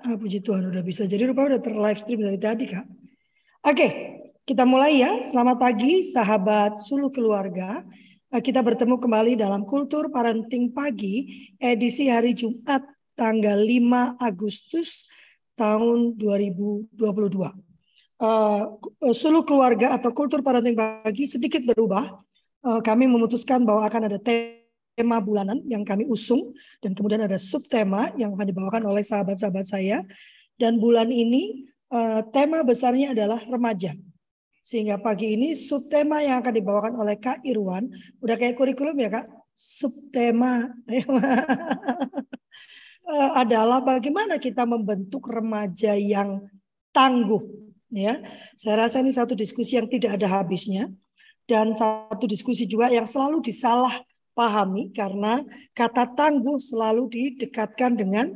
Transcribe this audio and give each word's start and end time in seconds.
Ah, 0.00 0.16
puji 0.16 0.40
Tuhan 0.40 0.72
udah 0.72 0.80
bisa. 0.80 1.04
Jadi 1.04 1.28
rupanya 1.28 1.56
udah 1.56 1.60
ter 1.60 1.76
live 1.76 2.00
stream 2.00 2.24
dari 2.24 2.40
tadi 2.40 2.64
kak. 2.64 2.88
Oke, 3.68 3.88
kita 4.48 4.64
mulai 4.64 5.04
ya. 5.04 5.20
Selamat 5.20 5.60
pagi 5.60 6.00
sahabat 6.08 6.80
sulu 6.80 7.12
keluarga. 7.12 7.84
Ah, 8.32 8.40
kita 8.40 8.64
bertemu 8.64 8.96
kembali 8.96 9.36
dalam 9.36 9.68
Kultur 9.68 10.08
Parenting 10.08 10.72
Pagi 10.72 11.28
edisi 11.60 12.08
hari 12.08 12.32
Jumat 12.32 12.80
tanggal 13.12 13.60
5 13.60 14.16
Agustus 14.16 15.04
tahun 15.52 16.16
2022. 16.16 16.96
Uh, 18.20 18.80
sulu 19.12 19.44
keluarga 19.44 19.96
atau 19.96 20.12
kultur 20.12 20.40
parenting 20.44 20.76
pagi 20.76 21.24
sedikit 21.28 21.64
berubah. 21.64 22.20
Uh, 22.60 22.80
kami 22.84 23.04
memutuskan 23.04 23.64
bahwa 23.64 23.84
akan 23.84 24.12
ada 24.12 24.16
tema 24.20 24.59
tema 25.00 25.16
bulanan 25.16 25.64
yang 25.64 25.80
kami 25.80 26.04
usung 26.04 26.52
dan 26.84 26.92
kemudian 26.92 27.24
ada 27.24 27.40
subtema 27.40 28.12
yang 28.20 28.36
akan 28.36 28.44
dibawakan 28.44 28.84
oleh 28.84 29.00
sahabat-sahabat 29.00 29.64
saya 29.64 30.04
dan 30.60 30.76
bulan 30.76 31.08
ini 31.08 31.72
uh, 31.88 32.20
tema 32.28 32.60
besarnya 32.60 33.16
adalah 33.16 33.40
remaja. 33.48 33.96
Sehingga 34.60 35.00
pagi 35.00 35.40
ini 35.40 35.56
subtema 35.56 36.20
yang 36.20 36.44
akan 36.44 36.52
dibawakan 36.52 36.92
oleh 37.00 37.16
Kak 37.16 37.40
Irwan 37.48 37.88
udah 38.20 38.36
kayak 38.36 38.60
kurikulum 38.60 38.92
ya 39.00 39.08
Kak. 39.08 39.26
Subtema 39.56 40.68
tema 40.84 41.32
uh, 43.10 43.30
adalah 43.40 43.80
bagaimana 43.80 44.36
kita 44.36 44.68
membentuk 44.68 45.32
remaja 45.32 45.96
yang 45.96 46.44
tangguh 46.92 47.40
ya. 47.88 48.20
Saya 48.60 48.84
rasa 48.84 49.00
ini 49.00 49.16
satu 49.16 49.32
diskusi 49.32 49.80
yang 49.80 49.88
tidak 49.88 50.20
ada 50.20 50.28
habisnya 50.28 50.92
dan 51.48 51.72
satu 51.72 52.28
diskusi 52.28 52.68
juga 52.68 52.92
yang 52.92 53.08
selalu 53.08 53.40
disalah 53.42 54.04
pahami 54.36 54.94
karena 54.94 55.42
kata 55.76 56.10
tangguh 56.16 56.56
selalu 56.56 57.10
didekatkan 57.10 57.92
dengan 57.98 58.26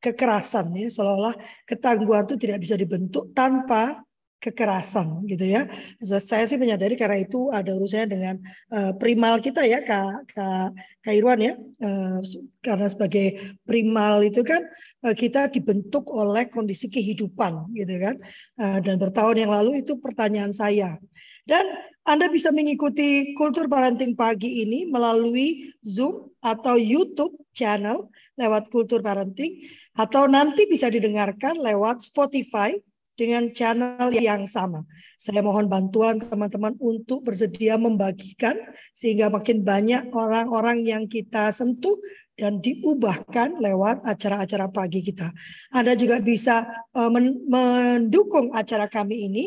kekerasan 0.00 0.72
ya 0.72 0.88
seolah-olah 0.88 1.36
ketangguhan 1.68 2.24
itu 2.24 2.36
tidak 2.40 2.58
bisa 2.64 2.74
dibentuk 2.74 3.30
tanpa 3.36 4.00
kekerasan 4.40 5.28
gitu 5.28 5.44
ya. 5.44 5.68
Saya 6.00 6.48
sih 6.48 6.56
menyadari 6.56 6.96
karena 6.96 7.20
itu 7.20 7.52
ada 7.52 7.76
urusannya 7.76 8.08
dengan 8.08 8.34
uh, 8.72 8.96
primal 8.96 9.36
kita 9.44 9.68
ya 9.68 9.84
Kak 9.84 10.32
Kak, 10.32 10.72
Kak 11.04 11.12
Irwan 11.12 11.40
ya. 11.44 11.54
Uh, 11.76 12.24
karena 12.64 12.88
sebagai 12.88 13.60
primal 13.68 14.24
itu 14.24 14.40
kan 14.40 14.64
uh, 15.04 15.12
kita 15.12 15.52
dibentuk 15.52 16.08
oleh 16.08 16.48
kondisi 16.48 16.88
kehidupan 16.88 17.68
gitu 17.76 17.94
kan. 18.00 18.16
Uh, 18.56 18.80
dan 18.80 18.96
bertahun 18.96 19.36
yang 19.36 19.52
lalu 19.52 19.84
itu 19.84 20.00
pertanyaan 20.00 20.56
saya. 20.56 20.96
Dan 21.44 21.68
anda 22.08 22.32
bisa 22.32 22.48
mengikuti 22.48 23.36
Kultur 23.36 23.68
Parenting 23.68 24.16
Pagi 24.16 24.64
ini 24.64 24.88
melalui 24.88 25.70
Zoom 25.84 26.32
atau 26.40 26.80
YouTube 26.80 27.36
channel 27.52 28.08
lewat 28.40 28.72
Kultur 28.72 29.04
Parenting 29.04 29.68
atau 29.92 30.24
nanti 30.24 30.64
bisa 30.64 30.88
didengarkan 30.88 31.60
lewat 31.60 32.00
Spotify 32.00 32.72
dengan 33.20 33.52
channel 33.52 34.08
yang 34.16 34.48
sama. 34.48 34.80
Saya 35.20 35.44
mohon 35.44 35.68
bantuan 35.68 36.16
teman-teman 36.16 36.72
untuk 36.80 37.20
bersedia 37.20 37.76
membagikan 37.76 38.56
sehingga 38.96 39.28
makin 39.28 39.60
banyak 39.60 40.08
orang-orang 40.16 40.88
yang 40.88 41.04
kita 41.04 41.52
sentuh 41.52 42.00
dan 42.40 42.64
diubahkan 42.64 43.60
lewat 43.60 44.00
acara-acara 44.08 44.72
pagi 44.72 45.04
kita. 45.04 45.28
Anda 45.76 45.92
juga 45.92 46.24
bisa 46.24 46.64
eh, 46.96 47.10
mendukung 47.44 48.56
acara 48.56 48.88
kami 48.88 49.28
ini 49.28 49.44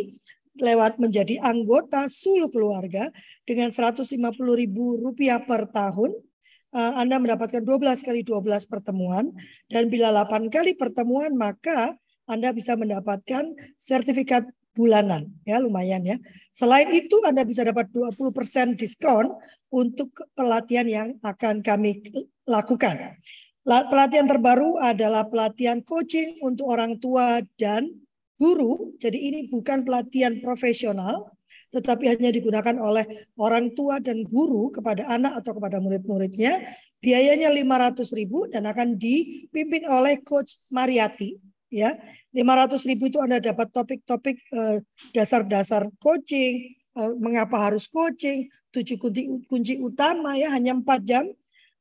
lewat 0.57 1.01
menjadi 1.01 1.41
anggota 1.41 2.05
Sulu 2.05 2.49
Keluarga 2.49 3.09
dengan 3.47 3.73
Rp150.000 3.73 5.49
per 5.49 5.69
tahun. 5.69 6.11
Eh, 6.73 6.93
Anda 6.97 7.21
mendapatkan 7.21 7.61
12 7.61 8.01
kali 8.01 8.21
12 8.25 8.65
pertemuan 8.65 9.29
dan 9.69 9.89
bila 9.89 10.09
8 10.09 10.49
kali 10.49 10.73
pertemuan 10.73 11.33
maka 11.37 11.93
Anda 12.25 12.49
bisa 12.49 12.73
mendapatkan 12.73 13.53
sertifikat 13.77 14.49
bulanan 14.73 15.29
ya 15.45 15.61
lumayan 15.61 16.01
ya. 16.01 16.17
Selain 16.49 16.89
itu 16.89 17.21
Anda 17.21 17.45
bisa 17.45 17.61
dapat 17.61 17.93
20% 17.93 18.73
diskon 18.77 19.29
untuk 19.69 20.13
pelatihan 20.33 20.85
yang 20.89 21.09
akan 21.21 21.61
kami 21.61 22.01
lakukan. 22.45 23.17
Pelatihan 23.63 24.27
terbaru 24.27 24.75
adalah 24.81 25.23
pelatihan 25.29 25.79
coaching 25.79 26.41
untuk 26.43 26.67
orang 26.67 26.99
tua 26.99 27.39
dan 27.55 27.87
guru. 28.37 28.95
Jadi 28.97 29.17
ini 29.17 29.39
bukan 29.49 29.85
pelatihan 29.85 30.37
profesional, 30.41 31.33
tetapi 31.73 32.13
hanya 32.13 32.29
digunakan 32.29 32.75
oleh 32.77 33.29
orang 33.37 33.73
tua 33.73 33.97
dan 33.97 34.21
guru 34.25 34.69
kepada 34.69 35.09
anak 35.09 35.41
atau 35.43 35.57
kepada 35.57 35.81
murid-muridnya. 35.81 36.77
Biayanya 37.03 37.51
500 37.51 38.15
ribu 38.15 38.47
dan 38.47 38.63
akan 38.63 38.95
dipimpin 38.95 39.83
oleh 39.89 40.23
Coach 40.23 40.63
Mariati. 40.71 41.35
Ya, 41.73 41.97
500 42.31 42.85
ribu 42.85 43.09
itu 43.09 43.17
Anda 43.17 43.41
dapat 43.41 43.73
topik-topik 43.73 44.37
eh, 44.53 44.77
dasar-dasar 45.09 45.89
coaching, 45.97 46.77
eh, 46.77 47.13
mengapa 47.17 47.57
harus 47.57 47.89
coaching, 47.89 48.45
tujuh 48.69 49.01
kunci, 49.01 49.25
kunci 49.49 49.81
utama 49.81 50.37
ya 50.37 50.53
hanya 50.53 50.77
empat 50.77 51.01
jam 51.01 51.25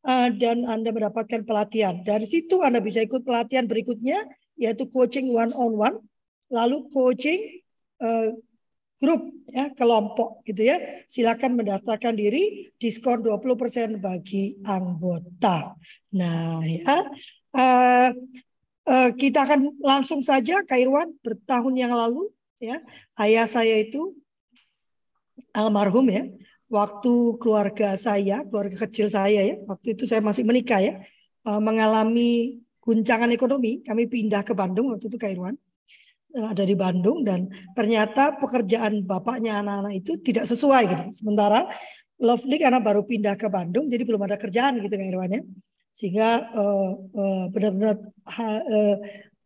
eh, 0.09 0.29
dan 0.41 0.65
Anda 0.65 0.97
mendapatkan 0.97 1.45
pelatihan. 1.45 2.01
Dari 2.01 2.25
situ 2.25 2.65
Anda 2.65 2.81
bisa 2.81 3.05
ikut 3.05 3.21
pelatihan 3.21 3.69
berikutnya 3.69 4.25
yaitu 4.57 4.89
coaching 4.89 5.29
one 5.33 5.53
on 5.53 5.77
one 5.77 5.97
lalu 6.53 6.85
coaching 6.93 7.65
uh, 8.05 8.37
grup 9.01 9.25
ya 9.51 9.73
kelompok 9.75 10.45
gitu 10.47 10.69
ya. 10.69 10.77
Silakan 11.09 11.59
mendaftarkan 11.59 12.15
diri 12.15 12.71
diskon 12.77 13.25
20% 13.25 13.99
bagi 13.99 14.61
anggota. 14.63 15.75
Nah, 16.15 16.61
ya. 16.63 17.09
Uh, 17.53 18.09
uh, 18.87 19.11
kita 19.13 19.45
akan 19.45 19.77
langsung 19.83 20.21
saja 20.23 20.63
Kak 20.63 20.79
Irwan 20.79 21.11
bertahun 21.25 21.75
yang 21.75 21.91
lalu 21.91 22.31
ya. 22.63 22.79
Ayah 23.19 23.49
saya 23.49 23.81
itu 23.81 24.15
almarhum 25.57 26.07
ya. 26.13 26.29
Waktu 26.73 27.37
keluarga 27.37 27.93
saya, 28.01 28.41
keluarga 28.49 28.89
kecil 28.89 29.13
saya 29.13 29.45
ya, 29.45 29.61
waktu 29.69 29.93
itu 29.93 30.09
saya 30.09 30.25
masih 30.25 30.41
menikah 30.41 30.81
ya, 30.81 31.05
mengalami 31.45 32.65
guncangan 32.81 33.29
ekonomi. 33.29 33.84
Kami 33.84 34.09
pindah 34.09 34.41
ke 34.41 34.57
Bandung 34.57 34.89
waktu 34.89 35.13
itu 35.13 35.21
Kak 35.21 35.37
Irwan 35.37 35.53
Eh, 35.53 35.72
ada 36.32 36.65
di 36.65 36.72
Bandung 36.72 37.20
dan 37.22 37.48
ternyata 37.76 38.37
pekerjaan 38.41 39.04
bapaknya 39.04 39.60
anak-anak 39.60 40.00
itu 40.00 40.16
tidak 40.25 40.48
sesuai 40.48 40.82
gitu. 40.88 41.04
Sementara 41.12 41.69
Lovely 42.22 42.62
karena 42.62 42.78
baru 42.78 43.03
pindah 43.03 43.34
ke 43.34 43.50
Bandung 43.50 43.91
jadi 43.91 44.06
belum 44.06 44.22
ada 44.25 44.38
kerjaan 44.38 44.78
gitu 44.81 44.94
kan 44.94 45.06
Irwan 45.10 45.32
ya. 45.37 45.42
Sehingga 45.92 46.48
uh, 46.56 46.91
uh, 46.97 47.44
benar-benar 47.53 48.00
uh, 48.25 48.97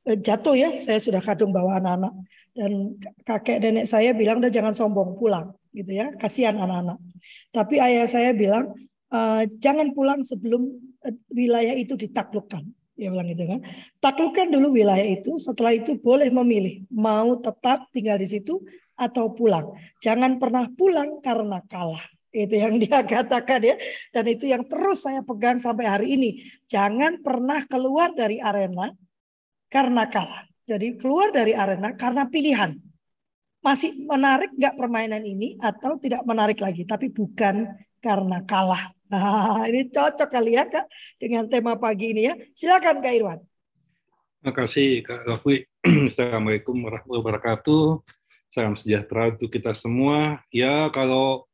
jatuh 0.06 0.54
ya 0.54 0.70
saya 0.78 1.02
sudah 1.02 1.19
kadung 1.19 1.50
bawa 1.50 1.82
anak-anak 1.82 2.14
dan 2.54 2.94
kakek 3.26 3.58
nenek 3.58 3.91
saya 3.91 4.14
bilang 4.14 4.38
udah 4.38 4.52
jangan 4.52 4.70
sombong 4.70 5.19
pulang 5.19 5.50
gitu 5.75 5.91
ya 5.91 6.14
kasihan 6.14 6.54
anak-anak. 6.54 7.02
Tapi 7.50 7.82
ayah 7.82 8.06
saya 8.06 8.30
bilang 8.30 8.70
uh, 9.10 9.42
jangan 9.58 9.91
pulang 9.91 10.22
sebelum 10.22 10.70
wilayah 11.34 11.75
itu 11.75 11.98
ditaklukkan 11.98 12.62
dia 12.96 13.12
bilang 13.12 13.28
gitu 13.28 13.44
kan. 13.44 13.60
Taklukkan 14.00 14.48
dulu 14.48 14.72
wilayah 14.72 15.04
itu, 15.04 15.36
setelah 15.36 15.76
itu 15.76 16.00
boleh 16.00 16.32
memilih 16.32 16.88
mau 16.88 17.36
tetap 17.36 17.92
tinggal 17.92 18.16
di 18.16 18.24
situ 18.24 18.64
atau 18.96 19.36
pulang. 19.36 19.76
Jangan 20.00 20.40
pernah 20.40 20.64
pulang 20.72 21.20
karena 21.20 21.60
kalah. 21.68 22.02
Itu 22.32 22.56
yang 22.56 22.80
dia 22.82 23.04
katakan 23.04 23.60
ya. 23.60 23.76
Dan 24.10 24.24
itu 24.32 24.48
yang 24.48 24.64
terus 24.64 25.04
saya 25.04 25.20
pegang 25.20 25.60
sampai 25.60 25.84
hari 25.84 26.06
ini. 26.16 26.40
Jangan 26.72 27.20
pernah 27.20 27.60
keluar 27.68 28.16
dari 28.16 28.40
arena 28.40 28.88
karena 29.68 30.08
kalah. 30.08 30.48
Jadi 30.66 30.96
keluar 30.96 31.30
dari 31.30 31.52
arena 31.52 31.92
karena 31.94 32.26
pilihan. 32.26 32.74
Masih 33.60 33.92
menarik 34.08 34.56
nggak 34.56 34.74
permainan 34.74 35.22
ini 35.22 35.60
atau 35.60 36.00
tidak 36.00 36.24
menarik 36.24 36.58
lagi. 36.64 36.88
Tapi 36.88 37.12
bukan 37.12 37.68
karena 38.00 38.40
kalah. 38.48 38.95
Nah, 39.06 39.62
ini 39.70 39.87
cocok 39.87 40.26
kali 40.26 40.58
ya 40.58 40.67
Kak 40.67 40.91
dengan 41.23 41.47
tema 41.47 41.79
pagi 41.79 42.11
ini 42.11 42.26
ya. 42.26 42.35
Silakan 42.58 42.99
Kak 42.99 43.14
Irwan. 43.14 43.38
Terima 44.43 44.53
kasih 44.53 45.06
Kak 45.06 45.20
Raffi. 45.31 45.62
Assalamualaikum 46.11 46.75
warahmatullahi 46.82 47.23
wabarakatuh. 47.23 48.03
Salam 48.50 48.75
sejahtera 48.75 49.31
untuk 49.31 49.47
kita 49.47 49.79
semua. 49.79 50.43
Ya 50.50 50.91
kalau 50.91 51.47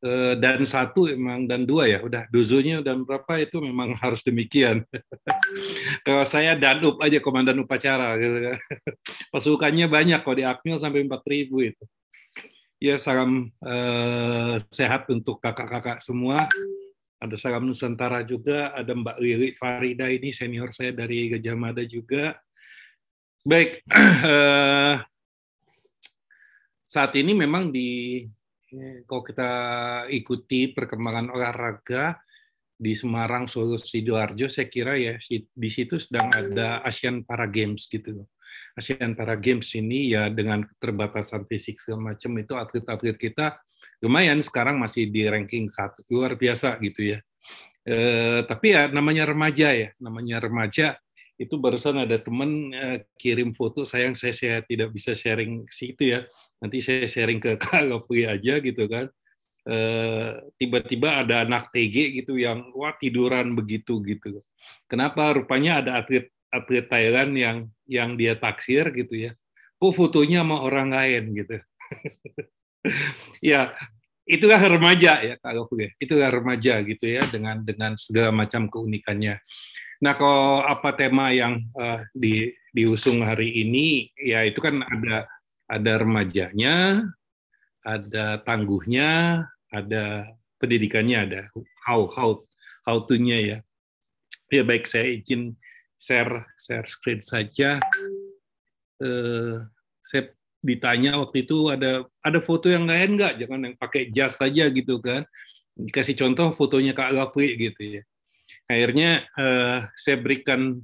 eh, 0.00 0.32
dan 0.40 0.64
satu 0.64 1.04
emang 1.04 1.44
dan 1.44 1.68
dua 1.68 1.92
ya 1.92 2.00
udah 2.00 2.24
dozonya 2.32 2.80
dan 2.80 3.04
berapa 3.04 3.36
itu 3.36 3.60
memang 3.60 3.92
harus 4.04 4.24
demikian. 4.24 4.80
kalau 6.08 6.24
saya 6.24 6.56
dan 6.56 6.80
up 6.88 6.96
aja 7.04 7.20
komandan 7.20 7.60
upacara 7.60 8.16
gitu 8.16 8.48
kan. 8.48 8.58
Pasukannya 9.32 9.92
banyak 9.92 10.24
kok 10.24 10.36
di 10.40 10.44
Akmil 10.48 10.80
sampai 10.80 11.04
4000 11.04 11.52
itu. 11.68 11.84
Ya 12.80 12.96
salam 12.96 13.52
eh, 13.60 14.56
sehat 14.72 15.04
untuk 15.12 15.36
kakak-kakak 15.44 16.00
semua 16.00 16.48
ada 17.24 17.40
Salam 17.40 17.64
Nusantara 17.64 18.20
juga, 18.22 18.76
ada 18.76 18.92
Mbak 18.92 19.16
Lili 19.16 19.56
Farida 19.56 20.12
ini 20.12 20.28
senior 20.30 20.76
saya 20.76 20.92
dari 20.92 21.32
Gajah 21.32 21.56
Mada 21.56 21.80
juga. 21.88 22.36
Baik, 23.40 23.80
eh, 24.28 24.96
saat 26.84 27.12
ini 27.16 27.32
memang 27.32 27.72
di 27.72 28.22
kalau 29.08 29.22
kita 29.22 29.50
ikuti 30.10 30.74
perkembangan 30.74 31.30
olahraga 31.30 32.18
di 32.74 32.92
Semarang, 32.92 33.46
Solo, 33.46 33.78
sidoarjo, 33.78 34.50
saya 34.50 34.66
kira 34.66 34.98
ya 34.98 35.14
di 35.30 35.70
situ 35.70 35.96
sedang 35.96 36.28
ada 36.34 36.82
Asian 36.82 37.22
Para 37.22 37.46
Games 37.46 37.86
gitu. 37.86 38.26
Asian 38.74 39.14
Para 39.14 39.38
Games 39.38 39.70
ini 39.78 40.10
ya 40.10 40.26
dengan 40.26 40.66
keterbatasan 40.66 41.46
fisik 41.46 41.78
segala 41.78 42.12
macam 42.12 42.34
itu 42.34 42.54
atlet-atlet 42.58 43.16
kita 43.16 43.54
lumayan 44.02 44.40
sekarang 44.40 44.76
masih 44.80 45.08
di 45.10 45.26
ranking 45.26 45.68
satu 45.70 46.04
luar 46.10 46.36
biasa 46.38 46.78
gitu 46.80 47.16
ya. 47.16 47.18
Eh, 47.84 48.40
tapi 48.48 48.72
ya 48.72 48.88
namanya 48.88 49.28
remaja 49.28 49.68
ya, 49.76 49.88
namanya 50.00 50.40
remaja 50.40 50.96
itu 51.36 51.58
barusan 51.58 52.06
ada 52.06 52.16
teman 52.16 52.70
eh, 52.72 52.98
kirim 53.18 53.52
foto 53.52 53.82
sayang 53.82 54.14
saya, 54.14 54.32
saya 54.32 54.58
tidak 54.64 54.94
bisa 54.94 55.12
sharing 55.18 55.66
situ 55.66 56.14
ya 56.14 56.22
nanti 56.62 56.78
saya 56.78 57.10
sharing 57.10 57.42
ke 57.42 57.58
Kak 57.62 57.82
Lopri 57.84 58.22
aja 58.22 58.62
gitu 58.62 58.86
kan 58.86 59.10
Eh, 59.64 60.30
tiba-tiba 60.60 61.24
ada 61.24 61.48
anak 61.48 61.72
TG 61.72 62.20
gitu 62.20 62.36
yang 62.36 62.68
wah 62.76 62.92
tiduran 63.00 63.56
begitu 63.56 63.96
gitu. 64.04 64.44
Kenapa? 64.84 65.32
Rupanya 65.32 65.80
ada 65.80 66.04
atlet 66.04 66.28
atlet 66.52 66.84
Thailand 66.84 67.32
yang 67.32 67.56
yang 67.88 68.12
dia 68.20 68.36
taksir 68.36 68.92
gitu 68.92 69.16
ya. 69.16 69.32
Kok 69.80 69.96
fotonya 69.96 70.44
sama 70.44 70.60
orang 70.60 70.92
lain 70.92 71.24
gitu. 71.32 71.56
ya, 73.40 73.72
itulah 74.28 74.60
remaja 74.60 75.20
ya 75.24 75.34
kalau 75.40 75.66
gue. 75.68 75.92
Itulah 75.96 76.28
remaja 76.28 76.80
gitu 76.84 77.04
ya 77.08 77.24
dengan 77.28 77.64
dengan 77.64 77.96
segala 77.96 78.30
macam 78.30 78.68
keunikannya. 78.68 79.40
Nah, 80.04 80.12
kalau 80.20 80.60
apa 80.60 80.92
tema 80.92 81.32
yang 81.32 81.64
uh, 81.76 82.04
di 82.12 82.52
diusung 82.74 83.22
hari 83.24 83.64
ini 83.64 84.10
ya 84.18 84.42
itu 84.44 84.58
kan 84.60 84.82
ada 84.82 85.30
ada 85.70 85.92
remajanya, 85.96 87.06
ada 87.80 88.42
tangguhnya, 88.44 89.44
ada 89.72 90.28
pendidikannya, 90.60 91.18
ada 91.24 91.40
how 91.88 92.04
how 92.12 92.30
how 92.84 92.96
to-nya 93.04 93.38
ya. 93.40 93.58
Ya 94.52 94.62
baik, 94.62 94.84
saya 94.84 95.08
izin 95.08 95.56
share 95.96 96.44
share 96.60 96.84
screen 96.84 97.24
saja. 97.24 97.80
Eh, 99.00 99.56
saya 100.04 100.22
ditanya 100.64 101.20
waktu 101.20 101.44
itu 101.44 101.68
ada 101.68 102.08
ada 102.24 102.40
foto 102.40 102.72
yang 102.72 102.88
lain 102.88 103.20
nggak? 103.20 103.36
Jangan 103.44 103.60
yang 103.68 103.74
pakai 103.76 104.08
jas 104.08 104.40
saja 104.40 104.64
gitu 104.72 104.96
kan. 105.04 105.28
Dikasih 105.76 106.16
contoh 106.16 106.56
fotonya 106.56 106.96
Kak 106.96 107.12
Lapri 107.12 107.52
gitu 107.60 108.00
ya. 108.00 108.02
Akhirnya 108.64 109.28
eh, 109.36 109.78
saya 109.92 110.16
berikan 110.16 110.80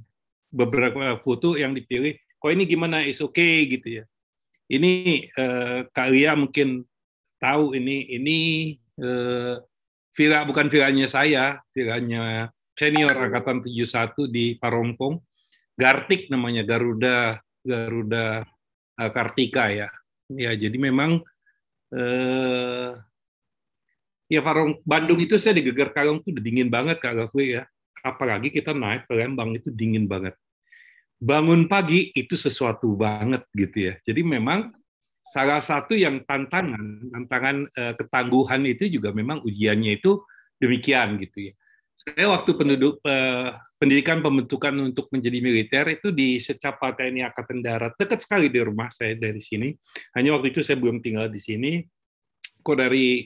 beberapa 0.53 1.17
foto 1.25 1.57
yang 1.57 1.73
dipilih. 1.73 2.13
Kok 2.37 2.51
ini 2.53 2.63
gimana? 2.69 3.01
Is 3.01 3.25
okay 3.25 3.65
gitu 3.65 4.01
ya. 4.01 4.03
Ini 4.69 5.25
eh, 5.33 5.79
Kak 5.89 6.07
Lia 6.13 6.37
mungkin 6.37 6.85
tahu 7.41 7.73
ini 7.73 8.05
ini 8.13 8.37
eh, 9.01 9.55
villa 10.13 10.45
bukan 10.45 10.69
villanya 10.69 11.09
saya, 11.09 11.57
villanya 11.73 12.53
senior 12.77 13.17
angkatan 13.17 13.65
71 13.65 14.29
di 14.29 14.61
Parompong. 14.61 15.17
Gartik 15.73 16.29
namanya 16.29 16.61
Garuda 16.61 17.41
Garuda 17.61 18.41
uh, 18.41 18.50
Kartika 19.09 19.73
ya. 19.73 19.89
Ya, 20.31 20.51
jadi 20.53 20.77
memang 20.77 21.25
eh, 21.91 22.91
ya 24.31 24.39
Parong 24.45 24.79
Bandung 24.85 25.19
itu 25.19 25.35
saya 25.35 25.57
di 25.57 25.65
Geger 25.65 25.91
Kalong 25.91 26.23
itu 26.23 26.31
udah 26.31 26.43
dingin 26.43 26.69
banget 26.69 27.01
Kak 27.01 27.33
ya. 27.41 27.65
Apalagi 28.01 28.53
kita 28.53 28.73
naik 28.73 29.09
ke 29.09 29.13
Lembang 29.17 29.57
itu 29.57 29.73
dingin 29.73 30.05
banget. 30.05 30.37
Bangun 31.21 31.69
pagi 31.69 32.09
itu 32.17 32.33
sesuatu 32.33 32.97
banget 32.97 33.45
gitu 33.53 33.91
ya. 33.91 33.93
Jadi 34.01 34.21
memang 34.25 34.73
salah 35.21 35.61
satu 35.61 35.93
yang 35.93 36.25
tantangan 36.25 36.81
tantangan 37.13 37.69
uh, 37.77 37.93
ketangguhan 37.93 38.65
itu 38.65 38.89
juga 38.89 39.13
memang 39.13 39.45
ujiannya 39.45 40.01
itu 40.01 40.25
demikian 40.57 41.21
gitu 41.21 41.51
ya. 41.51 41.53
Saya 41.93 42.33
waktu 42.33 42.57
penduduk 42.57 42.97
uh, 43.05 43.53
pendidikan 43.81 44.21
pembentukan 44.21 44.77
untuk 44.77 45.09
menjadi 45.09 45.41
militer 45.41 45.85
itu 45.89 46.13
di 46.13 46.37
Secapa 46.37 46.93
TNI 46.93 47.33
Angkatan 47.33 47.65
Darat 47.65 47.97
dekat 47.97 48.21
sekali 48.21 48.45
di 48.53 48.61
rumah 48.61 48.93
saya 48.93 49.17
dari 49.17 49.41
sini. 49.41 49.73
Hanya 50.13 50.37
waktu 50.37 50.53
itu 50.53 50.61
saya 50.61 50.77
belum 50.77 51.01
tinggal 51.01 51.25
di 51.33 51.41
sini. 51.41 51.81
Kok 52.61 52.77
dari 52.77 53.25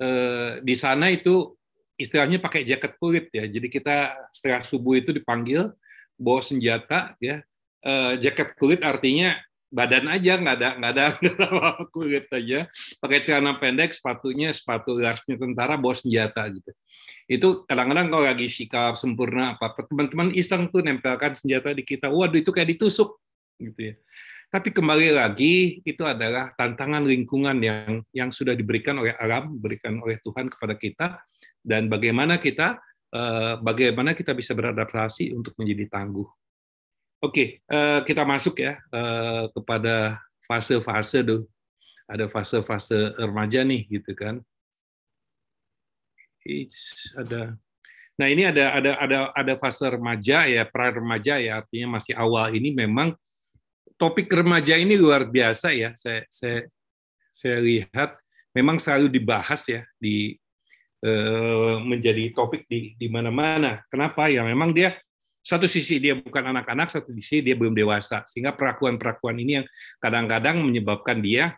uh, 0.00 0.56
di 0.64 0.72
sana 0.72 1.12
itu 1.12 1.52
istilahnya 2.00 2.40
pakai 2.40 2.64
jaket 2.64 2.96
kulit 2.96 3.28
ya. 3.28 3.44
Jadi 3.44 3.68
kita 3.68 4.24
setelah 4.32 4.64
subuh 4.64 4.96
itu 4.96 5.12
dipanggil 5.12 5.68
bawa 6.16 6.40
senjata 6.40 7.12
ya. 7.20 7.44
Uh, 7.84 8.16
jaket 8.16 8.56
kulit 8.56 8.80
artinya 8.80 9.36
badan 9.74 10.06
aja 10.06 10.38
nggak 10.38 10.54
ada 10.54 10.68
nggak 10.78 10.92
ada 10.94 11.04
kulit 11.94 12.30
aja. 12.30 12.70
Pakai 13.02 13.26
celana 13.26 13.58
pendek 13.58 13.90
sepatunya 13.90 14.54
sepatu 14.54 14.94
garsnya 14.94 15.34
tentara 15.34 15.74
bawa 15.74 15.98
senjata 15.98 16.46
gitu. 16.46 16.70
Itu 17.26 17.66
kadang-kadang 17.66 18.14
kalau 18.14 18.24
lagi 18.30 18.46
sikap 18.46 18.94
sempurna 18.94 19.58
apa 19.58 19.74
teman-teman 19.90 20.30
iseng 20.30 20.70
tuh 20.70 20.86
nempelkan 20.86 21.34
senjata 21.34 21.74
di 21.74 21.82
kita. 21.82 22.06
Waduh 22.06 22.38
itu 22.38 22.54
kayak 22.54 22.78
ditusuk 22.78 23.18
gitu 23.58 23.80
ya. 23.90 23.94
Tapi 24.54 24.70
kembali 24.70 25.18
lagi 25.18 25.82
itu 25.82 26.06
adalah 26.06 26.54
tantangan 26.54 27.02
lingkungan 27.02 27.58
yang 27.58 28.06
yang 28.14 28.30
sudah 28.30 28.54
diberikan 28.54 28.94
oleh 29.02 29.18
alam 29.18 29.58
diberikan 29.58 29.98
oleh 29.98 30.22
Tuhan 30.22 30.46
kepada 30.46 30.78
kita. 30.78 31.06
Dan 31.58 31.90
bagaimana 31.90 32.38
kita 32.38 32.78
eh, 33.10 33.54
bagaimana 33.58 34.14
kita 34.14 34.30
bisa 34.30 34.54
beradaptasi 34.54 35.34
untuk 35.34 35.58
menjadi 35.58 35.90
tangguh 35.90 36.43
Oke, 37.24 37.64
uh, 37.72 38.04
kita 38.04 38.20
masuk 38.20 38.60
ya 38.60 38.76
uh, 38.92 39.48
kepada 39.48 40.20
fase-fase 40.44 41.24
tuh. 41.24 41.48
Ada 42.04 42.28
fase-fase 42.28 43.16
remaja 43.16 43.64
nih, 43.64 43.88
gitu 43.88 44.12
kan. 44.12 44.44
It's, 46.44 47.16
ada. 47.16 47.56
Nah 48.20 48.28
ini 48.28 48.44
ada 48.44 48.76
ada 48.76 48.92
ada 49.00 49.18
ada 49.32 49.54
fase 49.56 49.88
remaja 49.88 50.44
ya, 50.44 50.68
pra 50.68 50.92
remaja 50.92 51.40
ya, 51.40 51.64
artinya 51.64 51.96
masih 51.96 52.12
awal. 52.12 52.52
Ini 52.52 52.76
memang 52.76 53.16
topik 53.96 54.28
remaja 54.28 54.76
ini 54.76 54.92
luar 55.00 55.24
biasa 55.24 55.72
ya. 55.72 55.96
Saya 55.96 56.28
saya 56.28 56.68
saya 57.32 57.56
lihat 57.64 58.20
memang 58.52 58.76
selalu 58.76 59.08
dibahas 59.08 59.64
ya 59.64 59.80
di 59.96 60.36
uh, 61.08 61.80
menjadi 61.80 62.36
topik 62.36 62.68
di 62.68 62.92
di 63.00 63.08
mana-mana. 63.08 63.80
Kenapa? 63.88 64.28
Ya 64.28 64.44
memang 64.44 64.76
dia 64.76 65.00
satu 65.44 65.68
sisi 65.68 66.00
dia 66.00 66.16
bukan 66.16 66.56
anak-anak, 66.56 66.88
satu 66.88 67.12
sisi 67.12 67.44
dia 67.44 67.52
belum 67.52 67.76
dewasa, 67.76 68.24
sehingga 68.24 68.56
perlakuan-perlakuan 68.56 69.36
ini 69.36 69.60
yang 69.60 69.66
kadang-kadang 70.00 70.64
menyebabkan 70.64 71.20
dia 71.20 71.52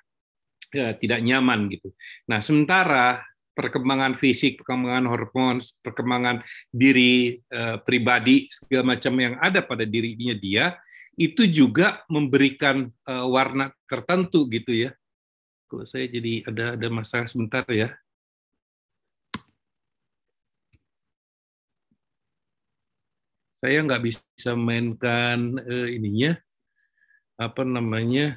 ya, 0.75 0.91
tidak 0.99 1.23
nyaman 1.23 1.71
gitu. 1.71 1.95
Nah, 2.27 2.43
sementara 2.43 3.23
perkembangan 3.55 4.19
fisik, 4.19 4.61
perkembangan 4.61 5.07
hormon, 5.07 5.63
perkembangan 5.81 6.43
diri 6.69 7.39
eh, 7.39 7.77
pribadi 7.81 8.51
segala 8.53 8.99
macam 8.99 9.15
yang 9.17 9.35
ada 9.39 9.63
pada 9.63 9.87
dirinya 9.87 10.35
dia 10.37 10.77
itu 11.17 11.49
juga 11.49 12.05
memberikan 12.13 12.91
eh, 12.91 13.27
warna 13.31 13.73
tertentu 13.89 14.45
gitu 14.53 14.75
ya. 14.75 14.91
Kalau 15.67 15.87
saya 15.89 16.11
jadi 16.11 16.45
ada 16.47 16.75
ada 16.75 16.89
masalah 16.93 17.27
sebentar 17.31 17.65
ya. 17.71 17.95
Saya 23.57 23.81
nggak 23.83 24.03
bisa 24.05 24.53
mainkan 24.53 25.57
uh, 25.59 25.89
ininya 25.89 26.37
apa 27.37 27.65
namanya 27.65 28.37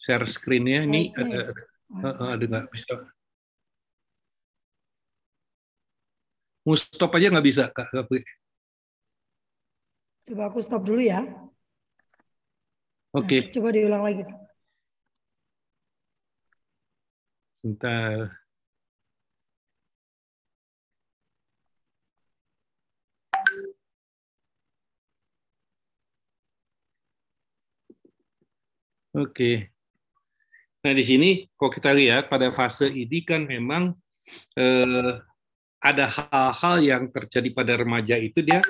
share 0.00 0.24
screen-nya. 0.26 0.88
Ini 0.88 1.12
ada 1.14 1.40
ada, 2.00 2.36
ada 2.36 2.44
nggak? 2.44 2.66
Bisa. 2.72 2.92
Mau 6.64 6.78
stop 6.78 7.12
aja 7.18 7.28
nggak 7.28 7.46
bisa 7.46 7.64
kak 7.70 7.90
coba 10.22 10.48
aku 10.48 10.58
stop 10.64 10.82
dulu 10.86 11.02
ya. 11.02 11.20
Oke. 13.12 13.26
Okay. 13.28 13.40
nah, 13.44 13.52
coba 13.52 13.68
diulang 13.74 14.02
lagi 14.06 14.24
sebentar 17.62 18.41
Oke. 29.12 29.68
Nah 30.82 30.92
di 30.96 31.04
sini 31.04 31.44
kalau 31.54 31.68
kita 31.68 31.92
lihat 31.92 32.32
pada 32.32 32.48
fase 32.48 32.88
ini 32.88 33.20
kan 33.22 33.44
memang 33.44 33.92
eh, 34.56 35.12
ada 35.82 36.04
hal-hal 36.08 36.76
yang 36.80 37.02
terjadi 37.12 37.48
pada 37.52 37.76
remaja 37.76 38.16
itu 38.16 38.40
dia 38.40 38.64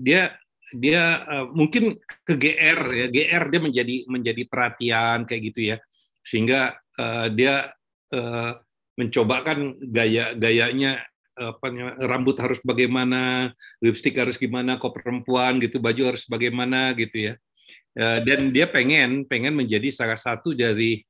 dia 0.00 0.32
dia 0.72 1.20
uh, 1.28 1.46
mungkin 1.52 2.00
ke 2.24 2.32
GR 2.32 2.80
ya 2.96 3.06
GR 3.12 3.44
dia 3.52 3.60
menjadi 3.60 3.96
menjadi 4.08 4.42
perhatian 4.48 5.28
kayak 5.28 5.42
gitu 5.52 5.60
ya 5.74 5.76
sehingga 6.24 6.80
uh, 6.96 7.28
dia 7.28 7.76
uh, 8.14 8.56
mencoba 8.96 9.44
kan 9.44 9.76
gaya 9.84 10.32
gayanya 10.32 11.04
apa 11.36 11.68
rambut 12.08 12.40
harus 12.40 12.56
bagaimana 12.64 13.52
lipstick 13.84 14.16
harus 14.16 14.40
gimana 14.40 14.80
kok 14.80 14.96
perempuan 14.96 15.60
gitu 15.60 15.76
baju 15.76 16.14
harus 16.14 16.24
bagaimana 16.24 16.96
gitu 16.96 17.32
ya 17.32 17.34
Eh, 17.36 17.51
dan 17.92 18.48
dia 18.52 18.64
pengen 18.72 19.28
pengen 19.28 19.52
menjadi 19.52 19.92
salah 19.92 20.16
satu 20.16 20.56
dari 20.56 21.04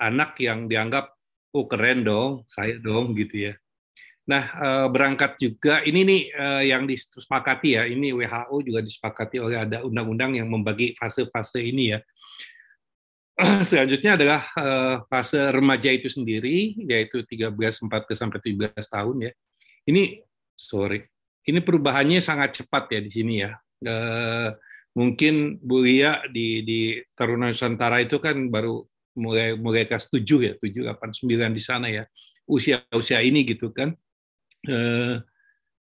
anak 0.00 0.40
yang 0.40 0.64
dianggap 0.64 1.12
oh 1.52 1.68
keren 1.68 2.00
dong 2.00 2.48
saya 2.48 2.80
dong 2.80 3.12
gitu 3.12 3.52
ya 3.52 3.54
Nah, 4.28 4.44
eh, 4.44 4.86
berangkat 4.92 5.40
juga 5.40 5.80
ini 5.88 6.04
nih 6.04 6.22
eh, 6.28 6.62
yang 6.68 6.84
disepakati 6.84 7.80
ya, 7.80 7.88
ini 7.88 8.12
WHO 8.12 8.56
juga 8.60 8.80
disepakati 8.84 9.40
oleh 9.40 9.56
ada 9.64 9.80
undang-undang 9.80 10.36
yang 10.36 10.52
membagi 10.52 10.92
fase-fase 11.00 11.64
ini 11.64 11.96
ya. 11.96 12.00
Selanjutnya 13.70 14.20
adalah 14.20 14.42
eh, 14.52 14.96
fase 15.08 15.40
remaja 15.48 15.88
itu 15.88 16.12
sendiri, 16.12 16.76
yaitu 16.76 17.24
13, 17.24 17.56
14 17.56 17.88
sampai 18.12 18.38
17 18.44 18.76
tahun 18.76 19.16
ya. 19.24 19.32
Ini 19.88 20.20
sorry, 20.52 21.00
ini 21.48 21.64
perubahannya 21.64 22.20
sangat 22.20 22.60
cepat 22.60 22.92
ya 22.92 23.00
di 23.00 23.08
sini 23.08 23.34
ya. 23.40 23.56
Mungkin 24.98 25.62
Bu 25.62 25.86
Lia 25.86 26.26
di 26.26 26.66
di 26.66 26.98
Taruna 27.14 27.54
Nusantara 27.54 28.02
itu 28.02 28.18
kan 28.18 28.50
baru 28.50 28.82
mulai 29.14 29.54
mulai 29.54 29.86
kelas 29.86 30.10
7 30.10 30.26
ya, 30.42 30.52
7, 30.58 30.90
8, 30.90 31.14
9 31.22 31.54
di 31.54 31.62
sana 31.62 31.86
ya. 31.86 32.02
Usia-usia 32.50 33.22
ini 33.22 33.46
gitu 33.46 33.70
kan 33.70 33.94
Eh, 34.66 35.16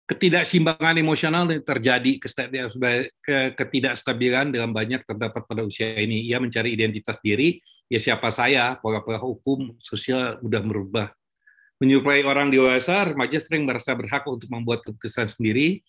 ketidakseimbangan 0.07 1.03
emosional 1.03 1.51
yang 1.51 1.67
terjadi 1.67 2.13
ketidakstabilan 3.59 4.55
dalam 4.55 4.71
banyak 4.71 5.03
terdapat 5.03 5.43
pada 5.47 5.63
usia 5.67 5.99
ini. 5.99 6.27
Ia 6.31 6.39
mencari 6.39 6.75
identitas 6.75 7.19
diri, 7.19 7.59
ya 7.91 7.99
siapa 7.99 8.31
saya, 8.31 8.79
pola-pola 8.79 9.19
hukum 9.19 9.75
sosial 9.83 10.39
sudah 10.39 10.63
merubah. 10.63 11.11
Menyuplai 11.83 12.23
orang 12.23 12.55
dewasa, 12.55 13.13
remaja 13.13 13.37
sering 13.43 13.67
merasa 13.67 13.99
berhak 13.99 14.23
untuk 14.31 14.47
membuat 14.47 14.87
keputusan 14.87 15.27
sendiri. 15.27 15.83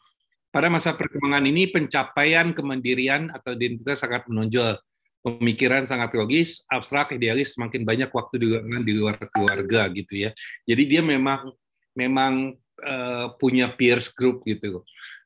Pada 0.48 0.72
masa 0.72 0.96
perkembangan 0.96 1.44
ini, 1.44 1.68
pencapaian 1.68 2.56
kemandirian 2.56 3.30
atau 3.30 3.54
identitas 3.54 4.00
sangat 4.00 4.25
menonjol. 4.32 4.80
Pemikiran 5.22 5.84
sangat 5.84 6.16
logis, 6.16 6.63
abstrak, 6.72 7.12
idealis, 7.12 7.58
semakin 7.58 7.84
banyak 7.84 8.10
waktu 8.13 8.36
di 8.39 8.46
luar, 8.48 8.63
di 8.86 8.94
luar 8.96 9.16
keluarga 9.27 9.92
gitu 9.92 10.13
ya. 10.16 10.32
Jadi 10.63 10.84
dia 10.88 11.01
memang 11.04 11.51
memang 11.98 12.56
uh, 12.86 13.36
punya 13.36 13.68
peers 13.74 14.08
group 14.13 14.48
gitu. 14.48 14.86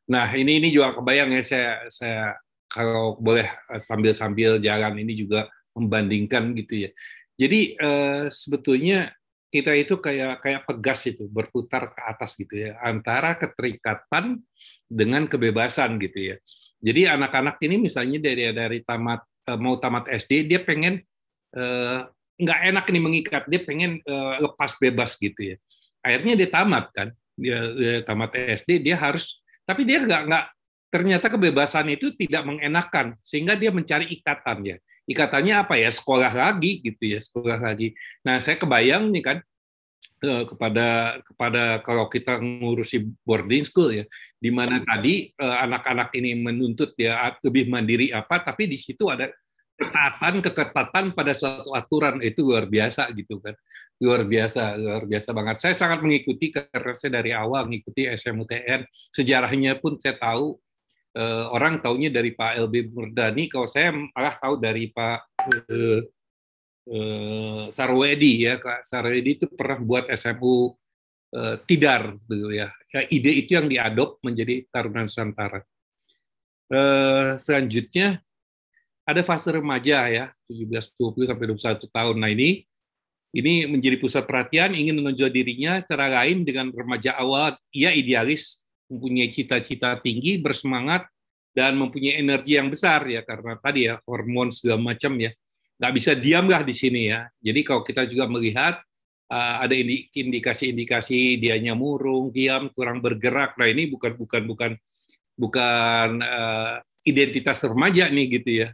Nah 0.10 0.26
ini 0.34 0.58
ini 0.58 0.74
juga 0.74 0.98
kebayang 0.98 1.38
ya 1.38 1.44
saya 1.46 1.72
saya 1.92 2.24
kalau 2.72 3.20
boleh 3.20 3.46
eh, 3.46 3.82
sambil-sambil 3.84 4.58
jalan 4.64 4.96
ini 4.96 5.14
juga 5.14 5.52
membandingkan 5.76 6.56
gitu 6.56 6.88
ya. 6.88 6.90
Jadi 7.36 7.76
uh, 7.78 8.26
sebetulnya 8.32 9.12
kita 9.52 9.76
itu 9.76 10.00
kayak 10.00 10.40
kayak 10.40 10.62
pegas 10.64 11.04
itu 11.12 11.28
berputar 11.28 11.92
ke 11.92 12.02
atas 12.08 12.40
gitu 12.40 12.56
ya 12.56 12.80
antara 12.80 13.36
keterikatan 13.36 14.40
dengan 14.88 15.28
kebebasan 15.28 16.00
gitu 16.00 16.34
ya. 16.34 16.36
Jadi 16.82 17.06
anak-anak 17.06 17.60
ini 17.68 17.76
misalnya 17.78 18.18
dari 18.24 18.48
dari 18.56 18.80
tamat 18.82 19.22
mau 19.60 19.76
tamat 19.78 20.08
SD 20.08 20.48
dia 20.48 20.64
pengen 20.64 21.04
nggak 22.40 22.60
uh, 22.64 22.68
enak 22.72 22.86
nih 22.88 23.04
mengikat 23.04 23.44
dia 23.52 23.62
pengen 23.62 24.00
uh, 24.08 24.40
lepas 24.40 24.80
bebas 24.80 25.20
gitu 25.20 25.54
ya. 25.54 25.56
Akhirnya 26.00 26.34
dia 26.40 26.50
tamat 26.50 26.86
kan 26.96 27.08
dia, 27.36 27.60
dia 27.76 27.94
tamat 28.08 28.32
SD 28.34 28.80
dia 28.82 28.96
harus 28.96 29.44
tapi 29.68 29.84
dia 29.84 30.00
nggak 30.00 30.22
nggak 30.32 30.46
ternyata 30.92 31.28
kebebasan 31.28 31.92
itu 31.92 32.16
tidak 32.16 32.48
mengenakan 32.48 33.20
sehingga 33.20 33.60
dia 33.60 33.72
mencari 33.72 34.12
ikatan 34.16 34.60
ya 34.64 34.78
ikatannya 35.10 35.56
apa 35.66 35.76
ya? 35.78 35.90
Sekolah 35.90 36.32
lagi 36.32 36.82
gitu 36.82 37.04
ya 37.06 37.20
sekolah 37.22 37.60
lagi. 37.62 37.94
Nah 38.26 38.38
saya 38.42 38.58
kebayang 38.58 39.10
nih 39.10 39.24
kan 39.24 39.38
eh, 40.22 40.44
kepada 40.46 41.20
kepada 41.26 41.64
kalau 41.82 42.06
kita 42.12 42.38
ngurusi 42.38 43.10
boarding 43.26 43.66
school 43.66 43.90
ya 43.94 44.06
di 44.38 44.50
mana 44.50 44.82
tadi 44.82 45.30
eh, 45.32 45.58
anak-anak 45.66 46.14
ini 46.18 46.38
menuntut 46.38 46.94
dia 46.94 47.34
lebih 47.42 47.70
mandiri 47.70 48.14
apa 48.14 48.42
tapi 48.42 48.70
di 48.70 48.78
situ 48.78 49.10
ada 49.10 49.30
keketatan 49.82 50.34
keketatan 50.46 51.06
pada 51.18 51.34
suatu 51.34 51.74
aturan. 51.74 52.22
Itu 52.22 52.46
luar 52.46 52.70
biasa 52.70 53.10
gitu 53.18 53.42
kan. 53.42 53.58
Luar 54.02 54.26
biasa 54.26 54.78
luar 54.78 55.04
biasa 55.06 55.30
banget. 55.34 55.56
Saya 55.62 55.74
sangat 55.78 56.06
mengikuti 56.06 56.54
karena 56.54 56.94
saya 56.94 57.22
dari 57.22 57.34
awal 57.34 57.70
mengikuti 57.70 58.06
SMUTN 58.10 58.86
sejarahnya 59.14 59.78
pun 59.82 59.98
saya 59.98 60.18
tahu 60.18 60.58
eh, 61.16 61.46
orang 61.52 61.80
taunya 61.84 62.10
dari 62.12 62.36
Pak 62.36 62.68
LB 62.68 62.76
Murdani 62.92 63.48
kalau 63.52 63.68
saya 63.68 63.92
malah 63.92 64.36
tahu 64.38 64.56
dari 64.60 64.92
Pak 64.92 65.20
eh, 65.70 66.02
eh, 66.92 67.64
Sarwedi 67.72 68.48
ya 68.48 68.60
Kak 68.60 68.86
Sarwedi 68.86 69.30
itu 69.42 69.46
pernah 69.52 69.80
buat 69.80 70.06
SMU 70.12 70.76
eh, 71.36 71.56
Tidar 71.68 72.16
gitu 72.28 72.52
ya. 72.52 72.70
ya 72.92 73.02
ide 73.08 73.32
itu 73.36 73.56
yang 73.56 73.68
diadop 73.68 74.20
menjadi 74.24 74.68
Taruna 74.72 75.08
Nusantara 75.08 75.60
eh, 76.72 77.40
selanjutnya 77.40 78.24
ada 79.12 79.22
fase 79.26 79.50
remaja 79.52 80.08
ya, 80.08 80.26
17 80.48 80.96
20 80.96 81.30
sampai 81.30 81.46
21 81.52 81.90
tahun. 81.90 82.16
Nah, 82.16 82.30
ini 82.32 82.64
ini 83.32 83.64
menjadi 83.68 83.96
pusat 84.00 84.28
perhatian, 84.28 84.76
ingin 84.76 85.00
menonjol 85.00 85.32
dirinya 85.32 85.80
secara 85.80 86.12
lain 86.24 86.44
dengan 86.44 86.68
remaja 86.72 87.16
awal, 87.16 87.56
ia 87.72 87.96
idealis, 87.96 88.61
mempunyai 88.92 89.32
cita-cita 89.32 89.96
tinggi, 90.04 90.36
bersemangat 90.44 91.08
dan 91.56 91.80
mempunyai 91.80 92.20
energi 92.20 92.60
yang 92.60 92.68
besar 92.68 93.08
ya 93.08 93.24
karena 93.24 93.56
tadi 93.56 93.88
ya 93.88 93.96
hormon 94.04 94.52
segala 94.52 94.92
macam 94.92 95.16
ya. 95.16 95.32
Nggak 95.80 95.94
bisa 95.96 96.12
diamlah 96.14 96.62
di 96.68 96.76
sini 96.76 97.08
ya. 97.08 97.26
Jadi 97.40 97.60
kalau 97.64 97.82
kita 97.88 98.04
juga 98.06 98.28
melihat 98.28 98.84
uh, 99.32 99.56
ada 99.64 99.74
indikasi-indikasi 100.14 101.40
dianya 101.40 101.74
murung, 101.74 102.30
diam, 102.36 102.68
kurang 102.76 103.00
bergerak. 103.00 103.56
Nah, 103.56 103.72
ini 103.72 103.88
bukan 103.88 104.14
bukan 104.20 104.42
bukan 104.46 104.72
bukan 105.40 106.10
uh, 106.22 106.78
identitas 107.02 107.64
remaja 107.66 108.12
nih 108.12 108.28
gitu 108.30 108.52
ya 108.68 108.70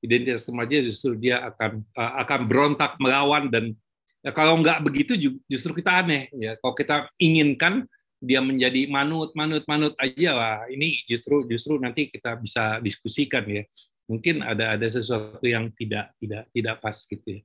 identitas 0.00 0.48
remaja 0.48 0.80
justru 0.80 1.16
dia 1.16 1.44
akan 1.44 1.84
uh, 1.96 2.12
akan 2.24 2.40
berontak 2.48 2.96
melawan 2.96 3.52
dan 3.52 3.72
ya, 4.24 4.32
kalau 4.32 4.60
nggak 4.60 4.80
begitu 4.84 5.16
justru 5.46 5.76
kita 5.76 6.04
aneh 6.04 6.28
ya 6.36 6.56
kalau 6.60 6.74
kita 6.76 7.08
inginkan 7.20 7.84
dia 8.20 8.44
menjadi 8.44 8.84
manut 8.92 9.32
manut 9.32 9.64
manut 9.64 9.96
aja 9.96 10.30
lah. 10.36 10.56
Ini 10.68 11.08
justru 11.08 11.48
justru 11.48 11.80
nanti 11.80 12.12
kita 12.12 12.36
bisa 12.36 12.78
diskusikan 12.84 13.42
ya. 13.48 13.64
Mungkin 14.06 14.44
ada 14.44 14.76
ada 14.76 14.86
sesuatu 14.86 15.42
yang 15.42 15.72
tidak 15.72 16.12
tidak 16.20 16.44
tidak 16.52 16.76
pas 16.84 16.96
gitu 17.00 17.40
ya. 17.40 17.42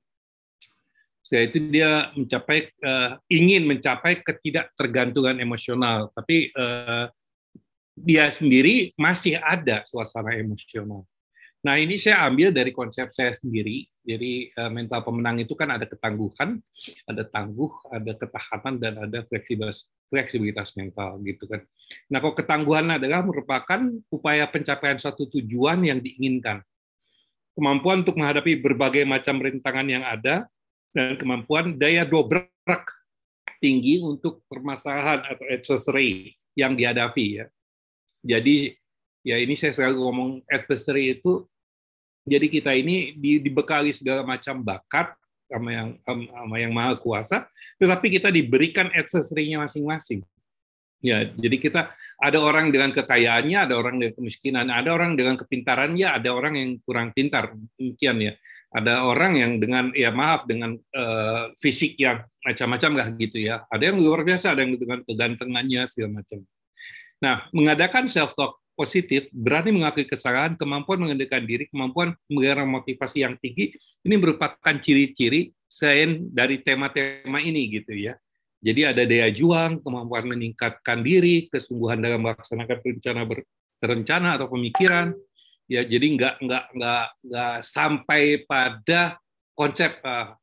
Setelah 1.24 1.44
itu 1.50 1.58
dia 1.72 1.90
mencapai 2.14 2.58
uh, 2.86 3.18
ingin 3.26 3.66
mencapai 3.66 4.22
ketidaktergantungan 4.22 5.42
emosional. 5.42 6.12
Tapi 6.14 6.54
uh, 6.54 7.10
dia 7.96 8.28
sendiri 8.28 8.92
masih 8.94 9.40
ada 9.40 9.82
suasana 9.88 10.36
emosional 10.36 11.08
Nah, 11.66 11.82
ini 11.82 11.98
saya 11.98 12.22
ambil 12.30 12.54
dari 12.54 12.70
konsep 12.70 13.10
saya 13.10 13.34
sendiri. 13.34 13.90
Jadi 14.06 14.54
eh, 14.54 14.70
mental 14.70 15.02
pemenang 15.02 15.42
itu 15.42 15.58
kan 15.58 15.74
ada 15.74 15.82
ketangguhan, 15.82 16.62
ada 17.10 17.26
tangguh, 17.26 17.90
ada 17.90 18.12
ketahanan 18.14 18.78
dan 18.78 18.94
ada 19.02 19.26
fleksibilitas 19.26 19.90
fleksibilitas 20.06 20.78
mental 20.78 21.18
gitu 21.26 21.50
kan. 21.50 21.66
Nah, 22.06 22.22
kok 22.22 22.38
ketangguhan 22.38 22.86
adalah 23.02 23.26
merupakan 23.26 23.82
upaya 24.14 24.46
pencapaian 24.46 24.94
satu 24.94 25.26
tujuan 25.26 25.82
yang 25.82 25.98
diinginkan. 25.98 26.62
Kemampuan 27.58 28.06
untuk 28.06 28.14
menghadapi 28.14 28.62
berbagai 28.62 29.02
macam 29.02 29.42
rintangan 29.42 29.88
yang 29.90 30.06
ada 30.06 30.46
dan 30.94 31.18
kemampuan 31.18 31.74
daya 31.74 32.06
dobrak 32.06 32.86
tinggi 33.58 33.98
untuk 33.98 34.46
permasalahan 34.46 35.26
atau 35.26 35.44
adversary 35.50 36.38
yang 36.54 36.78
dihadapi 36.78 37.42
ya. 37.42 37.46
Jadi 38.22 38.70
ya 39.26 39.42
ini 39.42 39.58
saya 39.58 39.74
selalu 39.74 39.98
ngomong 39.98 40.30
adversary 40.46 41.18
itu 41.18 41.42
jadi 42.26 42.46
kita 42.50 42.74
ini 42.74 43.14
dibekali 43.16 43.94
segala 43.94 44.26
macam 44.26 44.58
bakat 44.58 45.14
sama 45.46 45.70
yang 45.70 45.88
sama 46.02 46.56
yang 46.58 46.72
maha 46.74 46.98
kuasa, 46.98 47.46
tetapi 47.78 48.18
kita 48.18 48.34
diberikan 48.34 48.90
accessory-nya 48.90 49.62
masing-masing. 49.62 50.26
Ya, 50.98 51.22
jadi 51.22 51.56
kita 51.62 51.94
ada 52.18 52.38
orang 52.42 52.74
dengan 52.74 52.90
kekayaannya, 52.90 53.70
ada 53.70 53.78
orang 53.78 54.02
dengan 54.02 54.14
kemiskinan, 54.18 54.66
ada 54.74 54.90
orang 54.90 55.14
dengan 55.14 55.38
kepintarannya, 55.38 56.08
ada 56.08 56.28
orang 56.34 56.58
yang 56.58 56.70
kurang 56.82 57.14
pintar, 57.14 57.54
demikian 57.78 58.18
ya. 58.18 58.32
Ada 58.74 59.06
orang 59.06 59.38
yang 59.38 59.52
dengan 59.62 59.94
ya 59.94 60.10
maaf 60.10 60.44
dengan 60.44 60.74
uh, 60.74 61.54
fisik 61.62 61.94
yang 61.96 62.26
macam-macam 62.42 62.92
lah 62.98 63.08
gitu 63.14 63.38
ya. 63.38 63.62
Ada 63.70 63.94
yang 63.94 64.02
luar 64.02 64.26
biasa, 64.26 64.52
ada 64.52 64.66
yang 64.66 64.74
dengan 64.74 65.00
kegantengannya 65.06 65.86
segala 65.86 66.20
macam. 66.20 66.42
Nah, 67.22 67.46
mengadakan 67.54 68.10
self 68.10 68.34
talk 68.34 68.58
positif, 68.76 69.32
berani 69.32 69.72
mengakui 69.72 70.04
kesalahan, 70.04 70.54
kemampuan 70.54 71.00
mengendalikan 71.00 71.42
diri, 71.42 71.64
kemampuan 71.66 72.12
menggerak 72.28 72.68
motivasi 72.68 73.24
yang 73.24 73.34
tinggi, 73.40 73.72
ini 74.04 74.14
merupakan 74.20 74.76
ciri-ciri 74.78 75.50
selain 75.66 76.28
dari 76.28 76.60
tema-tema 76.60 77.40
ini 77.40 77.72
gitu 77.72 77.96
ya. 77.96 78.14
Jadi 78.60 78.80
ada 78.84 79.02
daya 79.08 79.32
juang, 79.32 79.80
kemampuan 79.80 80.28
meningkatkan 80.28 81.00
diri, 81.00 81.48
kesungguhan 81.48 82.00
dalam 82.00 82.20
melaksanakan 82.24 82.76
rencana 82.84 83.22
berencana 83.80 84.28
atau 84.36 84.48
pemikiran. 84.52 85.16
Ya, 85.66 85.82
jadi 85.82 86.06
nggak 86.14 86.34
nggak 86.46 86.64
nggak 86.78 87.06
nggak 87.26 87.56
sampai 87.64 88.46
pada 88.46 89.18
konsep 89.56 89.98
uh, 90.04 90.36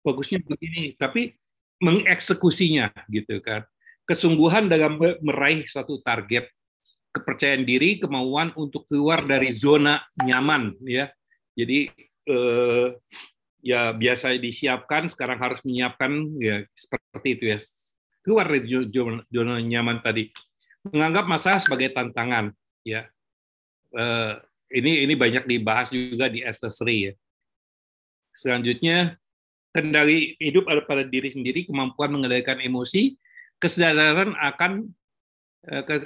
bagusnya 0.00 0.40
begini, 0.40 0.96
tapi 0.96 1.36
mengeksekusinya 1.82 2.92
gitu 3.10 3.42
kan. 3.42 3.66
Kesungguhan 4.08 4.66
dalam 4.66 4.98
meraih 5.22 5.64
suatu 5.70 6.02
target 6.02 6.50
kepercayaan 7.10 7.66
diri, 7.66 7.98
kemauan 7.98 8.54
untuk 8.54 8.86
keluar 8.86 9.26
dari 9.26 9.50
zona 9.50 10.00
nyaman 10.14 10.78
ya. 10.86 11.10
Jadi 11.58 11.90
eh, 12.30 12.86
ya 13.60 13.92
biasa 13.92 14.38
disiapkan, 14.38 15.10
sekarang 15.10 15.38
harus 15.42 15.60
menyiapkan 15.66 16.10
ya 16.40 16.64
seperti 16.72 17.28
itu 17.36 17.44
ya. 17.50 17.58
keluar 18.20 18.46
dari 18.52 18.68
zona 19.32 19.56
nyaman 19.60 20.04
tadi 20.04 20.28
menganggap 20.84 21.24
masalah 21.28 21.60
sebagai 21.60 21.92
tantangan 21.92 22.52
ya 22.84 23.08
uh, 23.96 24.36
ini 24.72 25.04
ini 25.08 25.16
banyak 25.16 25.44
dibahas 25.44 25.88
juga 25.92 26.28
di 26.28 26.44
S3 26.44 26.68
ya 26.88 27.12
selanjutnya 28.32 29.16
kendali 29.72 30.36
hidup 30.40 30.68
ada 30.68 30.84
pada 30.84 31.04
diri 31.04 31.32
sendiri 31.32 31.68
kemampuan 31.68 32.12
mengendalikan 32.12 32.60
emosi 32.60 33.16
kesadaran 33.60 34.36
akan 34.36 34.88
Eh, 34.88 34.99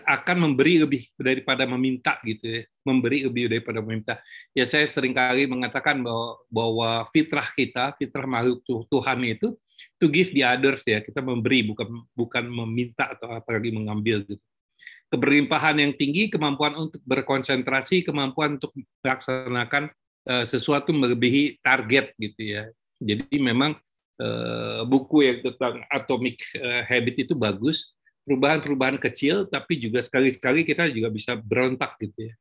akan 0.03 0.51
memberi 0.51 0.83
lebih 0.83 1.07
daripada 1.15 1.63
meminta 1.63 2.19
gitu 2.27 2.43
ya. 2.43 2.63
Memberi 2.83 3.23
lebih 3.23 3.47
daripada 3.47 3.79
meminta. 3.79 4.19
Ya 4.51 4.67
saya 4.67 4.83
sering 4.91 5.15
kali 5.15 5.47
mengatakan 5.47 6.03
bahwa 6.03 6.43
bahwa 6.51 6.91
fitrah 7.15 7.47
kita 7.55 7.95
fitrah 7.95 8.27
makhluk 8.27 8.67
Tuhan 8.67 9.19
itu 9.23 9.55
to 10.03 10.11
give 10.11 10.35
the 10.35 10.43
others 10.43 10.83
ya. 10.83 10.99
Kita 10.99 11.23
memberi 11.23 11.63
bukan 11.71 11.87
bukan 12.19 12.45
meminta 12.51 13.15
atau 13.15 13.31
apalagi 13.31 13.71
mengambil 13.71 14.27
gitu. 14.27 14.43
Keberlimpahan 15.15 15.79
yang 15.79 15.95
tinggi 15.95 16.27
kemampuan 16.27 16.75
untuk 16.75 16.99
berkonsentrasi 17.07 18.03
kemampuan 18.03 18.59
untuk 18.59 18.75
melaksanakan 19.07 19.95
uh, 20.27 20.43
sesuatu 20.43 20.91
melebihi 20.91 21.63
target 21.63 22.11
gitu 22.19 22.43
ya. 22.43 22.67
Jadi 22.99 23.39
memang 23.39 23.79
uh, 24.19 24.83
buku 24.83 25.31
yang 25.31 25.39
tentang 25.47 25.87
atomic 25.95 26.43
habit 26.91 27.31
itu 27.31 27.39
bagus 27.39 27.95
perubahan-perubahan 28.25 28.97
kecil, 28.99 29.45
tapi 29.47 29.77
juga 29.77 30.01
sekali-sekali 30.01 30.65
kita 30.65 30.89
juga 30.89 31.13
bisa 31.13 31.37
berontak 31.37 32.01
gitu 32.01 32.33
ya. 32.33 32.35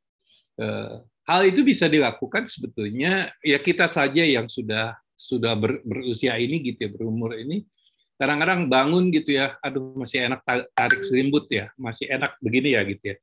Eh, 0.54 0.94
hal 1.28 1.40
itu 1.48 1.60
bisa 1.64 1.86
dilakukan 1.88 2.48
sebetulnya 2.48 3.32
ya 3.42 3.58
kita 3.60 3.88
saja 3.88 4.24
yang 4.24 4.48
sudah 4.48 4.96
sudah 5.14 5.56
ber, 5.56 5.80
berusia 5.84 6.36
ini 6.40 6.60
gitu 6.64 6.88
ya 6.88 6.90
berumur 6.90 7.36
ini. 7.36 7.68
Kadang-kadang 8.14 8.70
bangun 8.70 9.10
gitu 9.10 9.34
ya 9.34 9.58
aduh 9.58 9.98
masih 9.98 10.30
enak 10.30 10.40
tarik 10.70 11.02
selimut 11.02 11.50
ya 11.50 11.74
masih 11.74 12.06
enak 12.08 12.38
begini 12.40 12.78
ya 12.78 12.80
gitu 12.86 13.04
ya. 13.14 13.16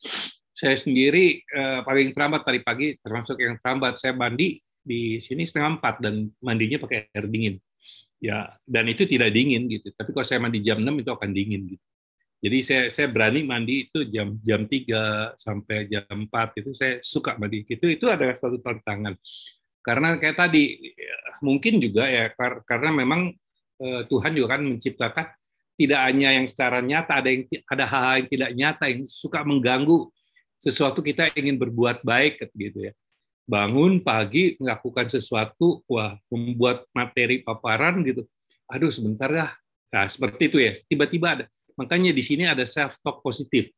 Saya 0.51 0.75
sendiri 0.77 1.41
eh, 1.41 1.80
paling 1.82 2.13
terlambat 2.13 2.46
tadi 2.46 2.60
pagi 2.62 2.94
termasuk 3.01 3.39
yang 3.41 3.58
terlambat 3.58 3.98
saya 3.98 4.13
mandi 4.13 4.62
di 4.82 5.22
sini 5.22 5.48
setengah 5.48 5.80
empat 5.80 5.96
dan 6.03 6.30
mandinya 6.44 6.77
pakai 6.84 7.10
air 7.10 7.25
dingin. 7.25 7.56
Ya 8.22 8.53
dan 8.70 8.86
itu 8.86 9.08
tidak 9.10 9.34
dingin 9.34 9.65
gitu 9.65 9.89
tapi 9.98 10.13
kalau 10.13 10.27
saya 10.27 10.38
mandi 10.38 10.62
jam 10.62 10.77
6 10.77 10.94
itu 10.94 11.10
akan 11.10 11.30
dingin 11.34 11.74
gitu 11.74 11.86
jadi 12.41 12.57
saya 12.65 12.83
saya 12.89 13.05
berani 13.05 13.45
mandi 13.45 13.86
itu 13.86 14.01
jam 14.10 14.33
jam 14.41 14.65
3 14.65 15.38
sampai 15.38 15.86
jam 15.86 16.10
4 16.10 16.57
itu 16.57 16.74
saya 16.74 16.98
suka 17.05 17.38
mandi. 17.38 17.62
Itu 17.69 17.86
itu 17.86 18.10
adalah 18.10 18.33
satu 18.33 18.57
tantangan. 18.57 19.13
Karena 19.86 20.17
kayak 20.17 20.38
tadi 20.41 20.81
mungkin 21.45 21.77
juga 21.77 22.10
ya 22.10 22.33
karena 22.65 22.89
memang 22.89 23.29
eh, 23.77 24.01
Tuhan 24.10 24.33
juga 24.33 24.57
kan 24.57 24.62
menciptakan 24.65 25.27
tidak 25.77 26.00
hanya 26.01 26.29
yang 26.33 26.45
secara 26.50 26.81
nyata 26.81 27.21
ada 27.21 27.29
yang 27.29 27.45
ada 27.69 27.86
hal-hal 27.86 28.15
yang 28.25 28.29
tidak 28.33 28.51
nyata 28.57 28.86
yang 28.89 29.03
suka 29.05 29.39
mengganggu 29.45 30.10
sesuatu 30.57 31.01
kita 31.05 31.29
ingin 31.38 31.62
berbuat 31.62 32.01
baik 32.01 32.41
gitu 32.57 32.89
ya. 32.89 32.93
Bangun 33.45 34.01
pagi 34.01 34.57
melakukan 34.57 35.13
sesuatu 35.13 35.86
wah 35.86 36.17
membuat 36.33 36.89
materi 36.89 37.45
paparan 37.45 38.01
gitu. 38.01 38.25
Aduh 38.65 38.89
sebentar 38.89 39.29
lah. 39.29 39.53
Nah, 39.91 40.07
seperti 40.07 40.48
itu 40.48 40.57
ya. 40.57 40.71
Tiba-tiba 40.88 41.27
ada 41.38 41.45
Makanya 41.81 42.13
di 42.13 42.21
sini 42.21 42.45
ada 42.45 42.61
self 42.69 43.01
talk 43.01 43.25
positif. 43.25 43.73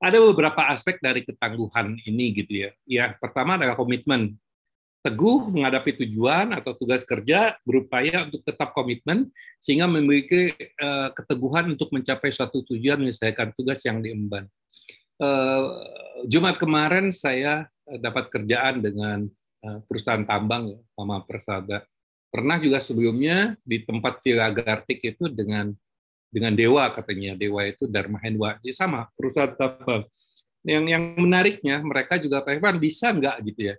Ada 0.00 0.18
beberapa 0.18 0.64
aspek 0.72 0.98
dari 1.04 1.20
ketangguhan 1.20 2.00
ini 2.08 2.32
gitu 2.32 2.52
ya. 2.66 2.70
Ya, 2.88 3.04
pertama 3.20 3.60
adalah 3.60 3.76
komitmen. 3.76 4.40
Teguh 5.04 5.50
menghadapi 5.52 5.98
tujuan 6.00 6.54
atau 6.56 6.72
tugas 6.78 7.04
kerja 7.04 7.58
berupaya 7.66 8.24
untuk 8.24 8.40
tetap 8.46 8.72
komitmen 8.72 9.28
sehingga 9.60 9.90
memiliki 9.90 10.54
uh, 10.78 11.10
keteguhan 11.12 11.74
untuk 11.74 11.90
mencapai 11.90 12.30
suatu 12.30 12.64
tujuan 12.66 13.02
menyelesaikan 13.02 13.52
tugas 13.52 13.82
yang 13.82 13.98
diemban. 14.00 14.46
Uh, 15.20 15.82
Jumat 16.26 16.58
kemarin 16.58 17.10
saya 17.10 17.66
dapat 17.86 18.30
kerjaan 18.30 18.78
dengan 18.78 19.26
uh, 19.66 19.78
perusahaan 19.86 20.22
tambang 20.22 20.70
ya, 20.70 20.80
Mama 20.98 21.22
Persada. 21.26 21.82
Pernah 22.30 22.56
juga 22.62 22.80
sebelumnya 22.80 23.58
di 23.60 23.82
tempat 23.82 24.22
Villa 24.24 24.48
Gartik 24.54 25.02
itu 25.02 25.28
dengan 25.28 25.74
dengan 26.32 26.56
dewa 26.56 26.88
katanya. 26.90 27.36
Dewa 27.36 27.68
itu 27.68 27.84
Dharma 27.84 28.16
Hendwa 28.18 28.56
jadi 28.64 28.72
sama 28.72 29.06
perusahaan 29.12 29.52
tambang 29.52 30.08
yang 30.64 30.88
yang 30.88 31.04
menariknya 31.20 31.84
mereka 31.84 32.16
juga 32.16 32.40
Pak 32.40 32.78
bisa 32.80 33.12
nggak 33.12 33.36
gitu 33.52 33.60
ya 33.70 33.76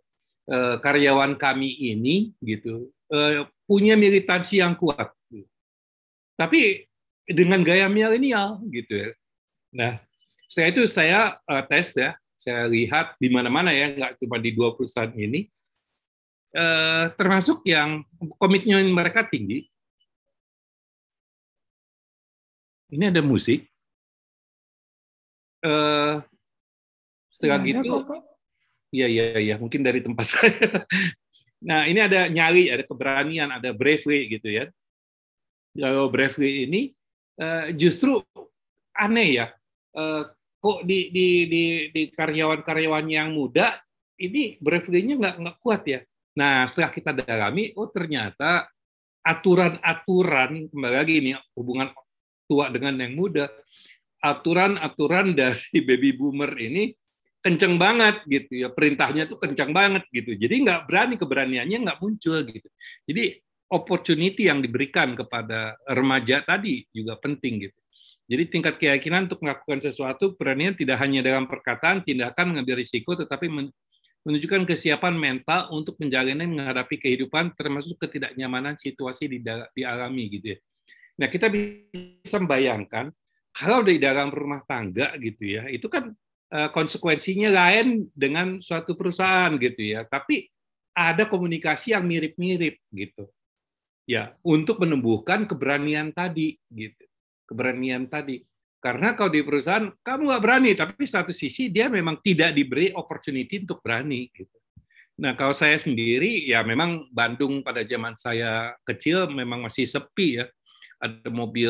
eh, 0.52 0.76
karyawan 0.78 1.34
kami 1.40 1.74
ini 1.92 2.32
gitu 2.44 2.94
eh, 3.10 3.50
punya 3.66 3.98
militansi 3.98 4.62
yang 4.62 4.78
kuat 4.78 5.10
tapi 6.38 6.90
dengan 7.30 7.62
gaya 7.64 7.88
milenial 7.88 8.60
gitu 8.68 8.94
ya. 8.94 9.10
Nah 9.72 9.94
setelah 10.50 10.70
itu 10.70 10.84
saya 10.90 11.20
uh, 11.48 11.64
tes 11.66 11.96
ya. 11.98 12.18
Saya 12.36 12.68
lihat 12.68 13.16
di 13.24 13.32
mana-mana 13.32 13.72
ya 13.72 13.88
nggak 13.96 14.20
cuma 14.20 14.36
di 14.36 14.52
dua 14.52 14.76
perusahaan 14.76 15.14
ini. 15.16 15.48
Termasuk 17.18 17.66
yang 17.66 18.06
komitmen 18.38 18.86
mereka 18.92 19.26
tinggi 19.26 19.66
ini 22.94 23.10
ada 23.10 23.22
musik. 23.26 23.66
Uh, 25.64 26.22
setelah 27.32 27.64
ya, 27.64 27.82
gitu, 27.82 27.96
iya 28.94 29.08
iya 29.08 29.26
iya, 29.40 29.56
mungkin 29.58 29.82
dari 29.82 30.04
tempat 30.04 30.26
saya. 30.34 30.86
Nah 31.64 31.88
ini 31.88 32.00
ada 32.04 32.28
nyali, 32.28 32.68
ada 32.68 32.84
keberanian, 32.84 33.50
ada 33.50 33.72
bravery 33.72 34.28
gitu 34.38 34.52
ya. 34.52 34.68
Kalau 35.74 36.12
bravery 36.12 36.68
ini 36.70 36.82
uh, 37.40 37.72
justru 37.74 38.22
aneh 38.94 39.42
ya. 39.42 39.48
Uh, 39.96 40.28
kok 40.64 40.88
di 40.88 41.12
di 41.12 41.28
di 41.48 41.64
di 41.92 42.02
karyawan-karyawan 42.12 43.08
yang 43.08 43.36
muda 43.36 43.80
ini 44.20 44.56
bravery-nya 44.60 45.16
nggak 45.20 45.36
nggak 45.42 45.58
kuat 45.64 45.82
ya. 45.88 46.00
Nah 46.38 46.68
setelah 46.68 46.92
kita 46.92 47.12
dalami, 47.16 47.72
oh 47.80 47.90
ternyata 47.90 48.68
aturan-aturan 49.24 50.68
kembali 50.68 50.96
lagi 51.00 51.14
ini 51.24 51.32
hubungan 51.56 51.88
tua 52.54 52.70
dengan 52.70 53.02
yang 53.02 53.18
muda, 53.18 53.50
aturan-aturan 54.22 55.34
dari 55.34 55.82
baby 55.82 56.14
boomer 56.14 56.54
ini 56.62 56.94
kenceng 57.42 57.82
banget 57.82 58.22
gitu 58.30 58.54
ya. 58.62 58.70
Perintahnya 58.70 59.26
tuh 59.26 59.42
kencang 59.42 59.74
banget 59.74 60.06
gitu. 60.14 60.38
Jadi 60.38 60.62
nggak 60.62 60.86
berani 60.86 61.18
keberaniannya 61.18 61.78
nggak 61.90 62.00
muncul 62.00 62.38
gitu. 62.46 62.70
Jadi 63.10 63.42
opportunity 63.74 64.46
yang 64.46 64.62
diberikan 64.62 65.18
kepada 65.18 65.74
remaja 65.90 66.46
tadi 66.46 66.86
juga 66.94 67.18
penting 67.18 67.68
gitu. 67.68 67.80
Jadi 68.24 68.44
tingkat 68.48 68.80
keyakinan 68.80 69.28
untuk 69.28 69.44
melakukan 69.44 69.84
sesuatu 69.84 70.38
beraninya 70.38 70.78
tidak 70.78 70.98
hanya 71.04 71.20
dalam 71.20 71.50
perkataan 71.50 72.06
tindakan 72.06 72.56
mengambil 72.56 72.80
risiko 72.80 73.20
tetapi 73.20 73.52
menunjukkan 74.24 74.64
kesiapan 74.64 75.20
mental 75.20 75.68
untuk 75.76 76.00
menjalani 76.00 76.48
menghadapi 76.48 76.96
kehidupan 76.96 77.52
termasuk 77.60 78.00
ketidaknyamanan 78.00 78.80
situasi 78.80 79.28
di 79.28 79.44
dialami 79.76 80.40
gitu 80.40 80.56
ya 80.56 80.60
Nah, 81.14 81.28
kita 81.30 81.50
bisa 81.50 82.38
membayangkan 82.42 83.14
kalau 83.54 83.86
di 83.86 84.02
dalam 84.02 84.34
rumah 84.34 84.66
tangga 84.66 85.14
gitu 85.22 85.62
ya, 85.62 85.70
itu 85.70 85.86
kan 85.86 86.10
eh, 86.50 86.70
konsekuensinya 86.74 87.54
lain 87.54 88.10
dengan 88.14 88.58
suatu 88.58 88.98
perusahaan 88.98 89.54
gitu 89.62 89.94
ya. 89.94 90.10
Tapi 90.10 90.50
ada 90.94 91.30
komunikasi 91.30 91.94
yang 91.94 92.06
mirip-mirip 92.06 92.82
gitu. 92.90 93.30
Ya, 94.04 94.36
untuk 94.44 94.84
menumbuhkan 94.84 95.48
keberanian 95.48 96.12
tadi 96.12 96.60
gitu. 96.74 97.06
Keberanian 97.48 98.10
tadi. 98.10 98.44
Karena 98.84 99.16
kalau 99.16 99.32
di 99.32 99.40
perusahaan 99.48 99.88
kamu 100.04 100.22
nggak 100.28 100.44
berani, 100.44 100.72
tapi 100.76 101.08
satu 101.08 101.32
sisi 101.32 101.72
dia 101.72 101.88
memang 101.88 102.20
tidak 102.20 102.52
diberi 102.52 102.92
opportunity 102.92 103.64
untuk 103.64 103.80
berani 103.80 104.28
gitu. 104.36 104.58
Nah, 105.24 105.38
kalau 105.38 105.54
saya 105.54 105.78
sendiri 105.78 106.44
ya 106.44 106.66
memang 106.66 107.08
Bandung 107.14 107.62
pada 107.64 107.86
zaman 107.86 108.18
saya 108.18 108.74
kecil 108.84 109.30
memang 109.30 109.62
masih 109.70 109.86
sepi 109.86 110.42
ya 110.42 110.46
ada 111.04 111.28
mobil 111.28 111.68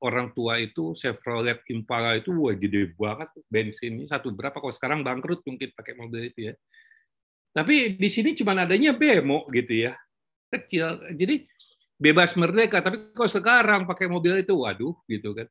orang 0.00 0.32
tua 0.32 0.56
itu 0.56 0.96
Chevrolet 0.96 1.60
Impala 1.68 2.16
itu 2.16 2.32
wah 2.32 2.56
gede 2.56 2.96
banget 2.96 3.28
bensin 3.52 4.00
ini 4.00 4.08
satu 4.08 4.32
berapa 4.32 4.56
kalau 4.56 4.72
sekarang 4.72 5.04
bangkrut 5.04 5.44
mungkin 5.44 5.68
pakai 5.76 5.92
mobil 6.00 6.32
itu 6.32 6.48
ya. 6.48 6.54
Tapi 7.52 8.00
di 8.00 8.08
sini 8.08 8.32
cuma 8.32 8.56
adanya 8.56 8.96
bemo 8.96 9.44
gitu 9.52 9.84
ya 9.84 9.92
kecil. 10.48 11.12
Jadi 11.12 11.44
bebas 12.00 12.32
merdeka 12.40 12.80
tapi 12.80 13.12
kalau 13.12 13.28
sekarang 13.28 13.80
pakai 13.84 14.08
mobil 14.08 14.40
itu 14.40 14.56
waduh 14.56 14.96
gitu 15.04 15.36
kan. 15.36 15.44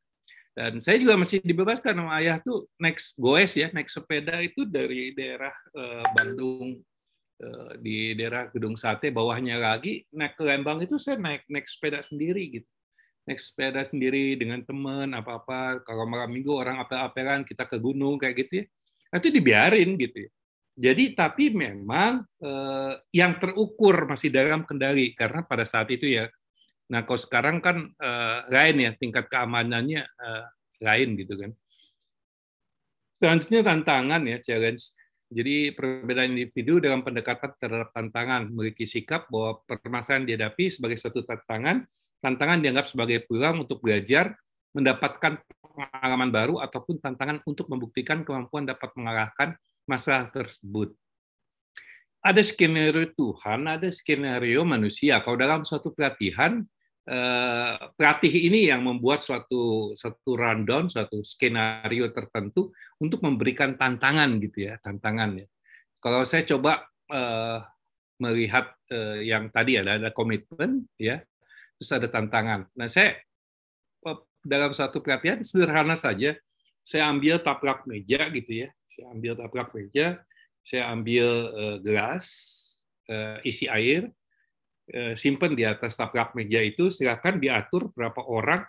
Dan 0.58 0.82
saya 0.82 0.98
juga 0.98 1.14
masih 1.14 1.40
dibebaskan 1.46 2.02
sama 2.02 2.18
ayah 2.18 2.42
tuh 2.42 2.66
naik 2.82 2.98
goes 3.16 3.54
ya 3.54 3.70
naik 3.70 3.94
sepeda 3.94 4.42
itu 4.42 4.66
dari 4.66 5.14
daerah 5.14 5.54
eh, 5.78 6.06
Bandung 6.18 6.82
eh, 7.38 7.72
di 7.78 8.18
daerah 8.18 8.50
Gedung 8.50 8.74
Sate 8.74 9.14
bawahnya 9.14 9.62
lagi 9.62 10.02
naik 10.10 10.34
ke 10.34 10.44
Lembang 10.44 10.82
itu 10.82 10.98
saya 10.98 11.22
naik 11.22 11.46
naik 11.46 11.70
sepeda 11.70 12.02
sendiri 12.02 12.44
gitu 12.58 12.70
naik 13.30 13.38
sepeda 13.38 13.86
sendiri 13.86 14.34
dengan 14.34 14.66
teman 14.66 15.14
apa-apa 15.14 15.86
kalau 15.86 16.10
malam 16.10 16.34
minggu 16.34 16.50
orang 16.50 16.82
apel-apelan 16.82 17.46
kita 17.46 17.70
ke 17.70 17.78
gunung 17.78 18.18
kayak 18.18 18.42
gitu 18.42 18.66
ya 18.66 18.66
itu 19.22 19.30
dibiarin 19.30 19.94
gitu 20.02 20.26
ya 20.26 20.32
jadi 20.80 21.14
tapi 21.14 21.54
memang 21.54 22.26
eh, 22.42 22.94
yang 23.14 23.38
terukur 23.38 24.10
masih 24.10 24.34
dalam 24.34 24.66
kendali 24.66 25.14
karena 25.14 25.46
pada 25.46 25.64
saat 25.64 25.94
itu 25.94 26.10
ya 26.10 26.26
Nah, 26.90 27.06
kalau 27.06 27.22
sekarang 27.22 27.58
kan 27.62 27.86
uh, 28.02 28.50
lain 28.50 28.76
ya, 28.82 28.92
tingkat 28.98 29.30
keamanannya 29.30 30.02
uh, 30.02 30.46
lain 30.82 31.14
gitu 31.22 31.38
kan. 31.38 31.52
Selanjutnya 33.22 33.62
tantangan 33.62 34.22
ya, 34.26 34.38
challenge. 34.42 34.98
Jadi 35.30 35.78
perbedaan 35.78 36.34
individu 36.34 36.82
dalam 36.82 37.06
pendekatan 37.06 37.54
terhadap 37.62 37.94
tantangan 37.94 38.50
memiliki 38.50 38.90
sikap 38.90 39.30
bahwa 39.30 39.62
permasalahan 39.70 40.26
dihadapi 40.26 40.74
sebagai 40.74 40.98
suatu 40.98 41.22
tantangan, 41.22 41.86
tantangan 42.20 42.60
dianggap 42.64 42.88
sebagai 42.92 43.24
peluang 43.26 43.68
untuk 43.68 43.84
belajar, 43.84 44.36
mendapatkan 44.76 45.42
pengalaman 45.60 46.30
baru 46.30 46.56
ataupun 46.62 47.00
tantangan 47.02 47.42
untuk 47.48 47.72
membuktikan 47.72 48.22
kemampuan 48.22 48.68
dapat 48.68 48.92
mengalahkan 48.94 49.56
masalah 49.90 50.30
tersebut. 50.30 50.94
Ada 52.20 52.44
skenario 52.44 53.08
Tuhan, 53.16 53.64
ada 53.64 53.88
skenario 53.88 54.68
manusia. 54.68 55.24
Kalau 55.24 55.40
dalam 55.40 55.64
suatu 55.64 55.96
pelatihan, 55.96 56.60
eh, 57.08 57.74
pelatih 57.96 58.52
ini 58.52 58.68
yang 58.68 58.84
membuat 58.84 59.24
suatu 59.24 59.96
suatu 59.96 60.36
rundown, 60.36 60.92
suatu 60.92 61.24
skenario 61.24 62.12
tertentu 62.12 62.76
untuk 63.00 63.24
memberikan 63.24 63.80
tantangan 63.80 64.36
gitu 64.44 64.68
ya, 64.68 64.76
tantangan 64.84 65.40
ya. 65.40 65.48
Kalau 66.00 66.24
saya 66.24 66.48
coba 66.48 66.88
uh, 67.12 67.60
melihat 68.24 68.72
uh, 68.88 69.20
yang 69.20 69.52
tadi 69.52 69.76
ada 69.76 70.00
ada 70.00 70.16
komitmen 70.16 70.88
ya, 70.96 71.20
terus 71.80 71.96
ada 71.96 72.12
tantangan. 72.12 72.68
Nah 72.76 72.92
saya 72.92 73.16
uh, 74.04 74.20
dalam 74.44 74.76
satu 74.76 75.00
pelatihan 75.00 75.40
sederhana 75.40 75.96
saja, 75.96 76.36
saya 76.84 77.08
ambil 77.08 77.40
taplak 77.40 77.88
meja 77.88 78.28
gitu 78.28 78.68
ya, 78.68 78.70
saya 78.92 79.16
ambil 79.16 79.40
taplak 79.40 79.72
meja, 79.72 80.20
saya 80.68 80.92
ambil 80.92 81.28
uh, 81.56 81.78
gelas 81.80 82.28
uh, 83.08 83.40
isi 83.48 83.72
air, 83.72 84.12
uh, 84.92 85.16
simpan 85.16 85.56
di 85.56 85.64
atas 85.64 85.96
taplak 85.96 86.36
meja 86.36 86.60
itu, 86.60 86.92
silakan 86.92 87.40
diatur 87.40 87.96
berapa 87.96 88.20
orang. 88.28 88.68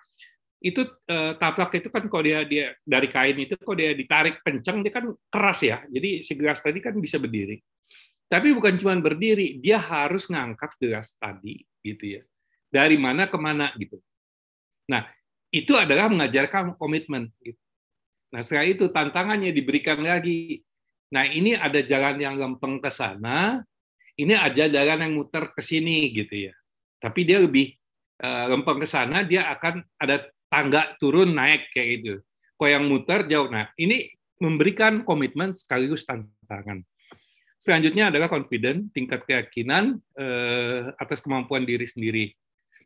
Itu 0.60 0.84
eh, 1.08 1.40
taplak 1.40 1.72
itu 1.80 1.88
kan 1.88 2.04
kalau 2.12 2.20
dia 2.20 2.44
dia 2.44 2.76
dari 2.84 3.08
kain 3.08 3.32
itu 3.32 3.56
kalau 3.56 3.80
dia 3.80 3.96
ditarik 3.96 4.44
kencang 4.44 4.84
dia 4.84 4.92
kan 4.92 5.08
keras 5.32 5.64
ya. 5.64 5.80
Jadi 5.88 6.20
si 6.20 6.36
gelas 6.36 6.60
tadi 6.60 6.84
kan 6.84 6.92
bisa 7.00 7.16
berdiri. 7.16 7.56
Tapi 8.28 8.52
bukan 8.52 8.76
cuma 8.76 8.92
berdiri 9.00 9.56
dia 9.56 9.80
harus 9.80 10.28
ngangkat 10.28 10.76
gelas 10.76 11.16
tadi 11.16 11.64
gitu 11.80 12.20
ya 12.20 12.22
dari 12.70 12.96
mana 12.96 13.26
ke 13.26 13.36
mana 13.36 13.74
gitu 13.76 13.98
nah 14.88 15.06
itu 15.50 15.74
adalah 15.74 16.06
mengajarkan 16.06 16.78
komitmen 16.78 17.28
gitu. 17.42 17.58
nah 18.30 18.40
setelah 18.40 18.66
itu 18.66 18.84
tantangannya 18.88 19.50
diberikan 19.50 20.00
lagi 20.00 20.62
nah 21.10 21.26
ini 21.26 21.58
ada 21.58 21.82
jalan 21.82 22.16
yang 22.22 22.34
lempeng 22.38 22.78
ke 22.78 22.90
sana 22.90 23.60
ini 24.14 24.38
aja 24.38 24.70
jalan 24.70 25.10
yang 25.10 25.14
muter 25.18 25.50
ke 25.50 25.62
sini 25.62 26.10
gitu 26.14 26.50
ya 26.50 26.54
tapi 27.02 27.26
dia 27.26 27.42
lebih 27.42 27.74
uh, 28.22 28.46
lempeng 28.54 28.78
ke 28.78 28.86
sana 28.86 29.26
dia 29.26 29.50
akan 29.50 29.82
ada 29.96 30.30
tangga 30.50 30.98
turun 30.98 31.32
naik 31.32 31.70
kayak 31.70 31.88
gitu. 32.02 32.14
Kok 32.58 32.68
yang 32.68 32.84
muter 32.90 33.24
jauh. 33.24 33.48
Nah, 33.48 33.70
ini 33.78 34.10
memberikan 34.42 35.06
komitmen 35.06 35.56
sekaligus 35.56 36.04
tantangan. 36.04 36.84
Selanjutnya 37.60 38.08
adalah 38.12 38.28
confident, 38.28 38.90
tingkat 38.92 39.24
keyakinan 39.24 40.00
eh, 40.16 40.92
atas 40.96 41.24
kemampuan 41.24 41.64
diri 41.64 41.86
sendiri. 41.88 42.32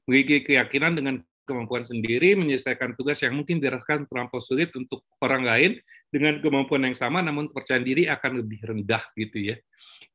Memiliki 0.05 0.45
keyakinan 0.45 0.97
dengan 0.97 1.21
kemampuan 1.45 1.85
sendiri, 1.85 2.35
menyelesaikan 2.37 2.97
tugas 2.97 3.21
yang 3.21 3.37
mungkin 3.37 3.61
dirasakan 3.61 4.09
terlampau 4.09 4.41
sulit 4.41 4.73
untuk 4.77 5.05
orang 5.21 5.45
lain 5.45 5.71
dengan 6.09 6.41
kemampuan 6.41 6.89
yang 6.89 6.97
sama, 6.97 7.21
namun 7.21 7.53
kepercayaan 7.53 7.85
diri 7.85 8.09
akan 8.09 8.41
lebih 8.41 8.65
rendah 8.65 9.05
gitu 9.17 9.53
ya. 9.53 9.57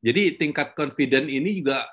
Jadi 0.01 0.41
tingkat 0.41 0.73
confident 0.73 1.29
ini 1.29 1.61
juga 1.61 1.85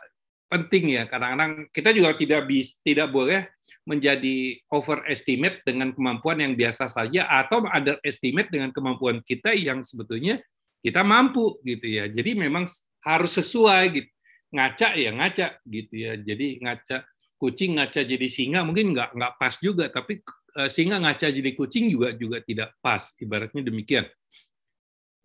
penting 0.47 0.95
ya 0.95 1.03
kadang-kadang 1.11 1.67
kita 1.75 1.91
juga 1.91 2.15
tidak 2.15 2.47
bis, 2.47 2.79
tidak 2.87 3.11
boleh 3.11 3.51
menjadi 3.83 4.63
overestimate 4.71 5.63
dengan 5.67 5.91
kemampuan 5.91 6.39
yang 6.39 6.55
biasa 6.55 6.87
saja 6.87 7.27
atau 7.27 7.67
underestimate 7.67 8.51
dengan 8.51 8.71
kemampuan 8.71 9.23
kita 9.27 9.55
yang 9.55 9.83
sebetulnya 9.83 10.39
kita 10.83 11.03
mampu 11.03 11.59
gitu 11.67 11.87
ya. 11.87 12.07
Jadi 12.07 12.39
memang 12.39 12.67
harus 13.03 13.33
sesuai 13.35 13.83
gitu. 13.91 14.11
Ngaca 14.55 14.89
ya 14.95 15.11
ngaca 15.11 15.47
gitu 15.67 15.95
ya. 15.95 16.13
Jadi 16.15 16.63
ngaca 16.63 17.03
kucing 17.37 17.77
ngaca 17.77 18.01
jadi 18.05 18.27
singa 18.29 18.64
mungkin 18.64 18.96
nggak 18.96 19.16
nggak 19.16 19.33
pas 19.37 19.55
juga 19.61 19.92
tapi 19.92 20.25
eh, 20.57 20.70
singa 20.72 20.96
ngaca 21.01 21.29
jadi 21.29 21.51
kucing 21.53 21.92
juga 21.92 22.16
juga 22.16 22.40
tidak 22.40 22.77
pas 22.81 23.12
ibaratnya 23.20 23.62
demikian 23.64 24.07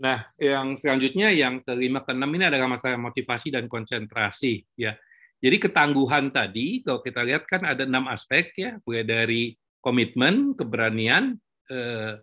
Nah, 0.01 0.25
yang 0.41 0.73
selanjutnya 0.81 1.29
yang 1.29 1.61
kelima 1.61 2.01
keenam 2.01 2.33
ini 2.33 2.49
adalah 2.49 2.73
masalah 2.73 2.97
motivasi 2.97 3.53
dan 3.53 3.69
konsentrasi 3.69 4.65
ya. 4.73 4.97
Jadi 5.41 5.57
ketangguhan 5.61 6.33
tadi, 6.33 6.81
kalau 6.81 7.05
kita 7.05 7.21
lihat 7.21 7.45
kan 7.45 7.61
ada 7.65 7.85
enam 7.85 8.09
aspek 8.09 8.49
ya, 8.57 8.81
mulai 8.81 9.05
dari 9.05 9.43
komitmen, 9.77 10.57
keberanian, 10.57 11.37
eh, 11.69 12.17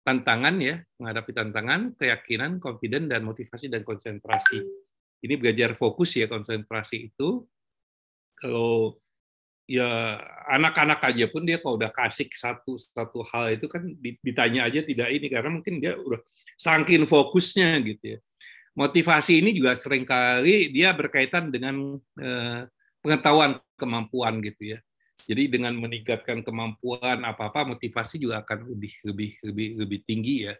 tantangan 0.00 0.56
ya, 0.60 0.80
menghadapi 0.96 1.32
tantangan, 1.36 1.80
keyakinan, 1.96 2.56
confident, 2.56 3.08
dan 3.08 3.24
motivasi 3.24 3.68
dan 3.68 3.84
konsentrasi. 3.84 4.64
Ini 5.20 5.36
belajar 5.36 5.76
fokus 5.76 6.16
ya 6.16 6.24
konsentrasi 6.24 7.12
itu. 7.12 7.44
Kalau 8.32 8.96
ya 9.70 10.18
anak-anak 10.50 10.98
aja 11.14 11.30
pun 11.30 11.46
dia 11.46 11.62
kalau 11.62 11.78
udah 11.78 11.94
kasih 11.94 12.26
satu 12.34 12.74
satu 12.74 13.22
hal 13.30 13.54
itu 13.54 13.70
kan 13.70 13.86
ditanya 14.02 14.66
aja 14.66 14.82
tidak 14.82 15.14
ini 15.14 15.30
karena 15.30 15.50
mungkin 15.54 15.78
dia 15.78 15.94
udah 15.94 16.18
saking 16.58 17.06
fokusnya 17.06 17.78
gitu 17.86 18.18
ya 18.18 18.18
motivasi 18.74 19.38
ini 19.42 19.54
juga 19.54 19.78
sering 19.78 20.02
kali 20.02 20.74
dia 20.74 20.90
berkaitan 20.90 21.54
dengan 21.54 21.98
eh, 22.18 22.66
pengetahuan 23.00 23.58
kemampuan 23.76 24.38
gitu 24.44 24.76
ya. 24.76 24.78
Jadi 25.20 25.52
dengan 25.52 25.76
meningkatkan 25.76 26.40
kemampuan 26.40 27.20
apa-apa 27.20 27.76
motivasi 27.76 28.16
juga 28.16 28.40
akan 28.40 28.72
lebih 28.72 28.92
lebih 29.04 29.30
lebih 29.44 29.68
lebih 29.84 29.98
tinggi 30.08 30.48
ya. 30.48 30.54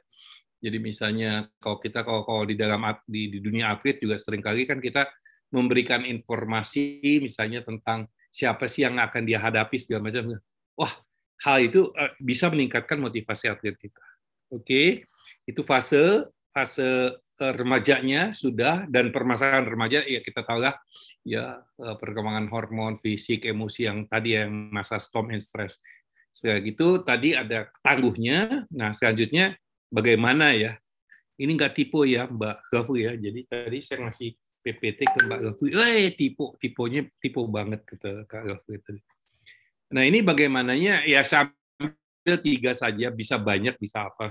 Jadi 0.60 0.76
misalnya 0.76 1.48
kalau 1.56 1.80
kita 1.80 2.04
kalau, 2.04 2.28
kalau 2.28 2.44
di 2.44 2.60
dalam 2.60 2.84
di, 3.08 3.32
di 3.32 3.38
dunia 3.40 3.72
atlet 3.72 3.96
juga 3.96 4.20
sering 4.20 4.44
kali 4.44 4.68
kan 4.68 4.76
kita 4.76 5.08
memberikan 5.48 6.04
informasi 6.04 7.00
misalnya 7.24 7.64
tentang 7.64 8.04
siapa 8.30 8.70
sih 8.70 8.86
yang 8.86 8.96
akan 8.98 9.22
dia 9.26 9.42
hadapi 9.42 9.76
segala 9.76 10.08
macam. 10.08 10.38
Wah, 10.78 10.94
hal 11.44 11.58
itu 11.66 11.90
eh, 11.94 12.14
bisa 12.22 12.48
meningkatkan 12.48 12.98
motivasi 13.02 13.50
atlet 13.50 13.76
kita. 13.76 14.02
Oke, 14.50 15.06
itu 15.46 15.60
fase 15.62 16.26
fase 16.50 17.20
Eh, 17.40 17.56
remajanya 17.56 18.36
sudah 18.36 18.84
dan 18.84 19.08
permasalahan 19.08 19.64
remaja 19.64 20.04
ya 20.04 20.20
kita 20.20 20.44
tahu 20.44 20.60
lah 20.60 20.76
ya 21.24 21.64
eh, 21.64 21.96
perkembangan 21.96 22.52
hormon 22.52 23.00
fisik 23.00 23.48
emosi 23.48 23.88
yang 23.88 24.04
tadi 24.04 24.36
yang 24.36 24.68
masa 24.68 25.00
storm 25.00 25.32
and 25.32 25.40
stress 25.40 25.80
setelah 26.28 26.60
gitu 26.60 27.00
tadi 27.00 27.32
ada 27.32 27.72
tangguhnya 27.80 28.68
nah 28.68 28.92
selanjutnya 28.92 29.56
bagaimana 29.88 30.52
ya 30.52 30.76
ini 31.40 31.56
nggak 31.56 31.80
tipe 31.80 32.04
ya 32.04 32.28
Mbak 32.28 32.56
Gafu 32.68 33.00
ya 33.00 33.16
jadi 33.16 33.40
tadi 33.48 33.78
saya 33.80 34.04
ngasih 34.04 34.36
PPT 34.60 35.00
ke 35.08 35.18
Mbak 35.26 35.40
Gafu 35.40 35.64
eh 35.72 36.12
tipe 36.14 36.44
tipenya 36.60 37.08
tipe 37.18 37.40
banget 37.48 37.80
kata 37.84 38.24
Kak 38.28 38.42
Gafu 38.46 38.76
tadi 38.80 39.00
nah 39.90 40.06
ini 40.06 40.22
bagaimananya 40.22 41.02
ya 41.08 41.24
sambil 41.26 42.36
tiga 42.44 42.72
saja 42.76 43.10
bisa 43.10 43.36
banyak 43.40 43.74
bisa 43.80 44.06
apa 44.06 44.30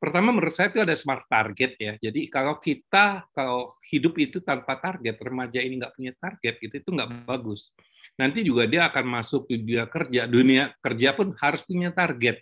Pertama 0.00 0.32
menurut 0.32 0.56
saya 0.56 0.72
itu 0.72 0.80
ada 0.80 0.96
smart 0.96 1.28
target 1.28 1.76
ya. 1.76 1.92
Jadi 2.00 2.32
kalau 2.32 2.56
kita 2.56 3.28
kalau 3.36 3.76
hidup 3.84 4.16
itu 4.16 4.40
tanpa 4.40 4.80
target, 4.80 5.20
remaja 5.20 5.60
ini 5.60 5.76
nggak 5.76 5.92
punya 5.92 6.16
target, 6.16 6.56
itu 6.56 6.74
itu 6.80 6.88
nggak 6.88 7.28
bagus. 7.28 7.68
Nanti 8.16 8.40
juga 8.40 8.64
dia 8.64 8.88
akan 8.88 9.20
masuk 9.20 9.52
dunia 9.52 9.84
kerja, 9.92 10.24
dunia 10.24 10.72
kerja 10.80 11.12
pun 11.12 11.36
harus 11.36 11.60
punya 11.68 11.92
target. 11.92 12.40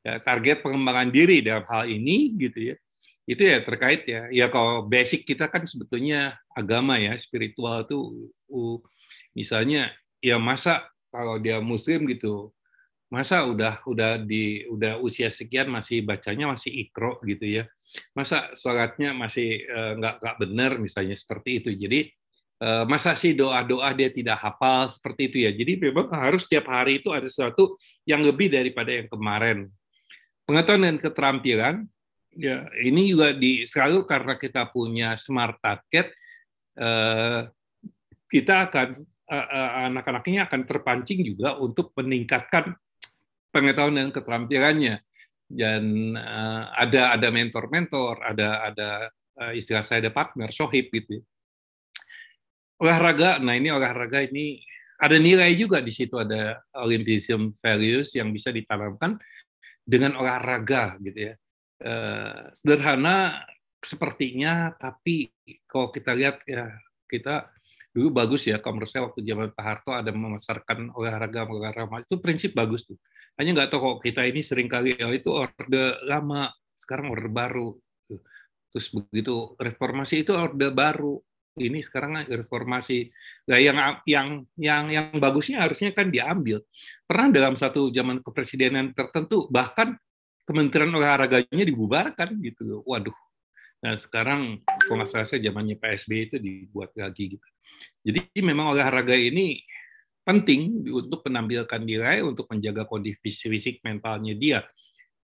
Ya, 0.00 0.16
target 0.24 0.64
pengembangan 0.64 1.12
diri 1.12 1.44
dalam 1.44 1.68
hal 1.68 1.92
ini 1.92 2.32
gitu 2.40 2.72
ya. 2.72 2.76
Itu 3.28 3.44
ya 3.44 3.60
terkait 3.60 4.08
ya. 4.08 4.32
Ya 4.32 4.48
kalau 4.48 4.88
basic 4.88 5.28
kita 5.28 5.52
kan 5.52 5.68
sebetulnya 5.68 6.40
agama 6.56 6.96
ya, 6.96 7.12
spiritual 7.20 7.84
itu 7.84 7.98
uh, 8.48 8.80
misalnya 9.36 9.92
ya 10.24 10.40
masa 10.40 10.88
kalau 11.12 11.36
dia 11.36 11.60
muslim 11.60 12.08
gitu 12.08 12.48
masa 13.08 13.40
udah 13.44 13.80
udah 13.88 14.20
di 14.20 14.68
udah 14.68 15.00
usia 15.00 15.32
sekian 15.32 15.68
masih 15.72 16.04
bacanya 16.04 16.48
masih 16.48 16.72
ikro 16.88 17.20
gitu 17.24 17.44
ya. 17.44 17.64
Masa 18.16 18.52
sholatnya 18.56 19.12
masih 19.12 19.64
uh, 19.68 19.92
nggak 20.00 20.14
nggak 20.24 20.36
benar 20.40 20.70
misalnya 20.80 21.16
seperti 21.16 21.60
itu. 21.60 21.70
Jadi 21.76 22.08
uh, 22.64 22.84
masa 22.88 23.12
sih 23.12 23.32
doa 23.36 23.60
doa 23.64 23.92
dia 23.92 24.08
tidak 24.08 24.40
hafal 24.40 24.88
seperti 24.88 25.22
itu 25.32 25.36
ya. 25.44 25.50
Jadi 25.52 25.72
memang 25.88 26.08
harus 26.16 26.48
setiap 26.48 26.68
hari 26.68 27.00
itu 27.00 27.12
ada 27.12 27.28
sesuatu 27.28 27.76
yang 28.08 28.24
lebih 28.24 28.52
daripada 28.52 28.88
yang 28.88 29.08
kemarin. 29.08 29.68
Pengetahuan 30.48 30.84
dan 30.84 30.96
keterampilan 30.96 31.74
ya 32.38 32.70
ini 32.78 33.10
juga 33.10 33.34
di 33.34 33.66
selalu 33.66 34.06
karena 34.06 34.38
kita 34.38 34.70
punya 34.70 35.18
smart 35.18 35.58
target 35.58 36.14
uh, 36.78 37.50
kita 38.30 38.70
akan 38.70 39.02
anak-anaknya 39.92 40.48
akan 40.48 40.64
terpancing 40.64 41.20
juga 41.20 41.60
untuk 41.60 41.92
meningkatkan 42.00 42.72
pengetahuan 43.52 44.00
dan 44.00 44.08
keterampilannya 44.08 45.04
dan 45.48 46.12
ada 46.76 47.16
ada 47.16 47.28
mentor-mentor, 47.32 48.20
ada 48.20 48.68
ada 48.68 48.88
istilah 49.56 49.80
saya 49.80 50.04
ada 50.04 50.12
partner, 50.12 50.52
sohib 50.52 50.92
gitu. 50.92 51.24
Olahraga, 52.78 53.40
nah 53.42 53.56
ini 53.56 53.72
olahraga 53.72 54.22
ini 54.22 54.62
ada 55.00 55.16
nilai 55.18 55.50
juga 55.56 55.82
di 55.82 55.90
situ 55.90 56.14
ada 56.14 56.62
Olympism 56.78 57.56
values 57.58 58.14
yang 58.14 58.30
bisa 58.30 58.52
ditanamkan 58.52 59.18
dengan 59.82 60.20
olahraga 60.20 61.00
gitu 61.00 61.32
ya. 61.32 61.34
Uh, 61.78 62.50
sederhana 62.58 63.46
sepertinya, 63.78 64.74
tapi 64.74 65.30
kalau 65.70 65.94
kita 65.94 66.10
lihat 66.10 66.42
ya 66.42 66.74
kita 67.06 67.46
dulu 67.94 68.14
bagus 68.14 68.46
ya 68.46 68.60
saya 68.86 69.10
waktu 69.10 69.24
zaman 69.24 69.50
Pak 69.54 69.64
Harto 69.64 69.90
ada 69.90 70.12
memasarkan 70.14 70.94
olahraga 70.94 71.48
olahraga 71.48 72.04
itu 72.04 72.18
prinsip 72.22 72.54
bagus 72.54 72.86
tuh. 72.86 72.98
Hanya 73.38 73.54
nggak 73.54 73.70
tahu 73.70 73.80
kok 73.98 73.98
kita 74.06 74.26
ini 74.26 74.42
sering 74.42 74.66
kali 74.66 74.98
oh, 74.98 75.14
itu 75.14 75.30
orde 75.30 75.98
lama 76.06 76.50
sekarang 76.74 77.14
orde 77.14 77.30
baru. 77.30 77.74
Terus 78.74 78.86
begitu 78.92 79.54
reformasi 79.58 80.26
itu 80.26 80.34
orde 80.34 80.70
baru. 80.74 81.18
Ini 81.58 81.82
sekarang 81.82 82.22
reformasi. 82.30 83.10
Nah 83.50 83.58
yang 83.58 83.78
yang 84.06 84.28
yang 84.54 84.84
yang 84.94 85.06
bagusnya 85.18 85.66
harusnya 85.66 85.90
kan 85.90 86.06
diambil. 86.10 86.62
Pernah 87.02 87.34
dalam 87.34 87.54
satu 87.58 87.90
zaman 87.90 88.22
kepresidenan 88.22 88.94
tertentu 88.94 89.50
bahkan 89.50 89.98
kementerian 90.48 90.88
olahraganya 90.96 91.64
dibubarkan 91.68 92.40
gitu 92.40 92.80
waduh 92.88 93.14
nah 93.84 93.94
sekarang 93.94 94.64
kalau 94.88 95.04
saya 95.04 95.28
zamannya 95.28 95.76
PSB 95.76 96.10
itu 96.32 96.36
dibuat 96.40 96.90
lagi 96.96 97.36
gitu 97.36 97.48
jadi 98.02 98.24
memang 98.40 98.72
olahraga 98.72 99.14
ini 99.14 99.60
penting 100.28 100.84
untuk 100.92 101.24
menampilkan 101.24 101.80
diri, 101.88 102.20
untuk 102.20 102.44
menjaga 102.52 102.84
kondisi 102.84 103.48
fisik 103.48 103.80
mentalnya 103.80 104.36
dia. 104.36 104.60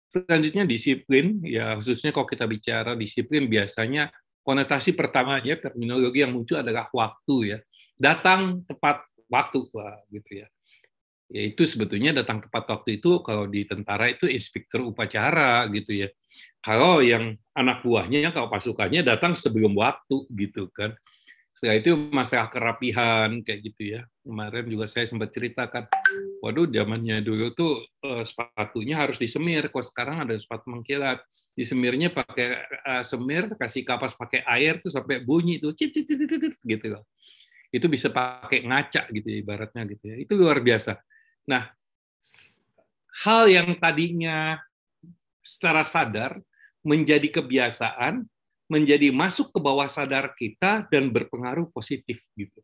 Selanjutnya 0.09 0.65
disiplin, 0.65 1.45
ya 1.45 1.77
khususnya 1.77 2.17
kalau 2.17 2.25
kita 2.25 2.49
bicara 2.49 2.97
disiplin 2.97 3.45
biasanya 3.45 4.09
konotasi 4.41 4.97
pertamanya 4.97 5.61
terminologi 5.61 6.25
yang 6.25 6.33
muncul 6.33 6.57
adalah 6.57 6.89
waktu 6.97 7.37
ya. 7.45 7.59
Datang 7.99 8.65
tepat 8.65 9.05
waktu 9.29 9.69
Pak, 9.69 10.09
gitu 10.09 10.31
ya. 10.41 10.49
Ya 11.27 11.43
itu 11.43 11.67
sebetulnya 11.67 12.15
datang 12.15 12.39
tepat 12.39 12.71
waktu 12.71 13.03
itu 13.03 13.19
kalau 13.27 13.51
di 13.51 13.67
tentara 13.67 14.07
itu 14.07 14.31
inspektur 14.31 14.87
upacara 14.87 15.67
gitu 15.75 16.07
ya. 16.07 16.09
Kalau 16.63 17.03
yang 17.03 17.35
anak 17.51 17.83
buahnya 17.83 18.31
kalau 18.31 18.47
pasukannya 18.47 19.03
datang 19.03 19.35
sebelum 19.35 19.75
waktu 19.75 20.23
gitu 20.31 20.71
kan. 20.71 20.95
Setelah 21.57 21.81
itu 21.81 21.91
masalah 22.13 22.53
kerapihan 22.53 23.41
kayak 23.41 23.61
gitu 23.73 23.83
ya. 23.97 24.01
Kemarin 24.21 24.69
juga 24.69 24.87
saya 24.93 25.09
sempat 25.09 25.33
ceritakan, 25.33 25.89
waduh 26.45 26.69
zamannya 26.69 27.25
dulu 27.25 27.49
tuh 27.57 27.81
uh, 28.05 28.21
sepatunya 28.29 29.01
harus 29.01 29.17
disemir, 29.17 29.73
kok 29.73 29.81
sekarang 29.89 30.29
ada 30.29 30.37
sepatu 30.37 30.69
mengkilat. 30.69 31.25
Disemirnya 31.57 32.13
pakai 32.13 32.61
uh, 32.85 33.01
semir, 33.01 33.49
kasih 33.57 33.89
kapas 33.89 34.13
pakai 34.13 34.45
air 34.45 34.85
tuh 34.85 34.93
sampai 34.93 35.25
bunyi 35.25 35.57
tuh 35.57 35.73
cip 35.73 35.97
cip 35.97 36.05
cip, 36.05 36.29
cip, 36.29 36.39
cip 36.45 36.55
gitu 36.61 36.87
loh. 36.93 37.09
Itu 37.73 37.89
bisa 37.89 38.13
pakai 38.13 38.61
ngaca 38.69 39.09
gitu 39.09 39.25
ya, 39.25 39.37
ibaratnya 39.41 39.83
gitu 39.89 40.05
ya. 40.13 40.17
Itu 40.21 40.37
luar 40.37 40.61
biasa. 40.61 41.01
Nah, 41.47 41.71
hal 43.23 43.47
yang 43.47 43.79
tadinya 43.79 44.59
secara 45.41 45.87
sadar 45.87 46.43
menjadi 46.83 47.31
kebiasaan 47.31 48.27
menjadi 48.67 49.15
masuk 49.15 49.55
ke 49.55 49.59
bawah 49.63 49.87
sadar 49.87 50.35
kita 50.35 50.91
dan 50.91 51.11
berpengaruh 51.15 51.71
positif 51.71 52.19
gitu. 52.35 52.61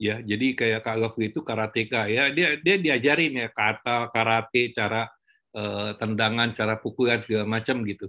Ya, 0.00 0.16
jadi 0.24 0.56
kayak 0.56 0.80
Kak 0.80 0.96
Lovely 0.96 1.28
itu 1.28 1.44
karateka 1.44 2.08
ya, 2.08 2.32
dia 2.32 2.56
dia 2.56 2.80
diajarin 2.80 3.36
ya 3.36 3.48
kata 3.52 4.08
karate, 4.08 4.72
cara 4.72 5.04
uh, 5.52 5.92
tendangan, 6.00 6.56
cara 6.56 6.80
pukulan 6.80 7.20
segala 7.20 7.44
macam 7.44 7.84
gitu. 7.84 8.08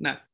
Nah, 0.00 0.24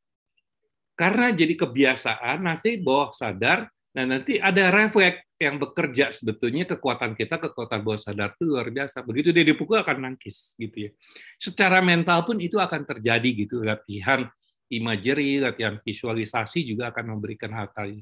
karena 0.94 1.34
jadi 1.34 1.58
kebiasaan 1.58 2.46
nanti 2.46 2.78
bawah 2.78 3.10
sadar, 3.10 3.66
nah 3.90 4.06
nanti 4.06 4.38
ada 4.38 4.70
refleks 4.70 5.26
yang 5.44 5.60
bekerja 5.60 6.08
sebetulnya 6.08 6.64
kekuatan 6.64 7.12
kita 7.12 7.36
kekuatan 7.36 7.84
bawah 7.84 8.00
sadar 8.00 8.32
itu 8.32 8.48
luar 8.48 8.72
biasa. 8.72 9.04
Begitu 9.04 9.30
dia 9.36 9.44
dipukul 9.44 9.84
akan 9.84 10.08
nangkis 10.08 10.56
gitu 10.56 10.88
ya. 10.88 10.90
Secara 11.36 11.84
mental 11.84 12.24
pun 12.24 12.40
itu 12.40 12.56
akan 12.56 12.88
terjadi 12.88 13.28
gitu 13.44 13.60
latihan 13.60 14.24
imagery, 14.72 15.44
latihan 15.44 15.76
visualisasi 15.78 16.64
juga 16.64 16.90
akan 16.90 17.16
memberikan 17.16 17.52
hal 17.52 17.68
hal 17.76 18.00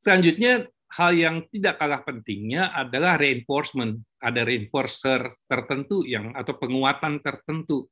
Selanjutnya, 0.00 0.64
hal 0.96 1.12
yang 1.12 1.36
tidak 1.52 1.76
kalah 1.76 2.00
pentingnya 2.00 2.72
adalah 2.72 3.20
reinforcement. 3.20 4.00
Ada 4.16 4.46
reinforcer 4.48 5.28
tertentu 5.44 6.06
yang 6.08 6.32
atau 6.32 6.56
penguatan 6.56 7.20
tertentu. 7.20 7.90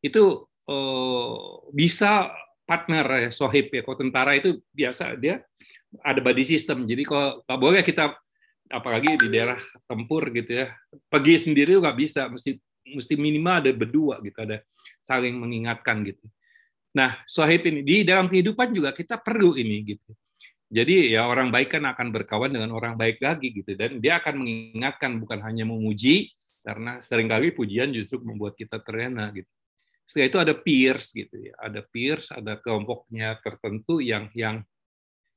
Itu 0.00 0.48
oh, 0.70 1.68
bisa 1.74 2.32
partner 2.64 3.28
ya, 3.28 3.30
sohib 3.34 3.68
ya. 3.74 3.82
Kalau 3.82 3.98
tentara 3.98 4.38
itu 4.38 4.62
biasa 4.70 5.18
dia 5.18 5.42
ada 5.98 6.20
body 6.22 6.44
system. 6.46 6.86
Jadi 6.86 7.02
kalau 7.02 7.42
nggak 7.42 7.60
boleh 7.60 7.82
kita 7.82 8.14
apalagi 8.70 9.18
di 9.18 9.28
daerah 9.34 9.58
tempur 9.90 10.30
gitu 10.30 10.62
ya 10.62 10.70
pergi 11.10 11.50
sendiri 11.50 11.74
nggak 11.82 11.98
bisa 11.98 12.30
mesti 12.30 12.54
mesti 12.86 13.18
minimal 13.18 13.66
ada 13.66 13.70
berdua 13.74 14.22
gitu 14.22 14.38
ada 14.46 14.62
saling 15.02 15.34
mengingatkan 15.34 16.06
gitu 16.06 16.22
Nah, 16.90 17.22
sohib 17.22 17.62
ini 17.70 17.86
di 17.86 18.02
dalam 18.02 18.26
kehidupan 18.26 18.74
juga 18.74 18.90
kita 18.90 19.22
perlu 19.22 19.54
ini 19.54 19.78
gitu. 19.86 20.10
Jadi 20.70 21.14
ya 21.14 21.26
orang 21.26 21.50
baik 21.50 21.78
kan 21.78 21.82
akan 21.82 22.14
berkawan 22.14 22.50
dengan 22.54 22.70
orang 22.70 22.94
baik 22.94 23.18
lagi 23.18 23.50
gitu 23.50 23.74
dan 23.74 23.98
dia 23.98 24.22
akan 24.22 24.38
mengingatkan 24.38 25.18
bukan 25.18 25.42
hanya 25.42 25.66
memuji 25.66 26.30
karena 26.62 27.02
sering 27.02 27.26
kali 27.26 27.50
pujian 27.50 27.90
justru 27.90 28.22
membuat 28.22 28.54
kita 28.54 28.78
terlena 28.78 29.34
gitu. 29.34 29.50
Setelah 30.06 30.26
itu 30.26 30.38
ada 30.38 30.54
peers 30.54 31.04
gitu 31.14 31.36
ya, 31.38 31.54
ada 31.58 31.82
peers, 31.82 32.34
ada 32.34 32.58
kelompoknya 32.58 33.38
tertentu 33.42 33.98
yang 34.02 34.30
yang 34.34 34.62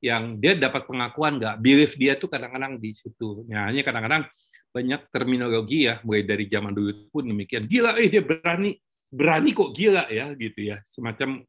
yang 0.04 0.36
dia 0.36 0.60
dapat 0.60 0.84
pengakuan 0.84 1.40
nggak, 1.40 1.56
belief 1.64 1.96
dia 1.96 2.20
tuh 2.20 2.28
kadang-kadang 2.28 2.76
di 2.76 2.92
situ. 2.92 3.48
Ya, 3.48 3.72
hanya 3.72 3.88
kadang-kadang 3.88 4.28
banyak 4.76 5.08
terminologi 5.08 5.88
ya, 5.88 6.04
mulai 6.04 6.28
dari 6.28 6.52
zaman 6.52 6.76
dulu 6.76 7.08
pun 7.08 7.24
demikian. 7.24 7.64
Gila, 7.72 7.96
eh 7.96 8.12
dia 8.12 8.20
berani 8.20 8.76
berani 9.14 9.54
kok 9.54 9.70
gila 9.78 10.10
ya 10.10 10.34
gitu 10.34 10.74
ya 10.74 10.82
semacam 10.90 11.46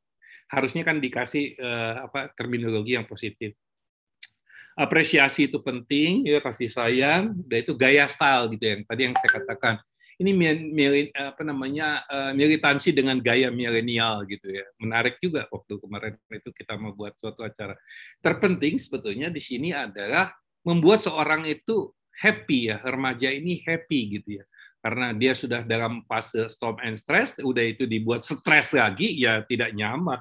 harusnya 0.52 0.84
kan 0.84 1.00
dikasih 1.00 1.56
uh, 1.56 2.04
apa 2.04 2.28
terminologi 2.36 2.92
yang 2.92 3.08
positif 3.08 3.56
apresiasi 4.76 5.48
itu 5.48 5.56
penting 5.64 6.28
ya 6.28 6.44
kasih 6.44 6.68
sayang 6.68 7.32
dan 7.48 7.64
itu 7.64 7.72
gaya 7.72 8.04
style 8.04 8.52
gitu 8.52 8.68
yang 8.68 8.80
tadi 8.84 9.00
yang 9.08 9.14
saya 9.16 9.30
katakan 9.40 9.74
ini 10.20 10.31
mil, 10.61 11.11
apa 11.14 11.42
namanya 11.42 12.07
uh, 12.07 12.33
militansi 12.37 12.94
dengan 12.94 13.18
gaya 13.18 13.50
milenial 13.50 14.22
gitu 14.29 14.46
ya 14.50 14.64
menarik 14.79 15.18
juga 15.18 15.50
waktu 15.50 15.79
kemarin 15.81 16.14
itu 16.31 16.50
kita 16.55 16.79
membuat 16.79 17.18
suatu 17.18 17.42
acara 17.42 17.74
terpenting 18.22 18.79
sebetulnya 18.79 19.31
di 19.31 19.42
sini 19.42 19.74
adalah 19.74 20.31
membuat 20.62 21.03
seorang 21.03 21.46
itu 21.50 21.90
happy 22.14 22.70
ya 22.70 22.79
remaja 22.87 23.31
ini 23.31 23.59
happy 23.66 24.20
gitu 24.20 24.42
ya 24.42 24.44
karena 24.85 25.16
dia 25.16 25.33
sudah 25.33 25.64
dalam 25.64 26.05
fase 26.05 26.44
storm 26.53 26.77
and 26.85 27.00
stress, 27.00 27.40
udah 27.40 27.64
itu 27.64 27.88
dibuat 27.88 28.20
stres 28.20 28.77
lagi, 28.77 29.16
ya 29.16 29.40
tidak 29.48 29.72
nyaman. 29.72 30.20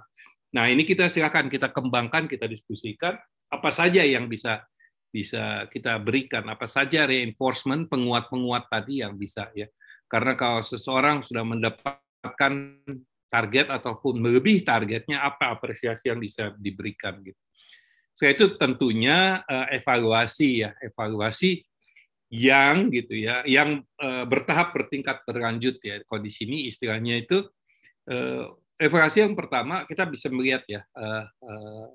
Nah 0.56 0.72
ini 0.72 0.88
kita 0.88 1.12
silakan 1.12 1.52
kita 1.52 1.68
kembangkan, 1.68 2.32
kita 2.32 2.48
diskusikan 2.48 3.20
apa 3.52 3.70
saja 3.76 4.08
yang 4.08 4.32
bisa 4.32 4.64
bisa 5.12 5.68
kita 5.68 6.00
berikan, 6.00 6.48
apa 6.48 6.64
saja 6.64 7.04
reinforcement 7.04 7.92
penguat-penguat 7.92 8.72
tadi 8.72 9.04
yang 9.04 9.20
bisa 9.20 9.52
ya. 9.52 9.68
Karena 10.06 10.38
kalau 10.38 10.62
seseorang 10.62 11.26
sudah 11.26 11.42
mendapatkan 11.42 12.54
target 13.28 13.68
ataupun 13.74 14.22
melebihi 14.22 14.62
targetnya, 14.62 15.26
apa 15.26 15.54
apresiasi 15.58 16.14
yang 16.14 16.22
bisa 16.22 16.54
diberikan 16.56 17.18
gitu. 17.26 17.40
Saya 18.14 18.38
itu 18.38 18.54
tentunya 18.62 19.42
eh, 19.50 19.82
evaluasi 19.82 20.68
ya, 20.68 20.72
evaluasi 20.78 21.66
yang 22.34 22.90
gitu 22.90 23.14
ya, 23.14 23.46
yang 23.46 23.86
uh, 24.02 24.26
bertahap 24.26 24.74
bertingkat 24.74 25.22
berlanjut 25.22 25.78
ya. 25.86 26.02
Kalau 26.02 26.18
di 26.18 26.34
sini 26.34 26.66
istilahnya 26.66 27.22
itu 27.22 27.46
uh, 28.10 28.50
evaluasi 28.82 29.22
yang 29.22 29.38
pertama 29.38 29.86
kita 29.86 30.10
bisa 30.10 30.34
melihat 30.34 30.66
ya 30.66 30.82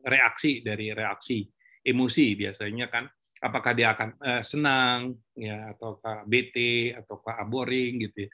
reaksi 0.07 0.63
dari 0.63 0.95
reaksi 0.95 1.43
emosi 1.83 2.39
biasanya 2.39 2.87
kan 2.87 3.11
apakah 3.39 3.73
dia 3.75 3.95
akan 3.95 4.09
uh, 4.19 4.43
senang 4.43 5.15
ya 5.39 5.75
ataukah 5.75 6.27
bete 6.27 6.95
ataukah 6.99 7.43
boring 7.47 8.09
gitu 8.09 8.27
ya. 8.27 8.31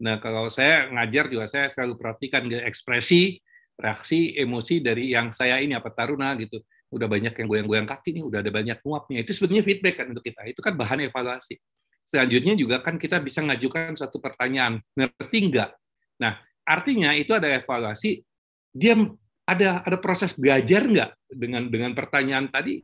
Nah, 0.00 0.16
kalau 0.16 0.48
saya 0.48 0.88
ngajar 0.88 1.28
juga 1.28 1.44
saya 1.44 1.68
selalu 1.68 2.00
perhatikan 2.00 2.48
ekspresi, 2.48 3.36
reaksi, 3.76 4.32
emosi 4.32 4.80
dari 4.80 5.12
yang 5.12 5.28
saya 5.28 5.60
ini 5.60 5.76
apa 5.76 5.92
taruna 5.92 6.32
gitu 6.40 6.64
udah 6.90 7.06
banyak 7.06 7.34
yang 7.38 7.46
goyang-goyang 7.46 7.86
kaki 7.86 8.18
nih, 8.18 8.24
udah 8.26 8.38
ada 8.42 8.50
banyak 8.50 8.78
nguapnya. 8.82 9.22
Itu 9.22 9.30
sebetulnya 9.30 9.62
feedback 9.62 10.02
kan 10.02 10.06
untuk 10.10 10.26
kita. 10.26 10.42
Itu 10.50 10.58
kan 10.58 10.74
bahan 10.74 11.06
evaluasi. 11.06 11.54
Selanjutnya 12.02 12.58
juga 12.58 12.82
kan 12.82 12.98
kita 12.98 13.22
bisa 13.22 13.46
ngajukan 13.46 13.94
satu 13.94 14.18
pertanyaan, 14.18 14.82
ngerti 14.98 15.38
nggak? 15.54 15.70
Nah, 16.18 16.42
artinya 16.66 17.14
itu 17.14 17.30
ada 17.30 17.46
evaluasi, 17.46 18.26
dia 18.74 18.98
ada 19.46 19.86
ada 19.86 19.96
proses 20.02 20.34
belajar 20.34 20.82
nggak 20.90 21.10
dengan 21.30 21.70
dengan 21.70 21.90
pertanyaan 21.94 22.50
tadi? 22.50 22.82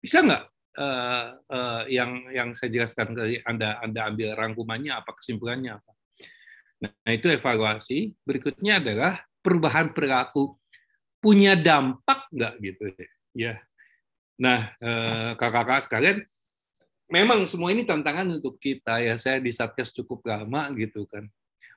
Bisa 0.00 0.24
nggak 0.24 0.44
uh, 0.80 1.26
uh, 1.44 1.82
yang 1.86 2.24
yang 2.32 2.56
saya 2.56 2.72
jelaskan 2.72 3.12
tadi 3.12 3.36
Anda 3.44 3.78
Anda 3.84 4.08
ambil 4.08 4.32
rangkumannya 4.34 4.92
apa 4.96 5.12
kesimpulannya 5.14 5.76
apa? 5.76 5.92
Nah, 6.80 7.12
itu 7.12 7.28
evaluasi. 7.28 8.16
Berikutnya 8.24 8.80
adalah 8.80 9.20
perubahan 9.44 9.92
perilaku 9.92 10.56
punya 11.20 11.52
dampak 11.52 12.32
nggak 12.32 12.54
gitu 12.64 12.84
ya. 13.36 13.60
Nah, 14.40 14.72
eh, 14.80 15.30
kakak-kakak 15.36 15.84
sekalian, 15.84 16.18
memang 17.12 17.44
semua 17.44 17.68
ini 17.76 17.84
tantangan 17.84 18.40
untuk 18.40 18.56
kita 18.56 19.04
ya. 19.04 19.20
Saya 19.20 19.36
di 19.36 19.52
Satgas 19.52 19.92
cukup 19.92 20.24
lama 20.24 20.72
gitu 20.80 21.04
kan. 21.04 21.28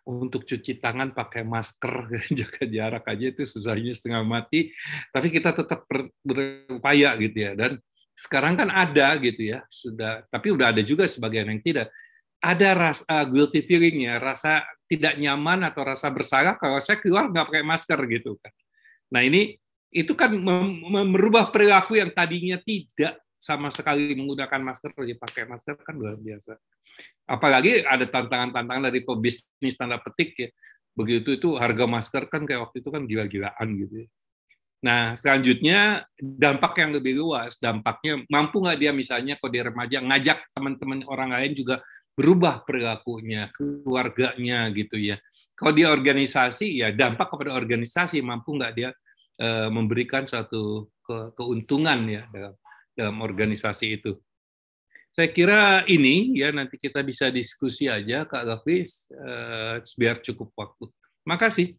Untuk 0.04 0.48
cuci 0.48 0.80
tangan 0.80 1.12
pakai 1.12 1.44
masker, 1.44 2.08
jaga 2.40 2.64
jarak 2.64 3.04
aja 3.08 3.26
itu 3.36 3.44
susahnya 3.44 3.92
setengah 3.92 4.24
mati. 4.24 4.72
Tapi 5.12 5.28
kita 5.28 5.52
tetap 5.52 5.84
berupaya 6.24 7.20
gitu 7.20 7.38
ya. 7.40 7.52
Dan 7.60 7.84
sekarang 8.14 8.54
kan 8.54 8.70
ada 8.70 9.18
gitu 9.18 9.58
ya, 9.58 9.66
sudah. 9.70 10.26
Tapi 10.30 10.54
udah 10.54 10.70
ada 10.74 10.82
juga 10.86 11.10
sebagian 11.10 11.50
yang 11.50 11.62
tidak. 11.62 11.90
Ada 12.44 12.76
rasa 12.76 13.24
guilty 13.26 13.64
feeling 13.66 14.06
ya, 14.06 14.20
rasa 14.22 14.62
tidak 14.86 15.18
nyaman 15.18 15.66
atau 15.66 15.82
rasa 15.82 16.12
bersalah 16.14 16.60
kalau 16.60 16.78
saya 16.78 17.02
keluar 17.02 17.32
nggak 17.32 17.48
pakai 17.50 17.66
masker 17.66 18.00
gitu 18.12 18.38
kan. 18.38 18.54
Nah 19.10 19.22
ini 19.26 19.58
itu 19.94 20.14
kan 20.18 20.34
merubah 21.06 21.54
perilaku 21.54 21.98
yang 21.98 22.10
tadinya 22.10 22.58
tidak 22.62 23.22
sama 23.38 23.70
sekali 23.70 24.16
menggunakan 24.16 24.62
masker 24.64 24.96
jadi 24.96 25.20
pakai 25.20 25.44
masker 25.46 25.76
kan 25.82 25.96
luar 25.98 26.16
biasa. 26.16 26.58
Apalagi 27.28 27.84
ada 27.84 28.08
tantangan-tantangan 28.08 28.88
dari 28.88 29.04
pebisnis 29.04 29.76
tanda 29.76 30.00
petik 30.00 30.32
ya. 30.38 30.50
Begitu 30.94 31.42
itu 31.42 31.58
harga 31.58 31.86
masker 31.90 32.30
kan 32.30 32.46
kayak 32.46 32.70
waktu 32.70 32.86
itu 32.86 32.90
kan 32.94 33.04
gila-gilaan 33.04 33.68
gitu 33.82 33.96
ya. 34.06 34.08
Nah, 34.84 35.16
selanjutnya 35.16 36.04
dampak 36.20 36.76
yang 36.84 36.92
lebih 36.92 37.24
luas, 37.24 37.56
dampaknya 37.56 38.20
mampu 38.28 38.60
nggak 38.60 38.80
dia 38.80 38.92
misalnya 38.92 39.40
kalau 39.40 39.52
dia 39.56 39.64
remaja 39.64 39.98
ngajak 40.04 40.40
teman-teman 40.52 41.00
orang 41.08 41.32
lain 41.32 41.56
juga 41.56 41.80
berubah 42.14 42.68
perilakunya, 42.68 43.48
keluarganya 43.56 44.68
gitu 44.76 45.00
ya. 45.00 45.16
Kalau 45.56 45.72
dia 45.72 45.88
organisasi, 45.88 46.84
ya 46.84 46.92
dampak 46.92 47.32
kepada 47.32 47.56
organisasi 47.56 48.20
mampu 48.20 48.60
nggak 48.60 48.74
dia 48.76 48.92
eh, 49.40 49.72
memberikan 49.72 50.28
suatu 50.28 50.92
keuntungan 51.40 52.00
ya 52.12 52.28
dalam 52.28 52.54
dalam 52.94 53.18
organisasi 53.24 54.04
itu. 54.04 54.20
Saya 55.14 55.30
kira 55.30 55.86
ini 55.86 56.42
ya 56.42 56.50
nanti 56.50 56.74
kita 56.78 57.06
bisa 57.06 57.30
diskusi 57.30 57.86
aja 57.86 58.26
Kak 58.26 58.50
Gafis 58.50 59.06
uh, 59.14 59.78
biar 59.94 60.18
cukup 60.18 60.50
waktu. 60.58 60.90
Makasih. 61.22 61.78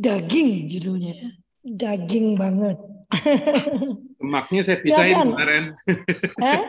Daging 0.00 0.72
judulnya. 0.72 1.36
Daging 1.60 2.40
banget. 2.40 2.80
Lemaknya 4.20 4.60
saya 4.64 4.80
pisahin 4.80 5.12
ya 5.12 5.20
kan? 5.20 5.28
kemarin. 5.28 5.64
Eh? 6.40 6.62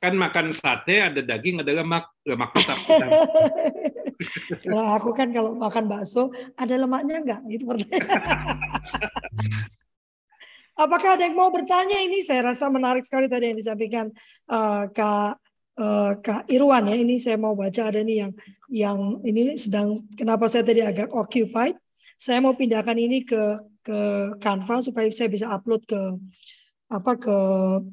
kan 0.00 0.16
makan 0.16 0.48
sate 0.48 0.96
ada 0.96 1.20
daging 1.20 1.60
ada 1.60 1.76
lemak 1.76 2.08
lemak 2.24 2.56
tetap. 2.56 2.80
kalau 4.64 4.96
aku 4.96 5.12
kan 5.12 5.28
kalau 5.28 5.52
makan 5.52 5.92
bakso 5.92 6.32
ada 6.56 6.72
lemaknya 6.72 7.20
enggak 7.20 7.40
itu. 7.52 7.68
Apakah 10.80 11.20
ada 11.20 11.28
yang 11.28 11.36
mau 11.36 11.52
bertanya 11.52 12.00
ini? 12.00 12.24
Saya 12.24 12.48
rasa 12.48 12.72
menarik 12.72 13.04
sekali 13.04 13.28
tadi 13.28 13.52
yang 13.52 13.60
disampaikan 13.60 14.08
uh, 14.48 14.88
Kak 14.88 15.36
uh, 15.76 16.16
Kak 16.16 16.48
Irwan 16.48 16.88
ya. 16.88 16.96
Ini 16.96 17.20
saya 17.20 17.36
mau 17.36 17.52
baca 17.52 17.92
ada 17.92 18.00
nih 18.00 18.24
yang 18.24 18.32
yang 18.72 18.98
ini 19.20 19.60
sedang 19.60 20.00
kenapa 20.16 20.48
saya 20.48 20.64
tadi 20.64 20.80
agak 20.80 21.12
occupied. 21.12 21.76
Saya 22.20 22.44
mau 22.44 22.52
pindahkan 22.52 23.00
ini 23.00 23.24
ke 23.24 23.64
ke 23.80 23.98
Canva 24.36 24.84
supaya 24.84 25.08
saya 25.08 25.32
bisa 25.32 25.48
upload 25.48 25.88
ke 25.88 26.00
apa 26.92 27.16
ke 27.16 27.36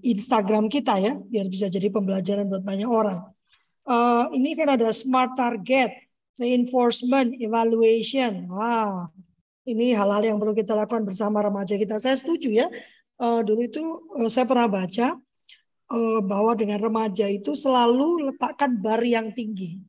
Instagram 0.03 0.67
kita 0.67 0.99
ya, 0.99 1.15
biar 1.15 1.47
bisa 1.47 1.71
jadi 1.71 1.87
pembelajaran 1.87 2.51
buat 2.51 2.65
banyak 2.65 2.89
orang. 2.89 3.23
Uh, 3.87 4.27
ini 4.35 4.51
kan 4.51 4.75
ada 4.75 4.91
smart 4.91 5.39
target, 5.39 5.95
reinforcement, 6.35 7.31
evaluation. 7.39 8.51
Wah, 8.51 9.07
ini 9.63 9.95
hal-hal 9.95 10.33
yang 10.33 10.37
perlu 10.41 10.51
kita 10.51 10.75
lakukan 10.75 11.07
bersama 11.07 11.39
remaja 11.39 11.79
kita. 11.79 11.95
Saya 11.95 12.19
setuju 12.19 12.51
ya. 12.51 12.67
Uh, 13.15 13.39
dulu 13.47 13.63
itu 13.63 13.83
uh, 14.17 14.27
saya 14.27 14.43
pernah 14.43 14.67
baca 14.67 15.15
uh, 15.87 16.19
bahwa 16.19 16.51
dengan 16.57 16.83
remaja 16.83 17.31
itu 17.31 17.55
selalu 17.55 18.33
letakkan 18.33 18.75
bar 18.75 18.99
yang 19.07 19.31
tinggi. 19.31 19.79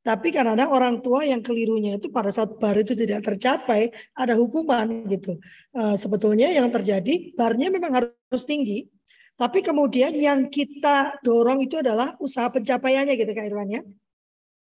Tapi 0.00 0.32
karena 0.32 0.56
ada 0.56 0.66
orang 0.72 1.04
tua 1.04 1.28
yang 1.28 1.44
kelirunya 1.44 2.00
itu 2.00 2.08
pada 2.08 2.32
saat 2.32 2.56
bar 2.56 2.72
itu 2.80 2.96
tidak 2.96 3.20
tercapai, 3.20 3.92
ada 4.16 4.32
hukuman 4.32 5.04
gitu. 5.12 5.36
Uh, 5.76 5.92
sebetulnya 5.94 6.48
yang 6.48 6.72
terjadi 6.72 7.36
barnya 7.36 7.68
memang 7.68 7.92
harus 7.92 8.42
tinggi, 8.48 8.88
tapi 9.36 9.60
kemudian 9.60 10.16
yang 10.16 10.48
kita 10.48 11.20
dorong 11.20 11.60
itu 11.60 11.80
adalah 11.80 12.16
usaha 12.16 12.48
pencapaiannya 12.48 13.12
gitu 13.16 13.32
Kak 13.36 13.46
Irwan 13.48 13.68
ya 13.68 13.82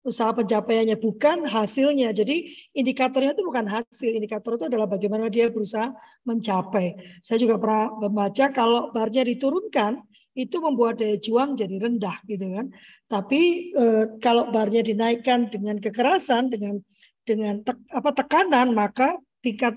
usaha 0.08 0.32
pencapaiannya 0.32 0.96
bukan 0.96 1.44
hasilnya. 1.44 2.16
Jadi 2.16 2.48
indikatornya 2.72 3.36
itu 3.36 3.44
bukan 3.44 3.68
hasil, 3.68 4.16
indikator 4.16 4.56
itu 4.56 4.72
adalah 4.72 4.88
bagaimana 4.88 5.28
dia 5.28 5.52
berusaha 5.52 5.92
mencapai. 6.24 7.20
Saya 7.20 7.44
juga 7.44 7.60
pernah 7.60 7.92
membaca 8.08 8.48
kalau 8.56 8.96
barnya 8.96 9.28
diturunkan 9.28 10.00
itu 10.38 10.62
membuat 10.62 11.02
daya 11.02 11.18
juang 11.18 11.58
jadi 11.58 11.82
rendah 11.82 12.22
gitu 12.30 12.46
kan. 12.54 12.70
Tapi 13.10 13.74
eh, 13.74 14.06
kalau 14.22 14.54
barnya 14.54 14.86
dinaikkan 14.86 15.50
dengan 15.50 15.82
kekerasan, 15.82 16.54
dengan 16.54 16.78
dengan 17.26 17.66
te, 17.66 17.74
apa 17.90 18.14
tekanan, 18.14 18.78
maka 18.78 19.18
tingkat 19.42 19.74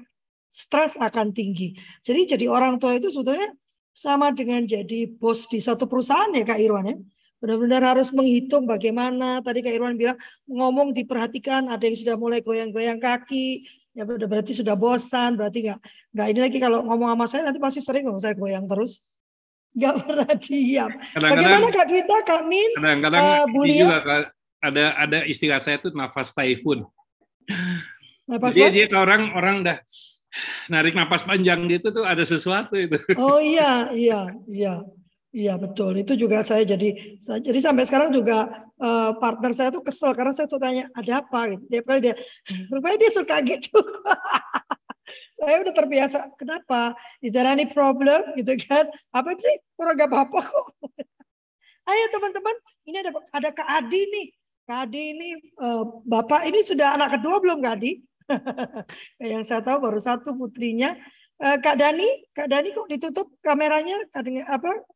stres 0.53 1.01
akan 1.01 1.33
tinggi. 1.33 1.73
Jadi 2.05 2.37
jadi 2.37 2.47
orang 2.53 2.77
tua 2.77 3.01
itu 3.01 3.09
sebetulnya 3.09 3.57
sama 3.91 4.31
dengan 4.31 4.63
jadi 4.69 5.11
bos 5.11 5.51
di 5.51 5.59
satu 5.59 5.89
perusahaan 5.91 6.31
ya 6.31 6.47
Kak 6.47 6.61
Irwan 6.63 6.95
ya 6.95 6.97
benar-benar 7.41 7.97
harus 7.97 8.13
menghitung 8.13 8.69
bagaimana 8.69 9.41
tadi 9.41 9.65
Kak 9.65 9.73
Irwan 9.73 9.97
bilang 9.97 10.21
ngomong 10.45 10.93
diperhatikan 10.93 11.73
ada 11.73 11.81
yang 11.89 11.97
sudah 11.97 12.15
mulai 12.21 12.45
goyang-goyang 12.45 13.01
kaki 13.01 13.65
ya 13.97 14.07
berarti 14.07 14.55
sudah 14.55 14.79
bosan 14.79 15.35
berarti 15.35 15.67
nggak 15.67 15.81
nggak 16.15 16.27
ini 16.31 16.41
lagi 16.41 16.59
kalau 16.63 16.87
ngomong 16.87 17.09
sama 17.17 17.27
saya 17.27 17.43
nanti 17.51 17.59
pasti 17.59 17.81
sering 17.83 18.07
ngomong 18.07 18.23
saya 18.23 18.39
goyang 18.39 18.69
terus 18.71 19.10
nggak 19.75 19.95
pernah 20.03 20.33
diam. 20.45 20.91
Kadang 20.91 21.15
-kadang, 21.15 21.31
bagaimana 21.31 21.67
Kak 21.71 21.87
Dwita 21.87 22.17
Kak 22.27 22.43
Min? 22.47 22.71
Kadang-kadang 22.77 23.23
uh, 23.23 23.67
juga 23.67 23.97
ada 24.61 24.85
ada 25.01 25.19
istilah 25.25 25.59
saya 25.59 25.81
itu 25.81 25.89
nafas 25.97 26.37
typhoon. 26.37 26.85
Nafas 28.29 28.53
jadi, 28.55 28.87
dia 28.87 28.99
orang 28.99 29.33
orang 29.35 29.57
dah 29.67 29.79
narik 30.71 30.95
nafas 30.95 31.27
panjang 31.27 31.67
gitu 31.67 31.91
tuh 31.91 32.05
ada 32.07 32.23
sesuatu 32.23 32.79
itu. 32.79 32.99
Oh 33.19 33.43
iya 33.43 33.89
iya 33.97 34.31
iya 34.47 34.75
Iya 35.31 35.55
betul, 35.63 35.95
itu 35.95 36.19
juga 36.19 36.43
saya 36.43 36.67
jadi 36.67 36.91
jadi 37.23 37.59
sampai 37.63 37.87
sekarang 37.87 38.11
juga 38.11 38.67
uh, 38.83 39.15
partner 39.15 39.55
saya 39.55 39.71
tuh 39.71 39.79
kesel 39.79 40.11
karena 40.11 40.35
saya 40.35 40.51
suka 40.51 40.67
tanya 40.67 40.91
ada 40.91 41.23
apa? 41.23 41.55
Gitu. 41.55 41.71
Tiap 41.71 41.85
kali 41.87 42.01
dia, 42.03 42.15
rupanya 42.75 42.99
dia 42.99 43.13
suka 43.15 43.39
gitu. 43.47 43.79
Saya 45.37 45.63
udah 45.63 45.75
terbiasa. 45.75 46.19
Kenapa? 46.37 46.95
Is 47.21 47.35
there 47.35 47.49
any 47.49 47.67
problem 47.69 48.35
gitu 48.37 48.55
kan? 48.67 48.89
Apa 49.11 49.37
sih? 49.37 49.57
Kurang 49.75 49.99
gak 49.99 50.11
apa-apa 50.11 50.41
kok. 50.45 50.67
Ayo 51.91 52.05
teman-teman, 52.15 52.57
ini 52.87 52.97
ada 53.03 53.11
ada 53.35 53.49
Kak 53.51 53.67
Adi 53.67 54.03
nih. 54.07 54.27
Kak 54.69 54.87
Adi 54.87 55.03
ini 55.17 55.29
uh, 55.59 55.83
Bapak 56.07 56.47
ini 56.47 56.63
sudah 56.63 56.95
anak 56.95 57.19
kedua 57.19 57.43
belum 57.43 57.59
Kak 57.65 57.75
Adi? 57.83 57.93
Yang 59.33 59.43
saya 59.51 59.63
tahu 59.67 59.83
baru 59.83 59.99
satu 59.99 60.39
putrinya. 60.39 60.95
Uh, 61.41 61.57
Kak 61.59 61.81
Dani, 61.81 62.07
Kak 62.37 62.53
Dani 62.53 62.71
kok 62.71 62.87
ditutup 62.87 63.33
kameranya? 63.41 63.97
Kadang 64.13 64.45
apa? 64.45 64.87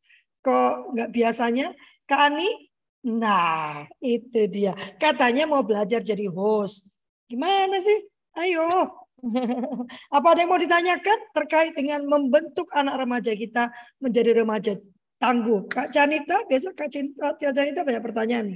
Kok 0.44 0.94
nggak 0.94 1.10
biasanya? 1.10 1.72
Kak 2.04 2.30
Ani? 2.30 2.68
Nah, 3.04 3.84
itu 4.00 4.48
dia. 4.48 4.72
Katanya 4.96 5.44
mau 5.44 5.60
belajar 5.60 6.00
jadi 6.00 6.24
host. 6.28 6.96
Gimana 7.28 7.80
sih? 7.80 8.00
Ayo. 8.36 9.03
Apa 10.16 10.26
ada 10.36 10.44
yang 10.44 10.50
mau 10.52 10.60
ditanyakan 10.60 11.18
terkait 11.32 11.72
dengan 11.72 12.04
membentuk 12.04 12.68
anak 12.76 13.00
remaja 13.00 13.32
kita 13.32 13.72
menjadi 13.98 14.44
remaja 14.44 14.72
tangguh? 15.16 15.64
Kak 15.68 15.90
Canita, 15.90 16.44
biasa 16.44 16.76
Kak 16.76 16.90
Cinta, 16.92 17.32
Kak 17.34 17.52
Canita 17.56 17.80
banyak 17.82 18.02
pertanyaan. 18.04 18.46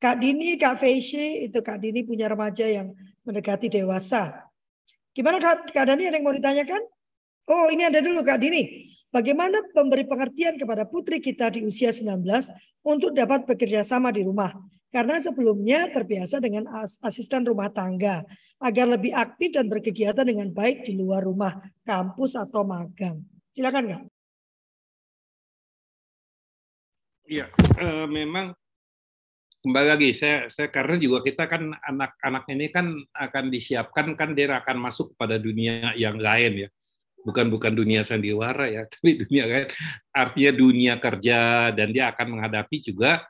Kak 0.00 0.16
Dini, 0.16 0.56
Kak 0.56 0.80
Feisy, 0.80 1.46
itu 1.46 1.60
Kak 1.60 1.78
Dini 1.78 2.02
punya 2.02 2.26
remaja 2.26 2.64
yang 2.64 2.96
mendekati 3.22 3.68
dewasa. 3.68 4.50
Gimana 5.12 5.42
Kak, 5.42 5.74
Kak 5.74 5.84
Dani 5.90 6.08
ada 6.08 6.16
yang 6.16 6.26
mau 6.26 6.34
ditanyakan? 6.34 6.82
Oh 7.50 7.66
ini 7.68 7.82
ada 7.82 7.98
dulu 7.98 8.22
Kak 8.22 8.38
Dini. 8.40 8.88
Bagaimana 9.10 9.58
memberi 9.74 10.06
pengertian 10.06 10.54
kepada 10.54 10.86
putri 10.86 11.18
kita 11.18 11.50
di 11.50 11.66
usia 11.66 11.90
19 11.90 12.22
untuk 12.86 13.10
dapat 13.10 13.42
bekerja 13.42 13.82
sama 13.82 14.14
di 14.14 14.22
rumah. 14.22 14.54
Karena 14.90 15.18
sebelumnya 15.18 15.90
terbiasa 15.90 16.38
dengan 16.38 16.66
asisten 17.02 17.42
rumah 17.42 17.70
tangga 17.70 18.22
agar 18.60 18.86
lebih 18.92 19.16
aktif 19.16 19.56
dan 19.56 19.66
berkegiatan 19.72 20.22
dengan 20.22 20.52
baik 20.52 20.84
di 20.84 20.92
luar 20.92 21.24
rumah, 21.24 21.56
kampus 21.82 22.36
atau 22.36 22.60
magang. 22.60 23.24
Silakan 23.56 23.84
Kak. 23.88 24.02
Iya, 27.30 27.46
eh, 27.80 28.06
memang 28.10 28.52
kembali 29.64 29.88
lagi 29.96 30.08
saya 30.16 30.48
saya 30.48 30.68
karena 30.72 30.96
juga 30.96 31.20
kita 31.20 31.44
kan 31.46 31.72
anak-anak 31.84 32.44
ini 32.48 32.66
kan 32.72 32.96
akan 33.12 33.44
disiapkan 33.52 34.16
kan 34.16 34.32
dia 34.32 34.50
akan 34.56 34.76
masuk 34.80 35.12
pada 35.20 35.36
dunia 35.36 35.92
yang 36.00 36.16
lain 36.16 36.66
ya 36.66 36.68
bukan 37.20 37.52
bukan 37.52 37.72
dunia 37.76 38.00
sandiwara 38.00 38.66
ya, 38.68 38.82
tapi 38.92 39.20
dunia 39.24 39.44
kan 39.46 39.64
artinya 40.10 40.52
dunia 40.56 40.94
kerja 40.96 41.70
dan 41.76 41.88
dia 41.92 42.10
akan 42.12 42.26
menghadapi 42.36 42.76
juga 42.80 43.24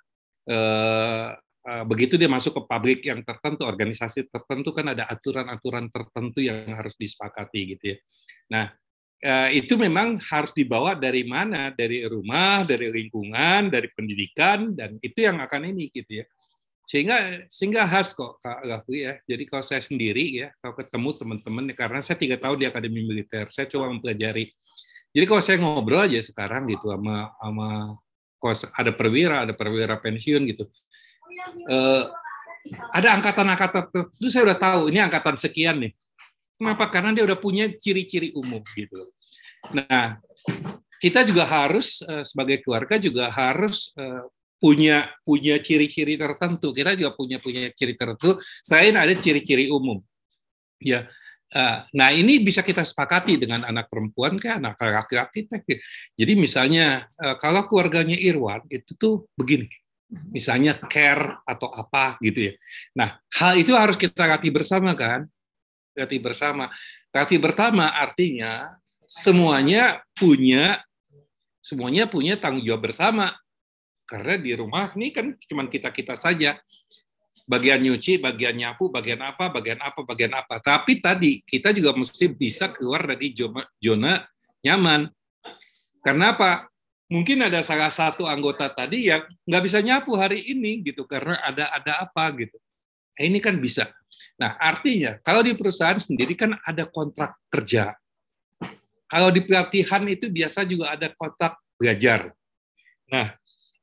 eh, 0.47 1.26
begitu 1.84 2.16
dia 2.16 2.30
masuk 2.30 2.56
ke 2.56 2.62
pabrik 2.64 3.00
yang 3.04 3.20
tertentu, 3.20 3.68
organisasi 3.68 4.32
tertentu 4.32 4.72
kan 4.72 4.96
ada 4.96 5.04
aturan-aturan 5.06 5.92
tertentu 5.92 6.40
yang 6.40 6.72
harus 6.72 6.96
disepakati 6.96 7.76
gitu 7.76 7.84
ya. 7.92 7.96
Nah, 8.48 8.64
uh, 9.24 9.48
itu 9.52 9.76
memang 9.76 10.16
harus 10.16 10.52
dibawa 10.56 10.96
dari 10.96 11.24
mana? 11.28 11.68
Dari 11.72 12.04
rumah, 12.08 12.64
dari 12.64 12.88
lingkungan, 12.88 13.68
dari 13.68 13.88
pendidikan, 13.92 14.72
dan 14.72 14.96
itu 15.04 15.20
yang 15.20 15.40
akan 15.40 15.68
ini 15.68 15.92
gitu 15.92 16.24
ya. 16.24 16.26
Sehingga 16.88 17.46
sehingga 17.46 17.86
khas 17.86 18.16
kok 18.18 18.42
Kak 18.42 18.66
Gafri 18.66 19.06
ya. 19.06 19.14
Jadi 19.22 19.44
kalau 19.46 19.62
saya 19.62 19.78
sendiri 19.84 20.42
ya, 20.42 20.48
kalau 20.58 20.74
ketemu 20.74 21.11
teman-teman, 21.14 21.64
karena 21.76 22.00
saya 22.02 22.18
tiga 22.18 22.34
tahun 22.40 22.56
di 22.58 22.66
Akademi 22.66 23.06
Militer, 23.06 23.46
saya 23.52 23.70
coba 23.70 23.94
mempelajari. 23.94 24.50
Jadi 25.11 25.24
kalau 25.26 25.42
saya 25.42 25.56
ngobrol 25.62 26.06
aja 26.06 26.18
sekarang 26.22 26.66
gitu 26.70 26.90
sama 26.90 27.30
sama 27.38 27.68
ada 28.74 28.90
perwira, 28.90 29.44
ada 29.44 29.54
perwira 29.54 30.00
pensiun 30.00 30.42
gitu. 30.48 30.64
Uh, 31.66 32.05
ada 32.93 33.16
angkatan-angkatan 33.16 33.88
tertentu 33.88 34.26
saya 34.28 34.53
udah 34.53 34.59
tahu 34.61 34.80
ini 34.93 35.01
angkatan 35.01 35.36
sekian 35.41 35.80
nih 35.80 35.93
Kenapa? 36.61 36.93
Karena 36.93 37.16
dia 37.16 37.24
udah 37.24 37.41
punya 37.41 37.72
ciri-ciri 37.72 38.36
umum 38.36 38.61
gitu. 38.76 39.09
Nah, 39.72 40.20
kita 41.01 41.24
juga 41.24 41.49
harus 41.49 42.05
eh, 42.05 42.20
sebagai 42.20 42.61
keluarga 42.61 43.01
juga 43.01 43.32
harus 43.32 43.97
eh, 43.97 44.28
punya 44.61 45.09
punya 45.24 45.57
ciri-ciri 45.57 46.20
tertentu. 46.20 46.76
Kita 46.76 46.93
juga 46.93 47.16
punya 47.16 47.41
punya 47.41 47.64
ciri 47.72 47.97
tertentu. 47.97 48.36
Selain 48.61 48.93
ada 48.93 49.16
ciri-ciri 49.16 49.72
umum, 49.72 50.05
ya. 50.84 51.09
Eh, 51.49 51.78
nah 51.97 52.12
ini 52.12 52.45
bisa 52.45 52.61
kita 52.61 52.84
sepakati 52.84 53.41
dengan 53.41 53.64
anak 53.64 53.88
perempuan 53.88 54.36
kayak 54.36 54.61
anak 54.61 54.76
laki-laki. 54.76 55.49
Jadi 56.20 56.32
misalnya 56.36 57.09
kalau 57.41 57.64
keluarganya 57.64 58.20
Irwan 58.20 58.68
itu 58.68 58.93
tuh 59.01 59.32
begini, 59.32 59.64
misalnya 60.30 60.74
care 60.90 61.38
atau 61.46 61.70
apa 61.70 62.18
gitu 62.22 62.50
ya. 62.50 62.54
Nah 62.98 63.18
hal 63.38 63.58
itu 63.58 63.72
harus 63.74 63.94
kita 63.94 64.26
latih 64.26 64.50
bersama 64.50 64.94
kan 64.98 65.30
Gati 66.00 66.16
bersama. 66.22 66.70
Gati 67.11 67.36
bersama 67.42 67.90
artinya 67.90 68.78
semuanya 69.02 70.00
punya 70.14 70.78
semuanya 71.61 72.06
punya 72.06 72.38
tanggung 72.38 72.62
jawab 72.62 72.88
bersama. 72.90 73.34
Karena 74.06 74.38
di 74.38 74.54
rumah 74.54 74.90
ini 74.94 75.11
kan 75.11 75.34
cuma 75.46 75.66
kita-kita 75.66 76.14
saja. 76.14 76.58
Bagian 77.50 77.82
nyuci, 77.82 78.22
bagian 78.22 78.54
nyapu, 78.54 78.94
bagian 78.94 79.18
apa, 79.26 79.50
bagian 79.50 79.82
apa, 79.82 80.06
bagian 80.06 80.30
apa. 80.38 80.62
Tapi 80.62 81.02
tadi 81.02 81.42
kita 81.42 81.74
juga 81.74 81.90
mesti 81.98 82.30
bisa 82.30 82.70
keluar 82.70 83.02
dari 83.02 83.34
zona 83.82 84.22
nyaman. 84.62 85.11
Karena 85.98 86.30
apa? 86.30 86.70
Mungkin 87.11 87.42
ada 87.42 87.58
salah 87.66 87.90
satu 87.90 88.22
anggota 88.30 88.70
tadi 88.70 89.11
yang 89.11 89.26
nggak 89.42 89.62
bisa 89.66 89.82
nyapu 89.82 90.14
hari 90.14 90.46
ini 90.46 90.78
gitu 90.86 91.02
karena 91.11 91.42
ada 91.42 91.66
ada 91.74 92.06
apa 92.06 92.30
gitu. 92.38 92.54
Eh, 93.18 93.26
ini 93.26 93.42
kan 93.42 93.58
bisa. 93.58 93.90
Nah, 94.38 94.54
artinya 94.62 95.18
kalau 95.18 95.42
di 95.42 95.58
perusahaan 95.58 95.98
sendiri 95.98 96.38
kan 96.38 96.54
ada 96.62 96.86
kontrak 96.86 97.34
kerja. 97.50 97.90
Kalau 99.11 99.34
di 99.34 99.42
pelatihan 99.42 100.06
itu 100.06 100.30
biasa 100.30 100.62
juga 100.62 100.94
ada 100.94 101.11
kontrak 101.11 101.58
belajar. 101.74 102.30
Nah, 103.11 103.34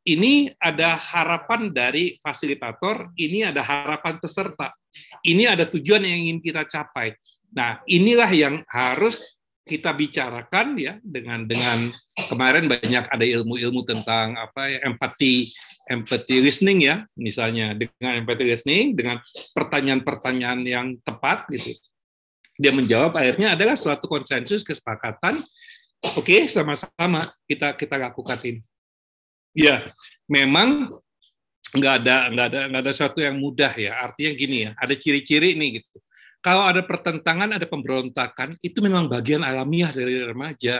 ini 0.08 0.48
ada 0.56 0.96
harapan 0.96 1.68
dari 1.68 2.16
fasilitator, 2.24 3.12
ini 3.20 3.44
ada 3.44 3.60
harapan 3.60 4.24
peserta. 4.24 4.72
Ini 5.20 5.52
ada 5.52 5.68
tujuan 5.68 6.00
yang 6.08 6.32
ingin 6.32 6.40
kita 6.40 6.64
capai. 6.64 7.12
Nah, 7.52 7.84
inilah 7.84 8.32
yang 8.32 8.64
harus 8.72 9.20
kita 9.68 9.92
bicarakan 9.92 10.80
ya 10.80 10.96
dengan 11.04 11.44
dengan 11.44 11.92
kemarin 12.32 12.72
banyak 12.72 13.04
ada 13.12 13.26
ilmu-ilmu 13.28 13.84
tentang 13.84 14.40
apa 14.40 14.72
ya 14.72 14.80
empati 14.88 15.52
empathy 15.88 16.44
listening 16.44 16.84
ya, 16.84 17.08
misalnya 17.16 17.74
dengan 17.74 18.24
empathy 18.24 18.44
listening, 18.44 18.94
dengan 18.94 19.24
pertanyaan-pertanyaan 19.56 20.60
yang 20.68 20.88
tepat 21.02 21.48
gitu. 21.56 21.74
Dia 22.60 22.76
menjawab 22.76 23.16
akhirnya 23.16 23.56
adalah 23.56 23.80
suatu 23.80 24.06
konsensus 24.06 24.62
kesepakatan. 24.62 25.40
Oke, 26.14 26.22
okay, 26.22 26.42
sama-sama 26.46 27.26
kita 27.48 27.74
kita 27.74 27.98
lakukan 27.98 28.38
ini. 28.46 28.62
Ya, 29.58 29.90
memang 30.30 30.94
nggak 31.74 31.94
ada 32.04 32.16
nggak 32.30 32.48
ada 32.54 32.60
nggak 32.70 32.82
ada 32.86 32.92
sesuatu 32.94 33.20
yang 33.24 33.40
mudah 33.40 33.74
ya. 33.74 33.98
Artinya 33.98 34.32
gini 34.38 34.58
ya, 34.70 34.72
ada 34.78 34.94
ciri-ciri 34.94 35.58
nih 35.58 35.82
gitu. 35.82 35.98
Kalau 36.48 36.64
ada 36.64 36.80
pertentangan, 36.80 37.60
ada 37.60 37.68
pemberontakan, 37.68 38.56
itu 38.64 38.80
memang 38.80 39.12
bagian 39.12 39.44
alamiah 39.44 39.92
dari 39.92 40.24
remaja. 40.24 40.80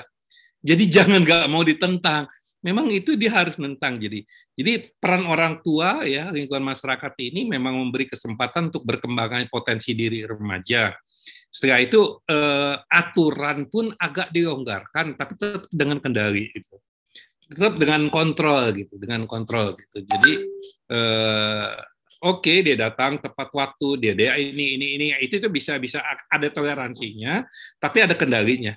Jadi 0.64 0.84
jangan 0.88 1.28
nggak 1.28 1.52
mau 1.52 1.60
ditentang. 1.60 2.24
Memang 2.64 2.88
itu 2.88 3.20
dia 3.20 3.36
harus 3.36 3.54
menentang 3.62 4.02
jadi 4.02 4.26
jadi 4.58 4.90
peran 4.98 5.30
orang 5.30 5.62
tua 5.62 6.02
ya 6.10 6.34
lingkungan 6.34 6.74
masyarakat 6.74 7.14
ini 7.22 7.46
memang 7.46 7.78
memberi 7.78 8.10
kesempatan 8.10 8.74
untuk 8.74 8.82
berkembangnya 8.82 9.46
potensi 9.48 9.94
diri 9.94 10.26
remaja. 10.26 10.90
Setelah 11.54 11.80
itu 11.80 12.18
eh, 12.26 12.76
aturan 12.90 13.70
pun 13.70 13.94
agak 13.94 14.34
dilonggarkan 14.34 15.14
tapi 15.16 15.38
tetap 15.38 15.70
dengan 15.70 16.02
kendali 16.02 16.50
itu 16.50 16.76
tetap 17.48 17.80
dengan 17.80 18.12
kontrol 18.12 18.76
gitu 18.76 19.00
dengan 19.00 19.24
kontrol 19.24 19.72
gitu. 19.78 20.04
Jadi 20.04 20.34
eh, 20.92 21.72
oke 22.24 22.42
okay, 22.46 22.66
dia 22.66 22.76
datang 22.80 23.22
tepat 23.22 23.50
waktu 23.54 23.88
dia 24.02 24.14
dia 24.18 24.32
ini 24.38 24.80
ini 24.80 24.88
ini 24.98 25.06
itu 25.22 25.38
itu 25.38 25.50
bisa 25.50 25.78
bisa 25.78 26.02
ada 26.30 26.48
toleransinya 26.50 27.46
tapi 27.78 28.06
ada 28.06 28.18
kendalinya 28.18 28.74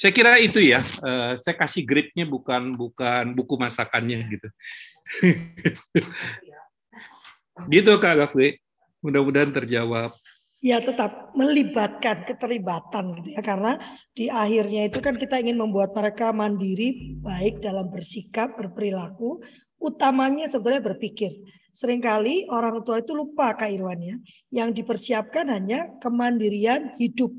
saya 0.00 0.16
kira 0.16 0.40
itu 0.40 0.64
ya. 0.64 0.80
Uh, 1.04 1.36
saya 1.36 1.60
kasih 1.60 1.84
grade-nya 1.84 2.24
bukan 2.24 2.72
bukan 2.72 3.36
buku 3.36 3.60
masakannya 3.60 4.24
gitu. 4.32 4.48
gitu 7.76 7.90
Kak 8.00 8.16
Gafri. 8.16 8.56
Mudah-mudahan 9.04 9.52
terjawab. 9.52 10.16
Ya 10.64 10.80
tetap 10.80 11.36
melibatkan 11.36 12.24
keterlibatan 12.24 13.16
gitu 13.20 13.32
ya 13.32 13.40
karena 13.40 13.80
di 14.12 14.28
akhirnya 14.28 14.92
itu 14.92 15.00
kan 15.00 15.16
kita 15.16 15.40
ingin 15.40 15.56
membuat 15.56 15.96
mereka 15.96 16.36
mandiri 16.36 17.16
baik 17.16 17.64
dalam 17.64 17.88
bersikap 17.88 18.60
berperilaku 18.60 19.40
utamanya 19.80 20.52
sebenarnya 20.52 20.84
berpikir 20.84 21.32
sering 21.72 22.02
kali 22.02 22.46
orang 22.50 22.82
tua 22.86 23.02
itu 23.02 23.14
lupa 23.14 23.54
Kak 23.56 23.70
Irwan 23.70 24.00
ya 24.00 24.16
yang 24.50 24.70
dipersiapkan 24.74 25.48
hanya 25.50 25.96
kemandirian 26.02 26.94
hidup 26.98 27.30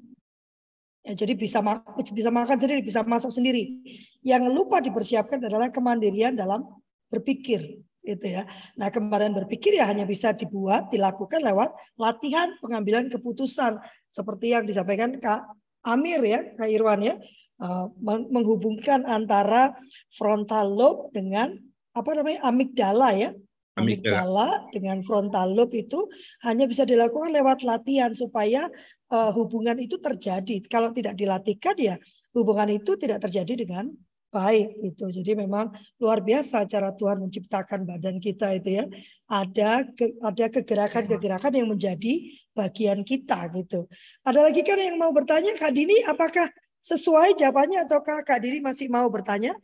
Ya, 1.01 1.17
jadi 1.17 1.34
bisa 1.34 1.65
bisa 2.13 2.29
makan 2.29 2.57
sendiri, 2.61 2.86
bisa 2.86 3.01
masak 3.01 3.34
sendiri. 3.34 3.82
Yang 4.21 4.53
lupa 4.53 4.77
dipersiapkan 4.77 5.41
adalah 5.41 5.73
kemandirian 5.73 6.38
dalam 6.38 6.61
berpikir, 7.09 7.82
gitu 8.05 8.25
ya. 8.29 8.45
Nah, 8.77 8.93
kemarin 8.93 9.34
berpikir 9.34 9.82
ya 9.82 9.89
hanya 9.89 10.05
bisa 10.05 10.29
dibuat, 10.29 10.93
dilakukan 10.93 11.41
lewat 11.41 11.73
latihan 11.97 12.53
pengambilan 12.61 13.09
keputusan 13.09 13.82
seperti 14.13 14.53
yang 14.53 14.61
disampaikan 14.69 15.17
Kak 15.17 15.49
Amir 15.89 16.21
ya, 16.21 16.45
Kak 16.53 16.69
Irwan 16.69 17.01
ya, 17.01 17.17
eh, 17.61 17.86
menghubungkan 18.29 19.01
antara 19.09 19.73
frontal 20.13 20.69
lobe 20.69 21.09
dengan 21.17 21.57
apa 21.97 22.09
namanya 22.13 22.45
amigdala 22.45 23.09
ya. 23.17 23.34
Amigdala 23.72 24.67
dengan 24.76 24.99
frontal 24.99 25.55
lobe 25.55 25.88
itu 25.88 26.03
hanya 26.43 26.67
bisa 26.67 26.84
dilakukan 26.84 27.32
lewat 27.32 27.63
latihan 27.63 28.11
supaya 28.11 28.67
uh, 29.07 29.32
hubungan 29.32 29.80
itu 29.80 29.95
terjadi. 29.95 30.59
Kalau 30.67 30.91
tidak 30.91 31.15
dilatihkan 31.15 31.76
ya 31.80 31.95
hubungan 32.36 32.67
itu 32.67 32.99
tidak 32.99 33.24
terjadi 33.24 33.63
dengan 33.63 33.88
baik 34.32 34.76
itu. 34.84 35.05
Jadi 35.11 35.32
memang 35.36 35.72
luar 35.99 36.24
biasa 36.24 36.63
cara 36.67 36.95
Tuhan 36.95 37.19
menciptakan 37.24 37.84
badan 37.84 38.19
kita 38.19 38.55
itu 38.55 38.84
ya. 38.84 38.86
Ada 39.28 39.88
ke, 39.91 40.19
ada 40.19 40.45
kegerakan-kegerakan 40.51 41.51
yang 41.55 41.67
menjadi 41.72 42.13
bagian 42.55 43.03
kita 43.03 43.51
gitu. 43.55 43.88
Ada 44.24 44.51
lagi 44.51 44.63
kan 44.63 44.80
yang 44.80 44.99
mau 44.99 45.11
bertanya 45.15 45.55
Kak 45.55 45.72
Dini 45.76 46.03
apakah 46.07 46.47
sesuai 46.84 47.39
jawabannya 47.39 47.88
ataukah 47.88 48.24
Kak 48.24 48.39
Dini 48.43 48.63
masih 48.63 48.88
mau 48.88 49.07
bertanya? 49.07 49.55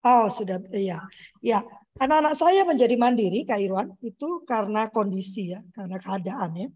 Oh, 0.00 0.32
sudah 0.32 0.60
iya. 0.72 1.04
Ya, 1.44 1.60
anak-anak 2.00 2.34
saya 2.34 2.64
menjadi 2.64 2.96
mandiri 2.96 3.44
Kak 3.44 3.60
Irwan 3.60 3.92
itu 4.00 4.42
karena 4.48 4.88
kondisi 4.88 5.52
ya, 5.52 5.60
karena 5.76 6.00
keadaan 6.00 6.50
ya. 6.56 6.68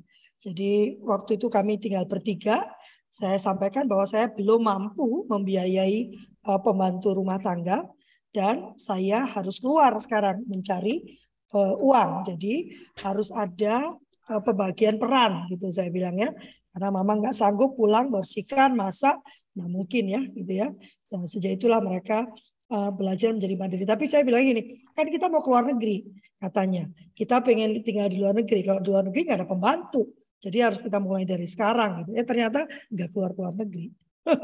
Jadi 0.44 1.00
waktu 1.00 1.40
itu 1.40 1.48
kami 1.48 1.80
tinggal 1.80 2.04
bertiga. 2.04 2.68
Saya 3.08 3.38
sampaikan 3.40 3.88
bahwa 3.88 4.04
saya 4.04 4.28
belum 4.28 4.60
mampu 4.66 5.24
membiayai 5.30 6.12
uh, 6.44 6.60
pembantu 6.60 7.14
rumah 7.16 7.40
tangga 7.40 7.86
dan 8.34 8.74
saya 8.76 9.24
harus 9.24 9.62
keluar 9.62 9.94
sekarang 10.02 10.44
mencari 10.44 11.16
uh, 11.56 11.78
uang. 11.78 12.28
Jadi 12.28 12.74
harus 13.00 13.30
ada 13.32 13.94
uh, 14.28 14.42
pembagian 14.44 15.00
peran 15.00 15.48
gitu 15.48 15.70
saya 15.72 15.88
bilangnya. 15.88 16.34
Karena 16.74 16.90
mama 16.90 17.16
nggak 17.22 17.38
sanggup 17.38 17.78
pulang 17.78 18.10
bersihkan, 18.10 18.74
masak, 18.74 19.16
nggak 19.54 19.70
mungkin 19.70 20.04
ya 20.10 20.20
gitu 20.34 20.52
ya. 20.52 20.68
Dan 21.06 21.30
sejak 21.30 21.62
itulah 21.62 21.78
mereka 21.78 22.26
uh, 22.70 22.90
belajar 22.94 23.34
menjadi 23.34 23.54
mandiri. 23.58 23.84
Tapi 23.84 24.04
saya 24.06 24.22
bilang 24.22 24.46
gini, 24.46 24.84
kan 24.94 25.10
kita 25.10 25.26
mau 25.28 25.42
keluar 25.42 25.66
negeri 25.66 26.04
katanya. 26.38 26.88
Kita 27.16 27.40
pengen 27.40 27.80
tinggal 27.84 28.08
di 28.08 28.20
luar 28.20 28.36
negeri. 28.36 28.60
Kalau 28.62 28.80
di 28.80 28.88
luar 28.92 29.04
negeri 29.08 29.20
nggak 29.24 29.38
ada 29.42 29.48
pembantu 29.48 30.24
jadi 30.44 30.58
harus 30.68 30.78
kita 30.84 31.00
mulai 31.00 31.24
dari 31.24 31.48
sekarang. 31.48 32.04
Gitu. 32.04 32.20
Ya 32.20 32.24
ternyata 32.28 32.68
nggak 32.92 33.08
keluar 33.16 33.32
keluar 33.32 33.56
negeri. 33.56 33.88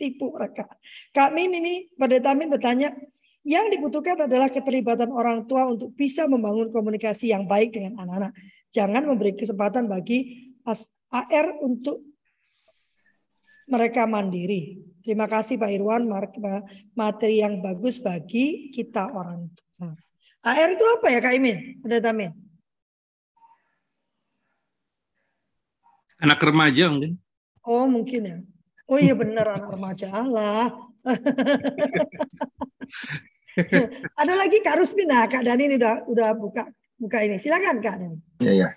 Tipu 0.00 0.36
mereka. 0.36 0.68
Kak 1.16 1.32
Min 1.32 1.56
ini 1.56 1.88
pada 1.96 2.20
Tamin 2.20 2.52
bertanya, 2.52 2.92
yang 3.48 3.72
dibutuhkan 3.72 4.28
adalah 4.28 4.52
keterlibatan 4.52 5.08
orang 5.08 5.48
tua 5.48 5.72
untuk 5.72 5.96
bisa 5.96 6.28
membangun 6.28 6.68
komunikasi 6.68 7.32
yang 7.32 7.48
baik 7.48 7.72
dengan 7.72 7.96
anak-anak. 8.04 8.36
Jangan 8.76 9.02
memberi 9.08 9.32
kesempatan 9.32 9.88
bagi 9.88 10.52
AR 11.08 11.46
untuk 11.64 12.04
mereka 13.66 14.06
mandiri. 14.06 14.82
Terima 15.02 15.30
kasih 15.30 15.54
Pak 15.54 15.70
Irwan, 15.70 16.10
materi 16.98 17.38
yang 17.38 17.62
bagus 17.62 18.02
bagi 18.02 18.74
kita 18.74 19.06
orang 19.14 19.46
tua. 19.54 19.94
AR 20.46 20.70
itu 20.74 20.82
apa 20.86 21.06
ya 21.10 21.18
Kak 21.22 21.34
Imin? 21.34 21.82
Udah 21.82 21.98
Tamin? 22.02 22.30
Anak 26.22 26.42
remaja 26.42 26.90
mungkin. 26.90 27.18
Oh 27.66 27.86
mungkin 27.86 28.20
ya. 28.22 28.38
Oh 28.86 28.98
iya 28.98 29.14
benar 29.18 29.58
anak 29.58 29.66
remaja 29.70 30.06
Allah. 30.10 30.70
Ada 34.20 34.32
lagi 34.38 34.62
Kak 34.62 34.78
Rusmina, 34.78 35.26
Kak 35.26 35.42
Dani 35.42 35.66
ini 35.66 35.74
udah 35.78 36.06
udah 36.06 36.30
buka 36.38 36.70
buka 36.94 37.18
ini. 37.26 37.38
Silakan 37.42 37.82
Kak 37.82 37.98
Dani. 37.98 38.18
Iya 38.38 38.52
ya. 38.54 38.68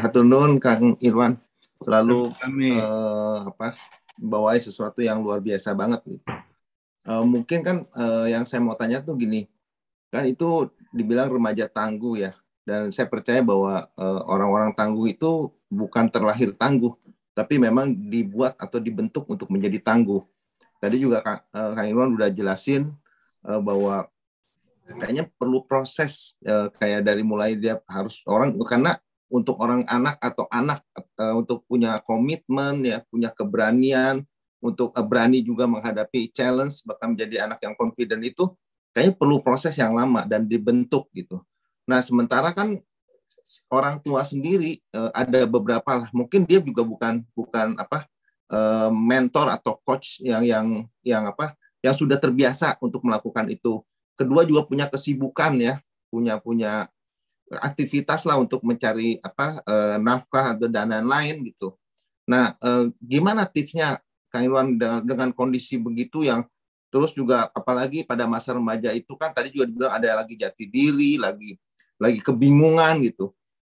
Satu 0.00 0.20
nun 0.20 0.60
Kang 0.60 1.00
Irwan 1.00 1.40
selalu 1.80 2.34
uh, 2.76 3.48
apa 3.48 3.72
bawa 4.18 4.58
sesuatu 4.58 4.98
yang 4.98 5.22
luar 5.22 5.38
biasa 5.38 5.70
banget. 5.78 6.02
Uh, 7.06 7.24
mungkin 7.24 7.62
kan 7.62 7.76
uh, 7.94 8.26
yang 8.26 8.44
saya 8.44 8.60
mau 8.60 8.74
tanya 8.74 9.00
tuh 9.00 9.16
gini, 9.16 9.46
kan 10.10 10.26
itu 10.26 10.68
dibilang 10.92 11.30
remaja 11.30 11.70
tangguh 11.70 12.28
ya, 12.28 12.32
dan 12.66 12.92
saya 12.92 13.06
percaya 13.08 13.40
bahwa 13.40 13.88
orang-orang 14.28 14.74
uh, 14.74 14.76
tangguh 14.76 15.08
itu 15.08 15.48
bukan 15.72 16.10
terlahir 16.12 16.52
tangguh, 16.52 16.92
tapi 17.32 17.56
memang 17.56 17.94
dibuat 17.94 18.58
atau 18.60 18.76
dibentuk 18.82 19.24
untuk 19.30 19.48
menjadi 19.48 19.80
tangguh. 19.80 20.20
Tadi 20.78 20.96
juga 21.00 21.24
Kang, 21.24 21.40
uh, 21.54 21.72
Kang 21.72 21.86
Irwan 21.88 22.12
udah 22.12 22.28
jelasin 22.28 22.92
uh, 23.46 23.60
bahwa 23.62 24.10
kayaknya 24.88 25.28
perlu 25.36 25.64
proses 25.64 26.36
uh, 26.44 26.68
kayak 26.76 27.04
dari 27.04 27.22
mulai 27.24 27.56
dia 27.56 27.80
harus 27.88 28.20
orang 28.24 28.52
karena 28.64 28.96
untuk 29.28 29.60
orang 29.60 29.84
anak 29.84 30.16
atau 30.20 30.48
anak 30.48 30.80
uh, 31.20 31.36
untuk 31.36 31.64
punya 31.68 32.00
komitmen 32.02 32.80
ya 32.84 33.04
punya 33.12 33.28
keberanian 33.28 34.24
untuk 34.58 34.96
uh, 34.96 35.04
berani 35.04 35.44
juga 35.44 35.68
menghadapi 35.68 36.32
challenge 36.32 36.82
bahkan 36.88 37.12
menjadi 37.12 37.44
anak 37.46 37.60
yang 37.62 37.76
confident 37.76 38.24
itu 38.24 38.48
kayaknya 38.96 39.14
perlu 39.14 39.44
proses 39.44 39.76
yang 39.76 39.94
lama 39.94 40.24
dan 40.24 40.48
dibentuk 40.48 41.06
gitu. 41.12 41.38
Nah 41.84 42.00
sementara 42.00 42.50
kan 42.56 42.80
orang 43.68 44.00
tua 44.00 44.24
sendiri 44.24 44.80
uh, 44.96 45.12
ada 45.12 45.44
beberapa 45.44 46.04
lah 46.04 46.08
mungkin 46.16 46.48
dia 46.48 46.58
juga 46.64 46.80
bukan 46.80 47.20
bukan 47.36 47.76
apa 47.76 48.08
uh, 48.48 48.88
mentor 48.88 49.52
atau 49.52 49.76
coach 49.84 50.24
yang 50.24 50.42
yang 50.42 50.66
yang 51.04 51.28
apa 51.28 51.52
yang 51.84 51.94
sudah 51.94 52.16
terbiasa 52.16 52.80
untuk 52.80 53.04
melakukan 53.04 53.46
itu. 53.52 53.84
Kedua 54.18 54.42
juga 54.42 54.66
punya 54.66 54.88
kesibukan 54.90 55.54
ya 55.60 55.78
punya 56.08 56.40
punya 56.40 56.88
aktivitas 57.56 58.28
lah 58.28 58.36
untuk 58.36 58.60
mencari 58.60 59.16
apa 59.24 59.64
uh, 59.64 59.96
nafkah 59.96 60.52
atau 60.52 60.68
dana 60.68 61.00
lain 61.00 61.40
gitu. 61.48 61.72
Nah, 62.28 62.52
uh, 62.60 62.92
gimana 63.00 63.48
tipsnya 63.48 64.04
Kang 64.28 64.44
Irwan 64.44 64.76
dengan, 64.76 65.00
dengan 65.00 65.28
kondisi 65.32 65.80
begitu 65.80 66.28
yang 66.28 66.44
terus 66.92 67.16
juga 67.16 67.48
apalagi 67.52 68.04
pada 68.04 68.28
masa 68.28 68.56
remaja 68.56 68.92
itu 68.92 69.12
kan 69.16 69.32
tadi 69.32 69.52
juga 69.52 69.68
dibilang 69.68 69.92
ada 69.96 70.20
lagi 70.20 70.36
jati 70.36 70.68
diri, 70.68 71.16
lagi 71.16 71.56
lagi 71.96 72.20
kebingungan 72.20 73.00
gitu. 73.08 73.32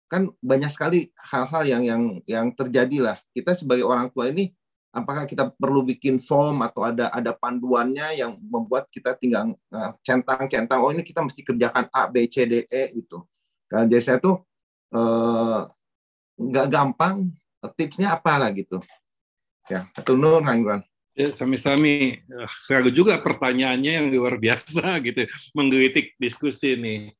Kan 0.08 0.28
banyak 0.44 0.68
sekali 0.68 1.08
hal-hal 1.16 1.64
yang 1.64 1.82
yang 1.84 2.02
yang 2.28 2.46
terjadi 2.52 2.98
lah. 3.00 3.16
Kita 3.32 3.56
sebagai 3.56 3.88
orang 3.88 4.12
tua 4.12 4.28
ini 4.28 4.52
apakah 4.92 5.24
kita 5.24 5.48
perlu 5.56 5.80
bikin 5.88 6.20
form 6.20 6.60
atau 6.60 6.84
ada 6.84 7.08
ada 7.08 7.32
panduannya 7.32 8.20
yang 8.20 8.36
membuat 8.36 8.92
kita 8.92 9.16
tinggal 9.16 9.56
uh, 9.72 9.96
centang-centang 10.04 10.84
oh 10.84 10.92
ini 10.92 11.00
kita 11.00 11.24
mesti 11.24 11.40
kerjakan 11.40 11.88
A 11.88 12.12
B 12.12 12.28
C 12.28 12.44
D 12.44 12.68
E 12.68 12.92
gitu 12.92 13.24
kalau 13.72 13.88
jadi 13.88 14.04
saya 14.04 14.18
tuh 14.20 14.36
eh, 14.92 15.60
nggak 16.36 16.66
gampang, 16.68 17.32
tipsnya 17.72 18.20
apa 18.20 18.36
lah 18.36 18.52
gitu. 18.52 18.76
Ya, 19.72 19.88
atau 19.96 20.18
nur 20.20 20.44
Kang 20.44 20.84
Ya, 21.12 21.28
sami-sami. 21.28 22.24
Saya 22.64 22.88
juga 22.88 23.20
pertanyaannya 23.20 23.92
yang 24.00 24.06
luar 24.08 24.40
biasa 24.40 24.96
gitu, 25.08 25.28
menggelitik 25.52 26.16
diskusi 26.16 26.72
ini. 26.76 27.12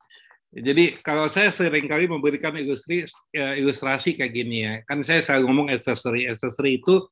Jadi 0.53 1.01
kalau 1.01 1.29
saya 1.33 1.49
sering 1.49 1.89
kali 1.89 2.09
memberikan 2.09 2.53
ilustrasi, 2.57 3.09
ya, 3.33 3.57
ilustrasi 3.57 4.17
kayak 4.17 4.33
gini 4.33 4.57
ya, 4.65 4.75
kan 4.85 5.01
saya 5.01 5.25
selalu 5.25 5.45
ngomong 5.49 5.69
adversary. 5.73 6.29
Adversary 6.29 6.81
itu 6.81 7.05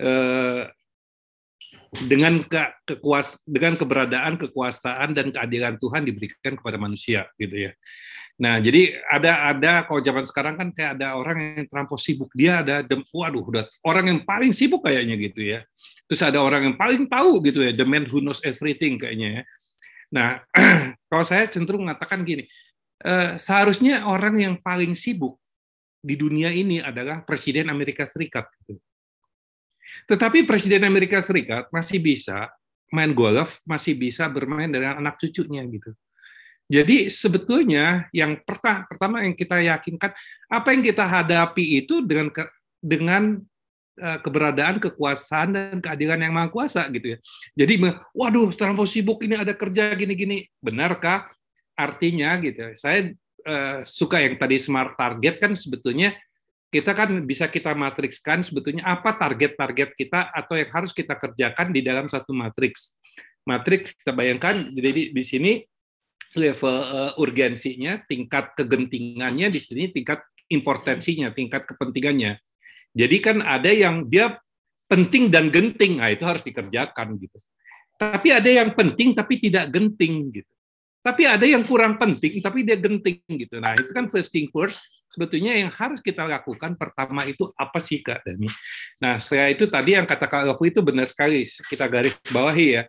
eh, 0.00 0.68
dengan 2.04 2.44
ke, 2.44 2.84
kekuas 2.84 3.40
dengan 3.48 3.76
keberadaan 3.80 4.36
kekuasaan 4.36 5.16
dan 5.16 5.32
keadilan 5.32 5.80
Tuhan 5.80 6.04
diberikan 6.04 6.56
kepada 6.56 6.76
manusia 6.76 7.28
gitu 7.40 7.68
ya. 7.68 7.72
Nah, 8.36 8.60
jadi 8.60 9.00
ada 9.08 9.48
ada 9.48 9.72
kalau 9.88 10.04
zaman 10.04 10.24
sekarang 10.28 10.54
kan 10.60 10.68
kayak 10.68 11.00
ada 11.00 11.16
orang 11.16 11.56
yang 11.56 11.66
terlampau 11.72 11.96
sibuk. 11.96 12.28
Dia 12.36 12.60
ada 12.60 12.84
dem, 12.84 13.00
waduh, 13.08 13.40
udah 13.40 13.64
orang 13.80 14.12
yang 14.12 14.20
paling 14.28 14.52
sibuk 14.52 14.84
kayaknya 14.84 15.16
gitu 15.16 15.40
ya. 15.40 15.64
Terus 16.04 16.20
ada 16.20 16.44
orang 16.44 16.68
yang 16.68 16.76
paling 16.76 17.08
tahu 17.08 17.40
gitu 17.40 17.64
ya, 17.64 17.72
the 17.72 17.86
man 17.88 18.04
who 18.04 18.20
knows 18.20 18.44
everything 18.44 19.00
kayaknya 19.00 19.40
ya. 19.40 19.42
Nah, 20.12 20.28
kalau 21.10 21.24
saya 21.24 21.48
cenderung 21.48 21.88
mengatakan 21.88 22.22
gini, 22.28 22.44
eh, 23.02 23.40
seharusnya 23.40 24.04
orang 24.04 24.36
yang 24.36 24.54
paling 24.60 24.92
sibuk 24.92 25.40
di 26.04 26.14
dunia 26.14 26.52
ini 26.52 26.78
adalah 26.78 27.24
Presiden 27.24 27.72
Amerika 27.72 28.04
Serikat. 28.04 28.46
Gitu. 28.62 28.78
Tetapi 30.06 30.44
Presiden 30.44 30.84
Amerika 30.84 31.18
Serikat 31.24 31.72
masih 31.72 31.98
bisa 31.98 32.52
main 32.94 33.10
golf, 33.10 33.58
masih 33.66 33.98
bisa 33.98 34.30
bermain 34.30 34.70
dengan 34.70 35.00
anak 35.02 35.18
cucunya 35.18 35.64
gitu. 35.66 35.90
Jadi 36.66 37.06
sebetulnya 37.06 38.10
yang 38.10 38.42
pertama, 38.42 39.22
yang 39.22 39.38
kita 39.38 39.62
yakinkan 39.62 40.10
apa 40.50 40.68
yang 40.74 40.82
kita 40.82 41.06
hadapi 41.06 41.78
itu 41.78 42.02
dengan 42.02 42.26
ke, 42.26 42.42
dengan 42.82 43.38
uh, 44.02 44.18
keberadaan 44.18 44.82
kekuasaan 44.82 45.48
dan 45.54 45.78
keadilan 45.78 46.26
yang 46.26 46.34
maha 46.34 46.50
kuasa 46.50 46.90
gitu 46.90 47.14
ya. 47.14 47.18
Jadi 47.54 47.86
waduh 48.10 48.50
terlalu 48.58 48.86
sibuk 48.90 49.22
ini 49.22 49.38
ada 49.38 49.54
kerja 49.54 49.94
gini-gini. 49.94 50.42
Benarkah? 50.58 51.30
Artinya 51.78 52.34
gitu. 52.42 52.74
Saya 52.74 53.14
uh, 53.46 53.86
suka 53.86 54.18
yang 54.18 54.34
tadi 54.34 54.58
smart 54.58 54.98
target 54.98 55.38
kan 55.38 55.52
sebetulnya 55.54 56.18
kita 56.66 56.92
kan 56.98 57.22
bisa 57.22 57.46
kita 57.46 57.72
matrikskan 57.78 58.42
sebetulnya 58.42 58.82
apa 58.84 59.14
target-target 59.14 59.94
kita 59.94 60.34
atau 60.34 60.58
yang 60.58 60.70
harus 60.74 60.90
kita 60.90 61.14
kerjakan 61.14 61.70
di 61.70 61.80
dalam 61.80 62.10
satu 62.10 62.34
matriks. 62.34 62.98
Matriks 63.46 63.94
kita 63.94 64.10
bayangkan 64.10 64.66
jadi 64.74 65.14
di 65.14 65.22
sini 65.22 65.62
level 66.34 66.76
uh, 66.82 67.12
urgensinya, 67.20 68.02
tingkat 68.08 68.58
kegentingannya 68.58 69.52
di 69.52 69.60
sini, 69.62 69.92
tingkat 69.94 70.24
importansinya, 70.50 71.30
tingkat 71.30 71.68
kepentingannya. 71.68 72.40
Jadi 72.96 73.16
kan 73.20 73.44
ada 73.44 73.70
yang 73.70 74.08
dia 74.08 74.40
penting 74.88 75.28
dan 75.28 75.52
genting, 75.52 76.00
nah 76.00 76.08
itu 76.08 76.24
harus 76.24 76.42
dikerjakan 76.42 77.18
gitu. 77.20 77.38
Tapi 77.96 78.28
ada 78.32 78.48
yang 78.48 78.72
penting 78.76 79.16
tapi 79.16 79.40
tidak 79.40 79.72
genting 79.72 80.32
gitu. 80.32 80.52
Tapi 81.00 81.22
ada 81.22 81.46
yang 81.46 81.62
kurang 81.62 81.96
penting 81.96 82.42
tapi 82.42 82.66
dia 82.66 82.76
genting 82.76 83.22
gitu. 83.24 83.62
Nah 83.62 83.78
itu 83.78 83.90
kan 83.94 84.10
first 84.10 84.34
thing 84.34 84.50
first. 84.50 84.82
Sebetulnya 85.06 85.54
yang 85.54 85.70
harus 85.70 86.02
kita 86.02 86.26
lakukan 86.26 86.74
pertama 86.74 87.22
itu 87.22 87.46
apa 87.54 87.78
sih 87.78 88.02
Kak 88.02 88.26
Dani? 88.26 88.50
Nah 88.98 89.22
saya 89.22 89.54
itu 89.54 89.70
tadi 89.70 89.94
yang 89.94 90.02
kata 90.02 90.26
Kak 90.26 90.42
Lopu 90.50 90.66
itu 90.66 90.82
benar 90.82 91.06
sekali. 91.06 91.46
Kita 91.46 91.86
garis 91.86 92.18
bawahi 92.34 92.66
ya 92.74 92.82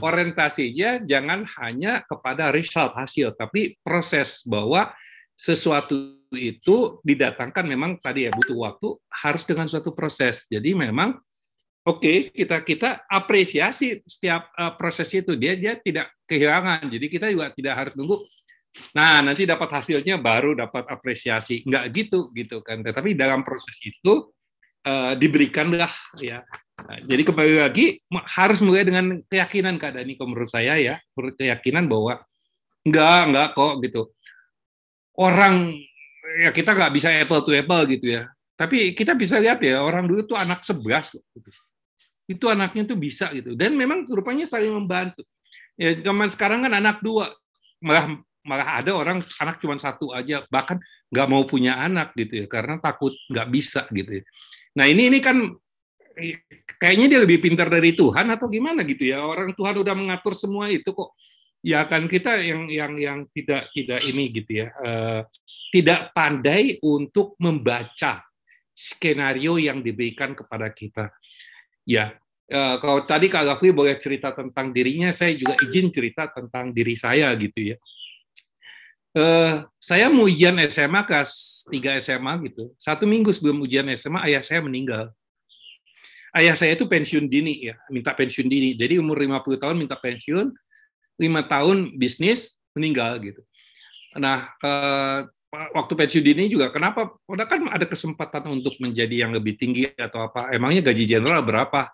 orientasinya 0.00 1.04
jangan 1.04 1.48
hanya 1.60 2.04
kepada 2.04 2.52
result 2.52 2.92
hasil, 2.96 3.32
tapi 3.36 3.76
proses 3.80 4.44
bahwa 4.44 4.92
sesuatu 5.40 6.20
itu 6.36 7.00
didatangkan 7.00 7.64
memang 7.64 7.96
tadi 7.96 8.28
ya 8.28 8.30
butuh 8.30 8.58
waktu 8.60 8.88
harus 9.08 9.42
dengan 9.48 9.64
suatu 9.66 9.96
proses. 9.96 10.44
Jadi 10.46 10.76
memang 10.76 11.16
oke 11.88 11.96
okay, 11.96 12.16
kita 12.28 12.60
kita 12.60 12.90
apresiasi 13.08 14.04
setiap 14.04 14.52
uh, 14.52 14.76
proses 14.76 15.08
itu 15.16 15.32
dia 15.34 15.56
dia 15.56 15.80
tidak 15.80 16.12
kehilangan. 16.28 16.86
Jadi 16.92 17.06
kita 17.08 17.26
juga 17.32 17.48
tidak 17.56 17.74
harus 17.74 17.94
tunggu. 17.96 18.20
Nah 18.94 19.24
nanti 19.24 19.48
dapat 19.48 19.80
hasilnya 19.80 20.20
baru 20.20 20.52
dapat 20.54 20.86
apresiasi. 20.92 21.64
Enggak 21.64 21.84
gitu 21.96 22.28
gitu 22.36 22.60
kan. 22.60 22.84
Tetapi 22.84 23.16
dalam 23.16 23.40
proses 23.40 23.80
itu 23.80 24.28
uh, 24.86 25.12
diberikanlah 25.16 25.90
ya 26.20 26.44
Nah, 26.86 26.98
jadi 27.04 27.22
kembali 27.26 27.54
lagi 27.60 28.00
harus 28.36 28.58
mulai 28.64 28.86
dengan 28.86 29.20
keyakinan 29.28 29.76
Kak 29.76 30.00
Dani 30.00 30.16
menurut 30.16 30.48
saya 30.48 30.80
ya, 30.80 30.94
keyakinan 31.14 31.90
bahwa 31.90 32.22
enggak 32.86 33.20
enggak 33.28 33.48
kok 33.52 33.72
gitu. 33.84 34.02
Orang 35.20 35.76
ya 36.40 36.50
kita 36.54 36.72
nggak 36.72 36.92
bisa 36.94 37.08
apple 37.12 37.42
to 37.44 37.52
apple 37.52 37.82
gitu 37.90 38.06
ya. 38.20 38.22
Tapi 38.56 38.92
kita 38.92 39.16
bisa 39.16 39.40
lihat 39.40 39.60
ya 39.60 39.80
orang 39.80 40.04
dulu 40.08 40.24
tuh 40.24 40.36
anak 40.36 40.64
sebelas 40.64 41.12
gitu. 41.12 41.50
Itu 42.28 42.44
anaknya 42.48 42.88
tuh 42.88 42.96
bisa 42.96 43.28
gitu. 43.34 43.56
Dan 43.56 43.76
memang 43.76 44.06
rupanya 44.08 44.48
saling 44.48 44.72
membantu. 44.72 45.24
Ya 45.76 45.96
zaman 46.00 46.28
sekarang 46.28 46.64
kan 46.64 46.72
anak 46.76 47.00
dua 47.00 47.32
malah 47.80 48.20
malah 48.40 48.80
ada 48.80 48.96
orang 48.96 49.20
anak 49.40 49.60
cuma 49.60 49.76
satu 49.76 50.12
aja 50.16 50.44
bahkan 50.48 50.80
nggak 51.12 51.28
mau 51.28 51.44
punya 51.44 51.76
anak 51.76 52.16
gitu 52.16 52.44
ya 52.44 52.46
karena 52.48 52.80
takut 52.80 53.12
nggak 53.28 53.48
bisa 53.52 53.84
gitu. 53.92 54.20
Ya. 54.20 54.24
Nah 54.76 54.86
ini 54.86 55.10
ini 55.10 55.18
kan 55.18 55.50
kayaknya 56.76 57.06
dia 57.16 57.20
lebih 57.22 57.40
pintar 57.40 57.70
dari 57.70 57.96
Tuhan 57.96 58.28
atau 58.30 58.46
gimana 58.46 58.84
gitu 58.84 59.10
ya? 59.10 59.24
Orang 59.24 59.54
Tuhan 59.54 59.80
udah 59.82 59.94
mengatur 59.96 60.36
semua 60.36 60.70
itu 60.70 60.90
kok. 60.92 61.16
Ya 61.60 61.84
kan 61.84 62.08
kita 62.08 62.40
yang 62.40 62.72
yang 62.72 62.92
yang 62.96 63.18
tidak 63.36 63.68
tidak 63.76 64.00
ini 64.08 64.32
gitu 64.32 64.64
ya 64.64 64.72
uh, 64.80 65.20
tidak 65.68 66.08
pandai 66.16 66.80
untuk 66.80 67.36
membaca 67.36 68.24
skenario 68.72 69.60
yang 69.60 69.84
diberikan 69.84 70.32
kepada 70.32 70.72
kita. 70.72 71.12
Ya 71.84 72.16
Ya, 72.50 72.82
kalau 72.82 73.06
tadi 73.06 73.30
Kak 73.30 73.46
Gafri 73.46 73.70
boleh 73.70 73.94
cerita 73.94 74.34
tentang 74.34 74.74
dirinya, 74.74 75.14
saya 75.14 75.38
juga 75.38 75.54
izin 75.62 75.86
cerita 75.94 76.26
tentang 76.34 76.74
diri 76.74 76.98
saya 76.98 77.30
gitu 77.38 77.62
ya. 77.62 77.76
Uh, 79.10 79.66
saya 79.82 80.06
mau 80.06 80.30
ujian 80.30 80.54
SMA 80.70 81.02
kelas 81.02 81.66
3 81.66 81.98
SMA 81.98 82.32
gitu. 82.46 82.70
Satu 82.78 83.10
minggu 83.10 83.34
sebelum 83.34 83.58
ujian 83.66 83.86
SMA, 83.98 84.22
ayah 84.30 84.42
saya 84.42 84.62
meninggal. 84.62 85.10
Ayah 86.30 86.54
saya 86.54 86.78
itu 86.78 86.86
pensiun 86.86 87.26
dini 87.26 87.66
ya, 87.66 87.74
minta 87.90 88.14
pensiun 88.14 88.46
dini. 88.46 88.78
Jadi 88.78 89.02
umur 89.02 89.18
50 89.18 89.58
tahun 89.58 89.76
minta 89.82 89.98
pensiun, 89.98 90.54
lima 91.18 91.42
tahun 91.42 91.98
bisnis, 91.98 92.62
meninggal 92.70 93.18
gitu. 93.18 93.42
Nah, 94.14 94.54
uh, 94.62 95.26
waktu 95.50 95.92
pensiun 95.98 96.22
dini 96.22 96.46
juga 96.46 96.70
kenapa? 96.70 97.10
Udah 97.26 97.50
kan 97.50 97.66
ada 97.66 97.82
kesempatan 97.82 98.46
untuk 98.46 98.78
menjadi 98.78 99.26
yang 99.26 99.34
lebih 99.34 99.58
tinggi 99.58 99.90
atau 99.98 100.30
apa? 100.30 100.54
Emangnya 100.54 100.86
gaji 100.86 101.10
jenderal 101.10 101.42
berapa? 101.42 101.90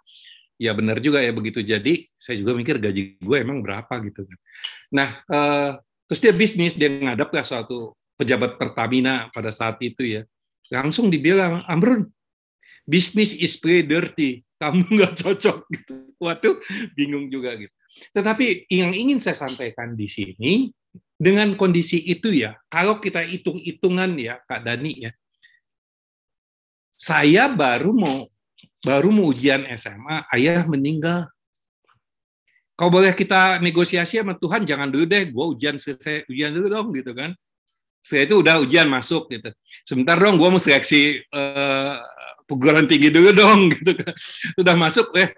Ya 0.60 0.72
benar 0.76 1.00
juga 1.00 1.24
ya 1.24 1.32
begitu 1.32 1.64
jadi. 1.64 2.04
Saya 2.20 2.40
juga 2.40 2.52
mikir 2.52 2.76
gaji 2.76 3.16
gue 3.20 3.36
emang 3.40 3.64
berapa 3.64 3.92
gitu 4.04 4.24
kan. 4.24 4.38
Nah, 4.92 5.08
eh, 5.28 5.70
terus 6.06 6.20
dia 6.22 6.32
bisnis 6.32 6.72
dia 6.72 6.88
ngadap 6.88 7.28
ke 7.30 7.42
suatu 7.42 7.94
pejabat 8.16 8.56
Pertamina 8.56 9.28
pada 9.30 9.52
saat 9.52 9.76
itu 9.84 10.02
ya. 10.02 10.22
Langsung 10.72 11.12
dibilang, 11.12 11.62
Amrun, 11.68 12.10
bisnis 12.88 13.36
is 13.36 13.54
play 13.60 13.86
dirty. 13.86 14.42
Kamu 14.56 14.88
nggak 14.96 15.14
cocok 15.20 15.58
gitu. 15.70 15.94
Waduh, 16.18 16.56
bingung 16.96 17.28
juga 17.28 17.54
gitu. 17.54 17.72
Tetapi 18.12 18.68
yang 18.72 18.92
ingin 18.92 19.20
saya 19.20 19.36
sampaikan 19.36 19.92
di 19.94 20.08
sini 20.08 20.52
dengan 21.16 21.56
kondisi 21.56 22.00
itu 22.02 22.32
ya, 22.32 22.56
kalau 22.68 23.00
kita 23.00 23.24
hitung-hitungan 23.24 24.16
ya, 24.20 24.36
Kak 24.44 24.64
Dani 24.64 25.08
ya, 25.08 25.12
saya 26.92 27.48
baru 27.52 27.92
mau 27.92 28.28
baru 28.84 29.08
mau 29.12 29.28
ujian 29.32 29.64
SMA, 29.76 30.28
ayah 30.36 30.64
meninggal. 30.64 31.28
Kalau 32.76 32.90
boleh 32.92 33.16
kita 33.16 33.56
negosiasi 33.58 34.20
sama 34.20 34.36
Tuhan, 34.36 34.68
jangan 34.68 34.92
dulu 34.92 35.08
deh, 35.08 35.32
gue 35.32 35.44
ujian 35.56 35.80
selesai, 35.80 36.28
ujian 36.28 36.52
dulu 36.52 36.66
dong, 36.68 36.86
gitu 36.92 37.16
kan. 37.16 37.32
Setelah 38.04 38.24
itu 38.28 38.34
udah 38.44 38.54
ujian 38.60 38.86
masuk, 38.86 39.32
gitu. 39.32 39.48
Sebentar 39.82 40.20
dong, 40.20 40.36
gue 40.36 40.48
mau 40.52 40.60
seleksi 40.60 41.24
uh, 41.32 41.96
perguruan 42.44 42.84
tinggi 42.84 43.08
dulu 43.08 43.32
dong, 43.32 43.68
gitu 43.74 43.96
kan. 43.96 44.12
Sudah 44.60 44.76
masuk, 44.76 45.08
eh, 45.16 45.32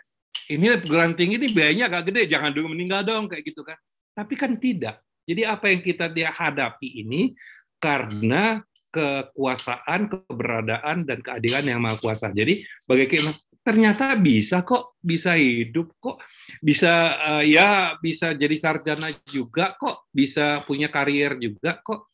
ini 0.51 0.82
perguruan 0.82 1.14
tinggi 1.14 1.39
ini 1.39 1.49
biayanya 1.55 1.86
agak 1.86 2.11
gede, 2.11 2.26
jangan 2.26 2.51
dulu 2.51 2.74
meninggal 2.74 3.07
dong, 3.07 3.30
kayak 3.30 3.47
gitu 3.47 3.62
kan. 3.62 3.78
Tapi 4.18 4.34
kan 4.34 4.59
tidak 4.59 4.99
jadi 5.28 5.45
apa 5.45 5.68
yang 5.68 5.84
kita 5.84 6.09
hadapi 6.09 7.05
ini 7.05 7.36
karena 7.76 8.64
kekuasaan, 8.89 10.09
keberadaan 10.09 11.05
dan 11.05 11.20
keadilan 11.20 11.64
yang 11.68 11.80
maha 11.84 12.01
kuasa. 12.01 12.32
Jadi 12.32 12.64
bagaimana 12.89 13.36
ternyata 13.68 14.16
bisa 14.16 14.64
kok 14.64 14.96
bisa 14.96 15.36
hidup 15.36 15.92
kok 16.00 16.24
bisa 16.64 17.20
uh, 17.20 17.44
ya 17.44 18.00
bisa 18.00 18.32
jadi 18.32 18.56
sarjana 18.56 19.12
juga 19.28 19.76
kok 19.76 20.08
bisa 20.08 20.64
punya 20.64 20.88
karier 20.88 21.36
juga 21.36 21.76
kok 21.84 22.08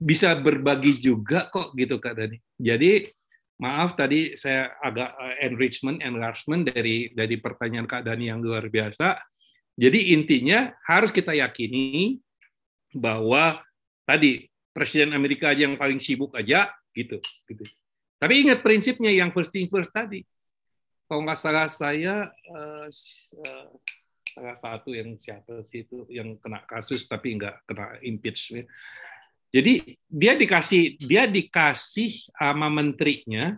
bisa 0.00 0.32
berbagi 0.32 0.96
juga 0.96 1.44
kok 1.52 1.76
gitu 1.76 2.00
Kak 2.00 2.16
Dani. 2.16 2.40
Jadi 2.56 3.04
maaf 3.60 3.92
tadi 4.00 4.32
saya 4.40 4.72
agak 4.80 5.12
uh, 5.12 5.36
enrichment 5.44 6.00
enlargement 6.00 6.64
dari 6.72 7.12
dari 7.12 7.36
pertanyaan 7.36 7.84
Kak 7.84 8.08
Dani 8.08 8.32
yang 8.32 8.40
luar 8.40 8.72
biasa. 8.72 9.20
Jadi 9.76 10.16
intinya 10.16 10.72
harus 10.88 11.12
kita 11.12 11.36
yakini 11.36 12.16
bahwa 12.96 13.60
tadi 14.08 14.48
presiden 14.72 15.12
Amerika 15.12 15.52
aja 15.52 15.68
yang 15.68 15.76
paling 15.76 16.00
sibuk 16.00 16.32
aja 16.32 16.72
gitu 16.96 17.20
gitu. 17.20 17.64
Tapi 18.16 18.48
ingat 18.48 18.64
prinsipnya 18.64 19.12
yang 19.12 19.36
first 19.36 19.52
thing 19.52 19.68
first 19.68 19.92
tadi. 19.92 20.24
Kalau 21.04 21.20
nggak 21.24 21.40
salah 21.40 21.68
saya 21.68 22.32
uh, 22.48 22.86
salah 24.34 24.56
satu 24.56 24.90
yang 24.90 25.14
siapa 25.14 25.62
sih 25.68 25.84
itu 25.84 26.08
yang 26.10 26.34
kena 26.40 26.64
kasus 26.64 27.04
tapi 27.06 27.36
nggak 27.36 27.64
kena 27.68 28.00
impeachment. 28.02 28.66
Jadi 29.54 29.94
dia 30.10 30.34
dikasih 30.34 30.98
dia 30.98 31.30
dikasih 31.30 32.34
sama 32.34 32.66
menterinya 32.66 33.54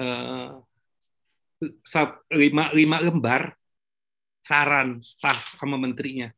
uh, 0.00 0.62
lima 2.32 2.72
lima 2.72 2.96
lembar 3.04 3.52
saran 4.40 5.02
staf 5.02 5.58
sama 5.58 5.76
menterinya 5.76 6.30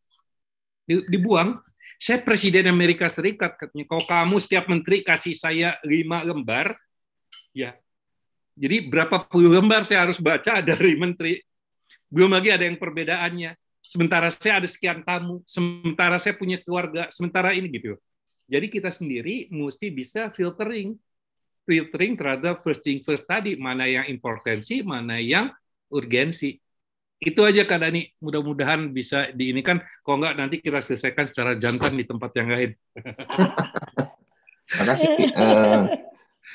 dibuang 0.88 1.60
saya 1.98 2.22
Presiden 2.22 2.70
Amerika 2.70 3.10
Serikat, 3.10 3.58
katanya, 3.58 3.82
kalau 3.90 4.06
kamu 4.06 4.36
setiap 4.38 4.70
menteri 4.70 5.02
kasih 5.02 5.34
saya 5.34 5.74
lima 5.82 6.22
lembar, 6.22 6.78
ya, 7.50 7.74
jadi 8.58 8.90
berapa 8.90 9.22
puluh 9.30 9.54
lembar 9.54 9.86
saya 9.86 10.02
harus 10.02 10.18
baca 10.18 10.58
dari 10.68 10.98
menteri. 10.98 11.38
Belum 12.10 12.34
lagi 12.34 12.50
ada 12.50 12.66
yang 12.66 12.74
perbedaannya. 12.74 13.54
Sementara 13.78 14.28
saya 14.28 14.60
ada 14.60 14.68
sekian 14.68 15.06
tamu, 15.06 15.40
sementara 15.48 16.18
saya 16.18 16.34
punya 16.36 16.60
keluarga, 16.60 17.08
sementara 17.08 17.54
ini 17.54 17.70
gitu. 17.72 17.96
Jadi 18.50 18.66
kita 18.68 18.90
sendiri 18.92 19.48
mesti 19.48 19.88
bisa 19.88 20.28
filtering, 20.34 20.98
filtering 21.64 22.12
terhadap 22.18 22.60
first 22.60 22.84
thing 22.84 23.00
first 23.00 23.24
tadi, 23.24 23.56
mana 23.56 23.88
yang 23.88 24.04
importansi, 24.10 24.82
mana 24.84 25.22
yang 25.22 25.54
urgensi 25.88 26.58
itu 27.18 27.40
aja 27.42 27.66
Kak 27.66 27.82
Dani. 27.82 28.06
Mudah-mudahan 28.22 28.90
bisa 28.94 29.30
di 29.34 29.50
ini 29.50 29.62
kan. 29.62 29.82
Kalau 30.06 30.22
nggak 30.22 30.34
nanti 30.38 30.56
kita 30.62 30.78
selesaikan 30.78 31.26
secara 31.26 31.58
jantan 31.58 31.98
di 31.98 32.04
tempat 32.06 32.30
yang 32.38 32.48
lain. 32.50 32.70
Terima 34.68 34.84
kasih 34.84 35.32
uh, 35.32 36.07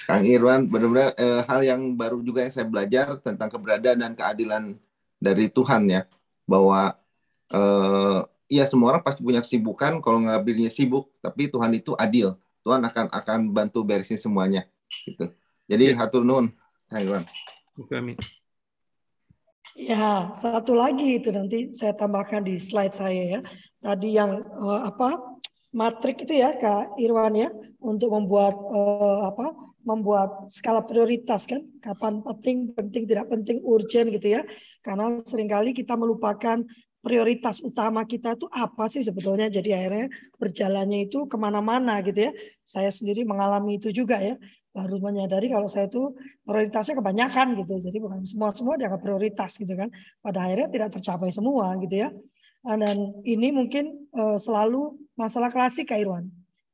Kang 0.10 0.26
Irwan. 0.26 0.68
Benar-benar 0.68 1.16
uh, 1.16 1.42
hal 1.48 1.62
yang 1.64 1.82
baru 1.94 2.20
juga 2.22 2.44
yang 2.44 2.54
saya 2.54 2.68
belajar 2.68 3.18
tentang 3.22 3.50
keberadaan 3.52 4.00
dan 4.02 4.12
keadilan 4.14 4.64
dari 5.20 5.48
Tuhan 5.48 5.88
ya. 5.90 6.02
Bahwa 6.44 6.96
uh, 7.54 8.20
ya 8.52 8.64
semua 8.68 8.96
orang 8.96 9.04
pasti 9.04 9.24
punya 9.24 9.40
kesibukan. 9.40 10.00
Kalau 10.04 10.24
nggak 10.24 10.44
pilihnya 10.44 10.72
sibuk, 10.72 11.12
tapi 11.24 11.48
Tuhan 11.48 11.72
itu 11.74 11.96
adil. 11.96 12.36
Tuhan 12.64 12.80
akan 12.84 13.12
akan 13.12 13.40
bantu 13.52 13.84
beresin 13.84 14.20
semuanya. 14.20 14.68
Gitu. 14.88 15.32
Jadi 15.68 15.96
ya. 15.96 16.00
hatur 16.00 16.24
nuhun, 16.24 16.52
Kang 16.88 17.02
Irwan. 17.04 17.24
Amin. 17.94 18.18
Ya, 19.74 20.30
satu 20.38 20.78
lagi 20.78 21.18
itu 21.18 21.34
nanti 21.34 21.74
saya 21.74 21.98
tambahkan 21.98 22.46
di 22.46 22.62
slide 22.62 22.94
saya 22.94 23.24
ya. 23.26 23.40
Tadi 23.82 24.14
yang 24.14 24.46
uh, 24.62 24.86
apa 24.86 25.18
matrik 25.74 26.24
itu 26.24 26.38
ya 26.38 26.54
Kak 26.62 26.96
Irwan 27.02 27.34
ya 27.34 27.50
untuk 27.82 28.14
membuat 28.14 28.54
uh, 28.54 29.34
apa 29.34 29.73
membuat 29.84 30.48
skala 30.48 30.84
prioritas 30.84 31.48
kan 31.48 31.62
kapan 31.84 32.24
penting 32.24 32.72
penting 32.72 33.04
tidak 33.08 33.28
penting 33.30 33.60
urgent 33.64 34.12
gitu 34.16 34.40
ya 34.40 34.42
karena 34.84 35.20
sering 35.24 35.48
kali 35.48 35.72
kita 35.76 35.94
melupakan 35.96 36.64
prioritas 37.04 37.60
utama 37.60 38.08
kita 38.08 38.40
itu 38.40 38.48
apa 38.48 38.88
sih 38.88 39.04
sebetulnya 39.04 39.52
jadi 39.52 39.76
akhirnya 39.76 40.08
berjalannya 40.40 41.12
itu 41.12 41.28
ke 41.28 41.36
mana-mana 41.36 42.00
gitu 42.02 42.28
ya 42.28 42.32
saya 42.64 42.88
sendiri 42.90 43.28
mengalami 43.28 43.76
itu 43.76 43.92
juga 43.92 44.24
ya 44.24 44.40
baru 44.74 44.98
menyadari 44.98 45.54
kalau 45.54 45.70
saya 45.70 45.86
itu 45.86 46.18
prioritasnya 46.42 46.98
kebanyakan 46.98 47.62
gitu. 47.62 47.78
Jadi 47.78 47.98
bukan 48.02 48.26
semua 48.26 48.50
semua 48.50 48.74
dianggap 48.76 49.06
prioritas 49.06 49.54
gitu 49.56 49.70
kan. 49.78 49.94
Pada 50.20 50.50
akhirnya 50.50 50.68
tidak 50.74 50.90
tercapai 50.98 51.30
semua 51.30 51.78
gitu 51.78 51.96
ya. 52.02 52.10
Ah, 52.66 52.80
dan 52.80 53.22
ini 53.22 53.54
mungkin 53.54 54.10
uh, 54.18 54.42
selalu 54.42 54.98
masalah 55.14 55.54
klasik 55.54 55.94
Kak 55.94 56.02
Irwan. 56.02 56.26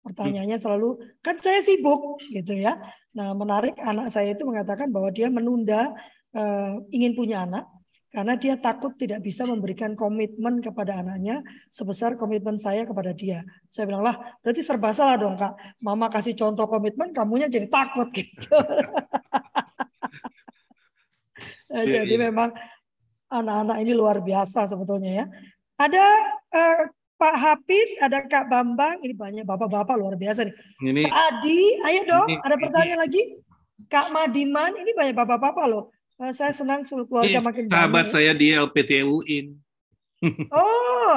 Pertanyaannya 0.10 0.57
selalu 0.57 0.97
kan 1.22 1.38
saya 1.38 1.62
sibuk 1.62 2.18
gitu 2.26 2.57
ya. 2.57 2.78
Nah 3.14 3.38
menarik 3.38 3.78
anak 3.78 4.10
saya 4.10 4.34
itu 4.34 4.43
mengatakan 4.43 4.89
bahwa 4.89 5.14
dia 5.14 5.30
menunda 5.30 5.93
uh, 6.34 6.82
ingin 6.89 7.14
punya 7.14 7.45
anak 7.45 7.70
karena 8.10 8.34
dia 8.41 8.57
takut 8.57 8.97
tidak 8.97 9.22
bisa 9.22 9.45
memberikan 9.45 9.93
komitmen 9.93 10.66
kepada 10.66 10.97
anaknya 11.05 11.45
sebesar 11.70 12.18
komitmen 12.18 12.57
saya 12.57 12.82
kepada 12.82 13.14
dia. 13.14 13.45
Saya 13.70 13.86
bilang 13.86 14.01
lah, 14.01 14.18
berarti 14.41 14.66
serba 14.66 14.89
salah 14.97 15.14
dong 15.22 15.38
kak. 15.38 15.53
Mama 15.78 16.10
kasih 16.10 16.34
contoh 16.34 16.66
komitmen, 16.66 17.14
kamunya 17.14 17.45
jadi 17.45 17.70
takut 17.70 18.10
gitu. 18.18 18.49
yeah, 21.70 22.01
jadi 22.01 22.16
yeah. 22.18 22.26
memang 22.34 22.49
anak-anak 23.30 23.78
ini 23.86 23.93
luar 23.93 24.26
biasa 24.26 24.66
sebetulnya 24.66 25.12
ya. 25.22 25.26
Ada 25.78 26.05
uh, 26.49 26.82
Pak 27.20 27.36
Hafid, 27.36 27.99
ada 27.99 28.24
Kak 28.24 28.47
Bambang, 28.47 29.03
ini 29.03 29.11
banyak 29.11 29.43
bapak-bapak 29.43 29.99
luar 29.99 30.15
biasa 30.15 30.47
nih. 30.47 30.55
Ini, 30.80 31.03
Pak 31.03 31.15
Adi, 31.20 31.61
ayo 31.84 32.01
dong, 32.07 32.28
ini, 32.32 32.39
ada 32.39 32.55
pertanyaan 32.55 32.95
ini. 32.95 33.03
lagi. 33.03 33.22
Kak 33.91 34.15
Madiman, 34.15 34.72
ini 34.80 34.95
banyak 34.95 35.15
bapak-bapak 35.20 35.65
loh. 35.67 35.91
Uh, 36.15 36.32
saya 36.32 36.55
senang 36.55 36.88
seluruh 36.88 37.11
keluarga 37.11 37.43
makin 37.43 37.67
banyak. 37.67 37.76
Sahabat 37.76 38.05
saya 38.07 38.32
di 38.32 38.55
LPTU 38.55 39.20
in. 39.28 39.59
oh, 40.55 41.15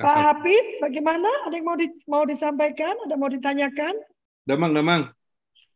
Pak 0.00 0.16
Hafid, 0.24 0.80
bagaimana? 0.80 1.28
Ada 1.44 1.54
yang 1.60 1.66
mau 1.68 1.76
di, 1.76 1.88
mau 2.08 2.24
disampaikan? 2.24 2.96
Ada 3.04 3.16
mau 3.20 3.28
ditanyakan? 3.28 3.92
Damang, 4.48 4.72
Damang. 4.72 5.12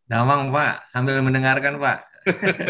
Damang, 0.09 0.49
Pak. 0.57 0.89
Sambil 0.89 1.21
mendengarkan, 1.21 1.77
Pak. 1.77 1.99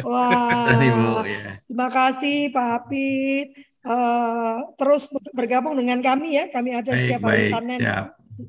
Wah, 0.06 0.74
Ibu, 0.78 1.26
ya. 1.26 1.58
terima 1.66 1.88
kasih 1.90 2.54
Pak 2.54 2.66
Hafid. 2.66 3.69
Uh, 3.80 4.60
terus 4.76 5.08
bergabung 5.32 5.76
dengan 5.76 6.04
kami 6.04 6.36
ya. 6.36 6.48
Kami 6.52 6.76
ada 6.76 6.90
baik, 6.92 7.00
setiap 7.00 7.20
hari 7.24 7.44
Senin, 7.48 7.80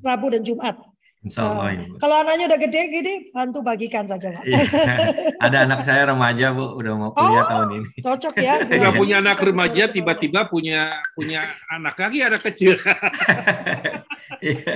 Rabu 0.04 0.28
dan 0.32 0.44
Jumat. 0.44 0.76
Insya 1.22 1.46
Allah, 1.46 1.78
Ibu. 1.78 2.02
Kalau 2.02 2.16
anaknya 2.18 2.46
udah 2.50 2.60
gede-gede, 2.66 3.30
bantu 3.30 3.62
bagikan 3.62 4.10
saja, 4.10 4.34
Pak. 4.34 4.42
Iya. 4.42 4.62
Ada 5.46 5.70
anak 5.70 5.86
saya 5.86 6.10
remaja, 6.10 6.50
Bu, 6.50 6.82
udah 6.82 6.94
mau 6.98 7.14
kuliah 7.14 7.46
oh, 7.46 7.50
tahun 7.50 7.70
ini. 7.78 7.88
Cocok 8.02 8.36
ya. 8.42 8.56
Enggak 8.74 8.94
punya 8.98 9.16
anak 9.22 9.38
remaja, 9.38 9.84
tiba-tiba 9.94 10.50
punya 10.50 10.90
punya 11.14 11.46
anak 11.70 11.94
lagi, 11.94 12.26
ada 12.26 12.42
kecil. 12.42 12.74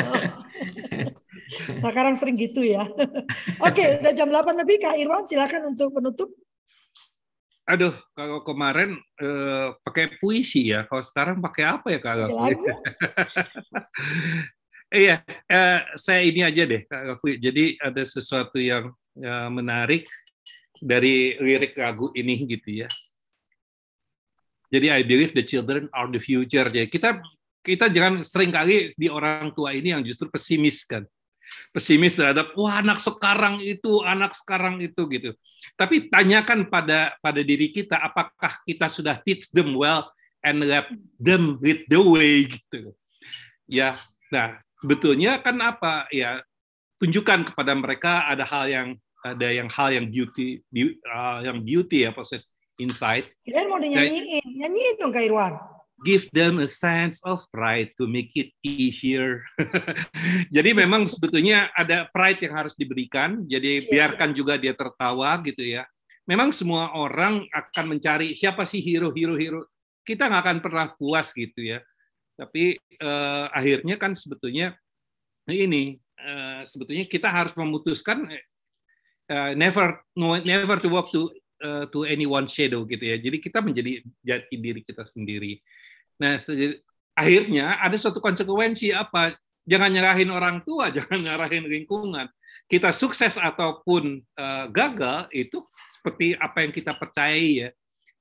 oh. 0.05 0.21
Sekarang 1.81 2.13
sering 2.13 2.37
gitu 2.37 2.61
ya. 2.61 2.85
Oke, 3.65 4.05
udah 4.05 4.13
jam 4.13 4.29
8 4.29 4.61
lebih, 4.61 4.85
Kak 4.85 5.01
Irwan, 5.01 5.25
silakan 5.25 5.73
untuk 5.73 5.97
penutup. 5.97 6.29
Aduh, 7.65 7.97
kalau 8.13 8.45
kemarin 8.45 8.93
eh, 9.17 9.73
pakai 9.81 10.21
puisi 10.21 10.69
ya, 10.69 10.85
kalau 10.85 11.01
sekarang 11.01 11.41
pakai 11.41 11.63
apa 11.65 11.87
ya 11.89 11.99
Kak 11.99 12.15
Iya, 14.95 15.17
eh, 15.49 15.79
saya 15.97 16.21
ini 16.21 16.45
aja 16.45 16.61
deh, 16.61 16.85
Kak 16.85 17.17
Jadi 17.41 17.73
ada 17.81 18.05
sesuatu 18.05 18.61
yang 18.61 18.93
ya, 19.17 19.49
menarik 19.49 20.05
dari 20.77 21.41
lirik 21.41 21.73
lagu 21.73 22.13
ini 22.13 22.45
gitu 22.45 22.85
ya. 22.85 22.89
Jadi 24.69 24.87
I 24.93 25.01
believe 25.01 25.33
the 25.33 25.41
children 25.41 25.89
are 25.89 26.09
the 26.11 26.21
future. 26.21 26.69
Jadi 26.69 26.85
kita 26.85 27.17
kita 27.65 27.89
jangan 27.89 28.21
sering 28.21 28.53
kali 28.53 28.93
di 28.93 29.09
orang 29.09 29.49
tua 29.57 29.73
ini 29.73 29.89
yang 29.89 30.05
justru 30.05 30.29
pesimis 30.29 30.85
kan. 30.85 31.01
Pesimis 31.71 32.17
terhadap 32.17 32.51
wah 32.57 32.81
anak 32.81 32.99
sekarang 32.99 33.61
itu, 33.61 34.01
anak 34.01 34.33
sekarang 34.33 34.81
itu 34.81 35.05
gitu. 35.11 35.31
Tapi 35.77 36.09
tanyakan 36.09 36.67
pada 36.69 37.13
pada 37.19 37.41
diri 37.41 37.69
kita 37.69 37.97
apakah 37.97 38.61
kita 38.65 38.89
sudah 38.89 39.17
teach 39.21 39.49
them 39.53 39.73
well 39.77 40.09
and 40.45 40.61
let 40.61 40.89
them 41.17 41.57
lead 41.61 41.85
the 41.89 41.99
way 41.99 42.45
gitu. 42.49 42.93
Ya, 43.65 43.97
nah 44.29 44.61
sebetulnya 44.81 45.41
kan 45.41 45.57
apa 45.61 46.05
ya 46.13 46.45
tunjukkan 47.01 47.53
kepada 47.53 47.73
mereka 47.73 48.29
ada 48.29 48.45
hal 48.45 48.65
yang 48.69 48.87
ada 49.25 49.47
yang 49.49 49.69
hal 49.73 49.89
yang 49.89 50.05
beauty 50.05 50.61
uh, 51.09 51.41
yang 51.41 51.65
beauty 51.65 52.05
ya 52.05 52.13
proses 52.13 52.53
insight. 52.77 53.33
Kirain 53.41 53.65
mau 53.65 53.81
dinyanyiin, 53.81 54.45
nyanyiin 54.61 54.95
dong 55.01 55.09
Kak 55.09 55.25
Irwan. 55.25 55.57
Give 56.03 56.27
them 56.35 56.59
a 56.59 56.67
sense 56.67 57.23
of 57.23 57.47
pride 57.53 57.95
to 57.95 58.09
make 58.09 58.35
it 58.35 58.51
easier. 58.59 59.47
jadi 60.55 60.75
memang 60.75 61.07
sebetulnya 61.07 61.71
ada 61.71 62.11
pride 62.11 62.43
yang 62.43 62.53
harus 62.65 62.75
diberikan. 62.75 63.47
Jadi 63.47 63.87
biarkan 63.87 64.35
juga 64.35 64.59
dia 64.59 64.75
tertawa 64.75 65.39
gitu 65.45 65.63
ya. 65.63 65.87
Memang 66.27 66.51
semua 66.51 66.91
orang 66.97 67.47
akan 67.53 67.95
mencari 67.95 68.35
siapa 68.35 68.67
sih 68.67 68.83
hero-hero 68.83 69.39
hero. 69.39 69.61
Kita 70.03 70.27
nggak 70.27 70.43
akan 70.43 70.57
pernah 70.59 70.85
puas 70.91 71.31
gitu 71.31 71.63
ya 71.63 71.79
tapi 72.35 72.75
uh, 72.99 73.47
akhirnya 73.55 73.95
kan 73.95 74.11
sebetulnya 74.11 74.75
ini 75.47 75.97
uh, 76.19 76.67
sebetulnya 76.67 77.07
kita 77.07 77.31
harus 77.31 77.55
memutuskan 77.55 78.27
uh, 79.31 79.51
never 79.55 80.03
never 80.43 80.77
to 80.83 80.91
walk 80.91 81.07
to 81.07 81.31
uh, 81.63 81.87
to 81.87 82.03
one 82.27 82.45
shadow 82.45 82.83
gitu 82.83 83.03
ya. 83.03 83.17
Jadi 83.17 83.37
kita 83.39 83.63
menjadi 83.63 84.03
jati 84.19 84.55
diri 84.59 84.83
kita 84.83 85.07
sendiri. 85.07 85.63
Nah, 86.21 86.39
akhirnya 87.15 87.79
ada 87.79 87.95
suatu 87.99 88.23
konsekuensi 88.23 88.91
apa? 88.95 89.35
Jangan 89.65 89.89
nyerahin 89.89 90.29
orang 90.29 90.61
tua, 90.61 90.91
jangan 90.95 91.19
nyerahin 91.19 91.65
lingkungan. 91.65 92.27
Kita 92.65 92.89
sukses 92.89 93.37
ataupun 93.37 94.25
uh, 94.37 94.65
gagal 94.73 95.29
itu 95.29 95.61
seperti 95.93 96.33
apa 96.33 96.65
yang 96.65 96.73
kita 96.73 96.97
percayai 96.97 97.51
ya 97.61 97.69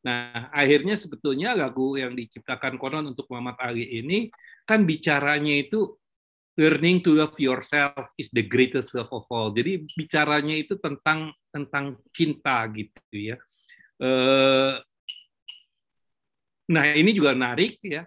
Nah, 0.05 0.53
akhirnya 0.53 1.01
sebetulnya 1.01 1.57
lagu 1.57 1.97
yang 1.97 2.13
diciptakan 2.13 2.77
konon 2.77 3.17
untuk 3.17 3.25
Muhammad 3.33 3.57
Ali 3.57 3.89
ini 3.89 4.29
kan 4.69 4.85
bicaranya 4.85 5.65
itu 5.65 5.97
learning 6.61 7.01
to 7.01 7.17
love 7.17 7.35
yourself 7.41 8.13
is 8.21 8.29
the 8.37 8.45
greatest 8.45 8.93
love 8.93 9.09
of 9.09 9.25
all. 9.33 9.49
Jadi 9.49 9.89
bicaranya 9.97 10.55
itu 10.61 10.77
tentang 10.77 11.33
tentang 11.49 11.97
cinta 12.13 12.69
gitu 12.69 13.17
ya. 13.17 13.37
Eh, 13.97 14.73
nah, 16.71 16.85
ini 16.93 17.11
juga 17.13 17.37
menarik 17.37 17.81
ya. 17.85 18.05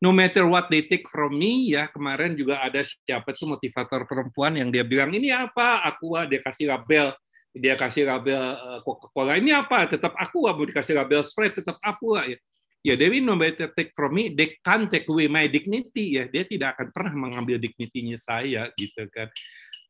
No 0.00 0.16
matter 0.16 0.48
what 0.48 0.72
they 0.72 0.80
take 0.88 1.04
from 1.12 1.36
me 1.36 1.76
ya 1.76 1.92
kemarin 1.92 2.32
juga 2.32 2.64
ada 2.64 2.80
siapa 2.80 3.36
tuh 3.36 3.52
motivator 3.52 4.08
perempuan 4.08 4.56
yang 4.56 4.72
dia 4.72 4.80
bilang 4.80 5.12
ini 5.12 5.28
apa? 5.28 5.84
Aku 5.92 6.16
dia 6.24 6.40
kasih 6.40 6.72
label. 6.72 7.12
Dia 7.52 7.76
kasih 7.76 8.08
label 8.08 8.40
uh, 8.56 8.80
Coca-Cola. 8.80 9.36
Ini 9.36 9.60
apa? 9.60 9.84
Tetap 9.84 10.16
aku 10.16 10.48
mau 10.48 10.64
dikasih 10.64 10.96
label 10.96 11.20
Sprite 11.20 11.60
tetap 11.60 11.76
aku 11.84 12.16
ya. 12.16 12.38
Ya 12.80 12.96
Dewi 12.96 13.20
no 13.20 13.36
better 13.36 13.68
take 13.76 13.92
from 13.92 14.16
me 14.16 14.32
they 14.32 14.56
can't 14.64 14.88
take 14.88 15.04
away 15.04 15.28
my 15.28 15.44
dignity 15.44 16.16
ya. 16.16 16.24
Dia 16.32 16.48
tidak 16.48 16.80
akan 16.80 16.88
pernah 16.96 17.12
mengambil 17.28 17.60
dignitinya 17.60 18.16
saya 18.16 18.72
gitu 18.80 19.04
kan. 19.12 19.28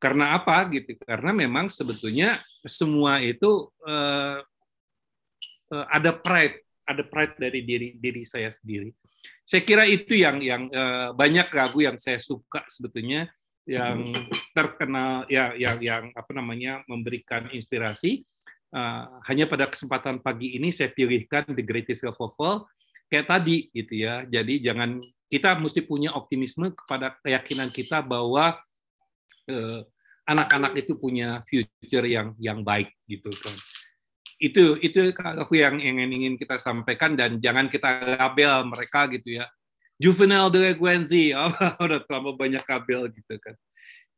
Karena 0.03 0.35
apa? 0.35 0.66
Gitu 0.75 0.99
karena 1.07 1.31
memang 1.31 1.71
sebetulnya 1.71 2.43
semua 2.66 3.23
itu 3.23 3.71
uh, 3.87 4.43
uh, 5.71 5.87
ada 5.87 6.11
pride 6.18 6.66
ada 6.91 7.07
pride 7.07 7.38
dari 7.38 7.62
diri 7.62 7.95
diri 7.95 8.26
saya 8.26 8.51
sendiri. 8.51 8.91
Saya 9.47 9.62
kira 9.62 9.86
itu 9.86 10.18
yang 10.18 10.43
yang 10.43 10.66
uh, 10.74 11.14
banyak 11.14 11.47
lagu 11.55 11.78
yang 11.86 11.97
saya 11.97 12.18
suka 12.18 12.66
sebetulnya 12.66 13.30
yang 13.68 14.03
terkenal 14.57 15.28
ya 15.30 15.55
yang 15.55 15.78
yang 15.78 16.05
apa 16.12 16.30
namanya 16.34 16.82
memberikan 16.91 17.47
inspirasi. 17.55 18.26
Uh, 18.70 19.18
hanya 19.26 19.51
pada 19.51 19.66
kesempatan 19.66 20.22
pagi 20.22 20.55
ini 20.55 20.70
saya 20.70 20.95
pilihkan 20.95 21.43
the 21.59 21.64
greatest 21.66 22.07
of 22.07 22.14
all 22.18 22.66
kayak 23.11 23.26
tadi 23.26 23.66
gitu 23.74 23.99
ya. 23.99 24.22
Jadi 24.26 24.62
jangan 24.62 25.03
kita 25.26 25.59
mesti 25.59 25.82
punya 25.82 26.14
optimisme 26.14 26.70
kepada 26.74 27.18
keyakinan 27.22 27.70
kita 27.74 28.03
bahwa 28.03 28.59
uh, 29.51 29.80
anak-anak 30.30 30.78
itu 30.78 30.95
punya 30.95 31.43
future 31.51 32.07
yang 32.07 32.38
yang 32.38 32.62
baik 32.62 32.95
gitu 33.11 33.30
kan 33.34 33.55
itu 34.41 34.80
itu 34.80 35.12
aku 35.12 35.61
yang 35.61 35.76
ingin 35.76 36.09
ingin 36.09 36.34
kita 36.41 36.57
sampaikan 36.57 37.12
dan 37.12 37.36
jangan 37.38 37.68
kita 37.68 38.01
label 38.16 38.72
mereka 38.72 39.05
gitu 39.12 39.36
ya 39.38 39.47
juvenile 40.01 40.49
delinquency, 40.49 41.30
oh, 41.36 41.53
udah 41.76 42.01
terlalu 42.09 42.32
banyak 42.41 42.64
kabel 42.64 43.12
gitu 43.12 43.36
kan. 43.36 43.55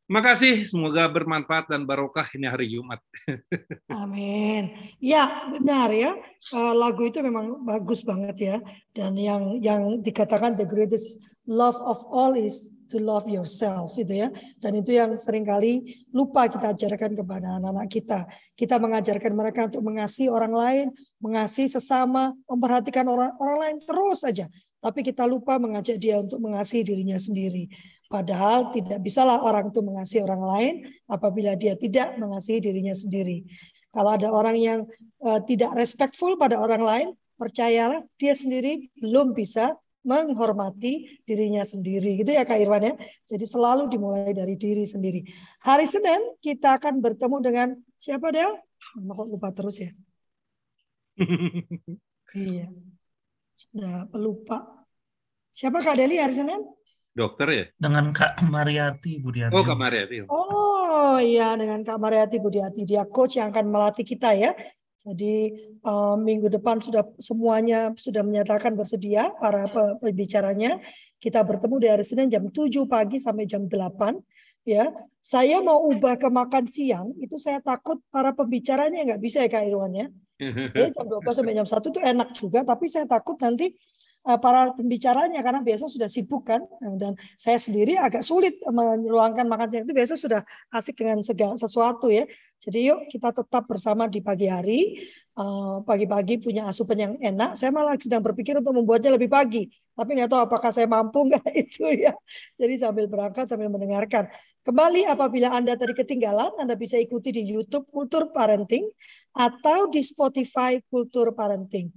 Makasih, 0.07 0.69
semoga 0.69 1.09
bermanfaat 1.09 1.73
dan 1.73 1.89
barokah 1.89 2.27
ini 2.37 2.45
hari 2.45 2.69
Jumat. 2.69 3.01
Amin. 4.03 4.93
Ya, 5.01 5.49
benar 5.49 5.89
ya. 5.89 6.19
Uh, 6.53 6.75
lagu 6.77 7.07
itu 7.07 7.23
memang 7.25 7.65
bagus 7.65 8.05
banget 8.05 8.37
ya. 8.37 8.57
Dan 8.93 9.17
yang 9.17 9.57
yang 9.63 10.05
dikatakan 10.05 10.59
the 10.59 10.69
greatest 10.69 11.23
love 11.49 11.79
of 11.81 12.03
all 12.13 12.35
is 12.37 12.77
to 12.93 13.01
love 13.01 13.25
yourself 13.25 13.97
gitu 13.97 14.13
ya. 14.13 14.29
Dan 14.61 14.85
itu 14.85 14.93
yang 14.93 15.17
sering 15.17 15.49
kali 15.49 16.05
lupa 16.13 16.53
kita 16.53 16.77
ajarkan 16.77 17.17
kepada 17.17 17.57
anak-anak 17.57 17.89
kita. 17.89 18.29
Kita 18.53 18.77
mengajarkan 18.77 19.33
mereka 19.33 19.73
untuk 19.73 19.81
mengasihi 19.81 20.29
orang 20.29 20.53
lain, 20.53 20.87
mengasihi 21.25 21.73
sesama, 21.73 22.37
memperhatikan 22.45 23.09
orang 23.09 23.33
orang 23.41 23.57
lain 23.65 23.77
terus 23.89 24.21
saja 24.21 24.45
tapi 24.83 25.07
kita 25.07 25.23
lupa 25.31 25.63
mengajak 25.63 25.95
dia 25.95 26.19
untuk 26.19 26.43
mengasihi 26.43 26.83
dirinya 26.83 27.15
sendiri. 27.15 27.71
Padahal 28.11 28.75
tidak 28.75 28.99
bisalah 28.99 29.39
orang 29.39 29.71
itu 29.71 29.79
mengasihi 29.79 30.21
orang 30.27 30.43
lain 30.43 30.75
apabila 31.07 31.55
dia 31.55 31.79
tidak 31.79 32.19
mengasihi 32.19 32.59
dirinya 32.59 32.91
sendiri. 32.91 33.47
Kalau 33.95 34.11
ada 34.11 34.29
orang 34.35 34.59
yang 34.59 34.81
uh, 35.23 35.39
tidak 35.47 35.71
respectful 35.79 36.35
pada 36.35 36.59
orang 36.59 36.83
lain, 36.83 37.09
percayalah 37.39 38.03
dia 38.19 38.35
sendiri 38.35 38.91
belum 38.99 39.39
bisa 39.39 39.79
menghormati 40.03 41.23
dirinya 41.23 41.63
sendiri. 41.63 42.19
Gitu 42.21 42.35
ya 42.35 42.43
Kak 42.43 42.59
Irwan 42.59 42.83
ya. 42.83 42.95
Jadi 43.27 43.45
selalu 43.47 43.89
dimulai 43.91 44.35
dari 44.35 44.55
diri 44.59 44.83
sendiri. 44.87 45.23
Hari 45.63 45.87
Senin 45.87 46.39
kita 46.43 46.79
akan 46.79 46.99
bertemu 46.99 47.37
dengan 47.43 47.69
siapa 48.03 48.35
Del? 48.35 48.59
Nama 48.99 49.13
kok 49.15 49.29
lupa 49.31 49.49
terus 49.55 49.79
ya. 49.79 49.91
iya. 52.35 52.67
Sudah 53.55 54.11
pelupa. 54.11 54.87
Siapa 55.53 55.85
Kak 55.85 56.01
Deli 56.01 56.19
hari 56.19 56.35
Senin? 56.35 56.61
Dokter 57.13 57.49
ya? 57.53 57.65
Dengan 57.77 58.09
Kak 58.11 58.41
Mariati 58.49 59.21
Budiati. 59.21 59.53
Oh, 59.53 59.63
Kak 59.63 59.77
Mariati. 59.77 60.25
Oh, 60.33 61.21
iya 61.21 61.53
dengan 61.55 61.85
Kak 61.85 62.01
Mariati 62.01 62.41
Budiati. 62.41 62.89
Dia 62.89 63.05
coach 63.05 63.37
yang 63.37 63.53
akan 63.53 63.69
melatih 63.69 64.03
kita 64.03 64.33
ya. 64.33 64.57
Jadi 65.03 65.51
uh, 65.83 66.15
minggu 66.15 66.47
depan 66.47 66.79
sudah 66.79 67.03
semuanya 67.19 67.91
sudah 67.99 68.23
menyatakan 68.23 68.79
bersedia 68.79 69.35
para 69.43 69.67
pembicaranya. 69.99 70.79
Kita 71.19 71.43
bertemu 71.43 71.75
di 71.79 71.87
hari 71.91 72.05
Senin 72.07 72.31
jam 72.31 72.47
7 72.47 72.87
pagi 72.87 73.19
sampai 73.19 73.47
jam 73.47 73.67
8 73.67 73.75
ya. 74.67 74.91
Saya 75.23 75.63
mau 75.63 75.87
ubah 75.91 76.19
ke 76.19 76.27
makan 76.27 76.67
siang, 76.67 77.15
itu 77.19 77.39
saya 77.39 77.63
takut 77.63 78.03
para 78.11 78.35
pembicaranya 78.35 79.07
nggak 79.07 79.23
bisa 79.23 79.43
ya 79.43 79.51
Kak 79.51 79.67
Irwan 79.71 79.95
ya. 79.95 80.07
Jadi 80.75 80.91
jam 80.95 81.07
12 81.07 81.23
sampai 81.31 81.55
jam 81.55 81.67
1 81.67 81.79
itu 81.95 82.01
enak 82.03 82.29
juga, 82.35 82.61
tapi 82.67 82.91
saya 82.91 83.07
takut 83.07 83.39
nanti 83.39 83.71
eh, 84.27 84.39
para 84.43 84.75
pembicaranya 84.75 85.39
karena 85.47 85.63
biasa 85.63 85.87
sudah 85.87 86.11
sibuk 86.11 86.47
kan 86.47 86.63
dan 86.99 87.15
saya 87.39 87.59
sendiri 87.59 87.99
agak 87.99 88.27
sulit 88.27 88.59
meluangkan 88.67 89.47
makan 89.47 89.67
siang 89.71 89.85
itu 89.87 89.95
biasa 89.95 90.15
sudah 90.19 90.43
asik 90.75 90.99
dengan 90.99 91.23
segala 91.23 91.55
sesuatu 91.55 92.11
ya 92.11 92.27
Jadi 92.63 92.79
yuk 92.87 93.11
kita 93.11 93.35
tetap 93.35 93.67
bersama 93.67 94.07
di 94.07 94.23
pagi 94.23 94.47
hari. 94.47 95.03
Eh, 95.33 95.77
pagi-pagi 95.83 96.39
punya 96.39 96.71
asupan 96.71 96.99
yang 96.99 97.15
enak. 97.19 97.59
Saya 97.59 97.75
malah 97.75 97.99
sedang 97.99 98.23
berpikir 98.23 98.55
untuk 98.55 98.77
membuatnya 98.77 99.19
lebih 99.19 99.27
pagi. 99.27 99.67
Tapi 99.99 100.11
nggak 100.15 100.31
tahu 100.31 100.41
apakah 100.47 100.71
saya 100.71 100.87
mampu 100.87 101.25
nggak 101.29 101.43
itu 101.59 101.83
ya. 101.91 102.15
Jadi 102.55 102.75
sambil 102.79 103.11
berangkat 103.11 103.51
sambil 103.51 103.67
mendengarkan. 103.67 104.31
Kembali 104.63 105.11
apabila 105.11 105.51
Anda 105.51 105.75
tadi 105.75 105.97
ketinggalan, 105.99 106.55
Anda 106.63 106.79
bisa 106.79 106.95
ikuti 107.01 107.35
di 107.35 107.43
YouTube 107.43 107.91
Kultur 107.91 108.31
Parenting 108.31 108.87
atau 109.35 109.91
di 109.91 110.05
Spotify 110.07 110.79
Kultur 110.87 111.35
Parenting. 111.35 111.91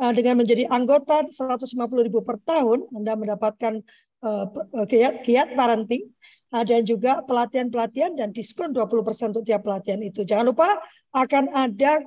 Eh, 0.00 0.12
dengan 0.12 0.44
menjadi 0.44 0.68
anggota 0.68 1.24
150 1.32 2.04
ribu 2.04 2.20
per 2.20 2.36
tahun, 2.44 2.92
Anda 2.92 3.16
mendapatkan 3.16 3.80
uh, 4.24 4.46
kiat, 4.84 5.24
kiat 5.24 5.48
parenting 5.56 6.08
dan 6.50 6.82
juga 6.82 7.22
pelatihan-pelatihan 7.22 8.18
dan 8.18 8.34
diskon 8.34 8.74
20% 8.74 9.30
untuk 9.30 9.46
tiap 9.46 9.62
pelatihan 9.62 10.02
itu. 10.02 10.26
Jangan 10.26 10.50
lupa 10.50 10.82
akan 11.14 11.54
ada 11.54 12.02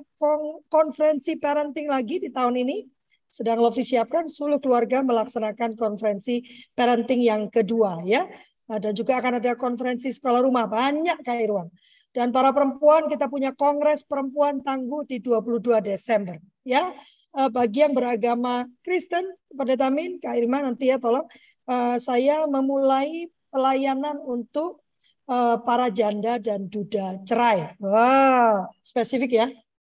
konferensi 0.68 1.40
parenting 1.40 1.88
lagi 1.88 2.20
di 2.20 2.28
tahun 2.28 2.60
ini. 2.60 2.84
Sedang 3.24 3.58
Lovely 3.58 3.82
siapkan 3.82 4.28
seluruh 4.28 4.60
keluarga 4.60 5.00
melaksanakan 5.00 5.74
konferensi 5.80 6.44
parenting 6.76 7.24
yang 7.24 7.48
kedua 7.48 8.04
ya. 8.04 8.28
Dan 8.64 8.92
juga 8.92 9.20
akan 9.20 9.40
ada 9.40 9.56
konferensi 9.56 10.12
sekolah 10.12 10.44
rumah 10.44 10.68
banyak 10.68 11.24
Kak 11.24 11.40
Irwan. 11.40 11.68
Dan 12.14 12.30
para 12.30 12.54
perempuan 12.54 13.10
kita 13.10 13.26
punya 13.26 13.50
kongres 13.56 14.06
perempuan 14.06 14.60
tangguh 14.60 15.08
di 15.08 15.18
22 15.24 15.80
Desember 15.82 16.36
ya. 16.68 16.92
Eh, 17.34 17.50
bagi 17.50 17.82
yang 17.82 17.96
beragama 17.96 18.68
Kristen 18.84 19.24
pada 19.56 19.72
Tamin 19.74 20.20
Kak 20.20 20.36
Irma 20.36 20.60
nanti 20.60 20.92
ya 20.92 21.00
tolong 21.00 21.24
saya 21.96 22.44
memulai 22.44 23.24
pelayanan 23.54 24.18
untuk 24.26 24.82
uh, 25.30 25.62
para 25.62 25.94
janda 25.94 26.42
dan 26.42 26.66
duda 26.66 27.22
cerai. 27.22 27.78
Wah, 27.78 28.66
spesifik 28.82 29.30
ya. 29.38 29.46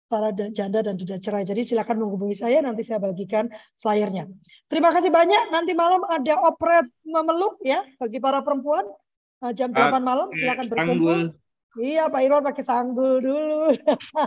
Para 0.06 0.30
janda 0.30 0.84
dan 0.84 0.94
duda 0.94 1.16
cerai. 1.18 1.42
Jadi 1.42 1.64
silakan 1.66 2.04
menghubungi 2.04 2.36
saya 2.36 2.62
nanti 2.62 2.84
saya 2.84 3.00
bagikan 3.00 3.48
flyernya. 3.80 4.28
Terima 4.68 4.92
kasih 4.92 5.08
banyak. 5.08 5.50
Nanti 5.50 5.72
malam 5.74 6.04
ada 6.06 6.46
operet 6.46 6.86
memeluk 7.02 7.58
ya 7.64 7.80
bagi 7.96 8.20
para 8.20 8.44
perempuan. 8.44 8.84
Uh, 9.40 9.52
jam 9.56 9.72
8 9.72 10.00
malam 10.04 10.28
silakan 10.36 10.66
berkumpul. 10.68 11.20
Iya 11.76 12.08
Pak 12.08 12.20
Irwan 12.24 12.40
pakai 12.40 12.64
sanggul 12.64 13.20
dulu. 13.20 13.68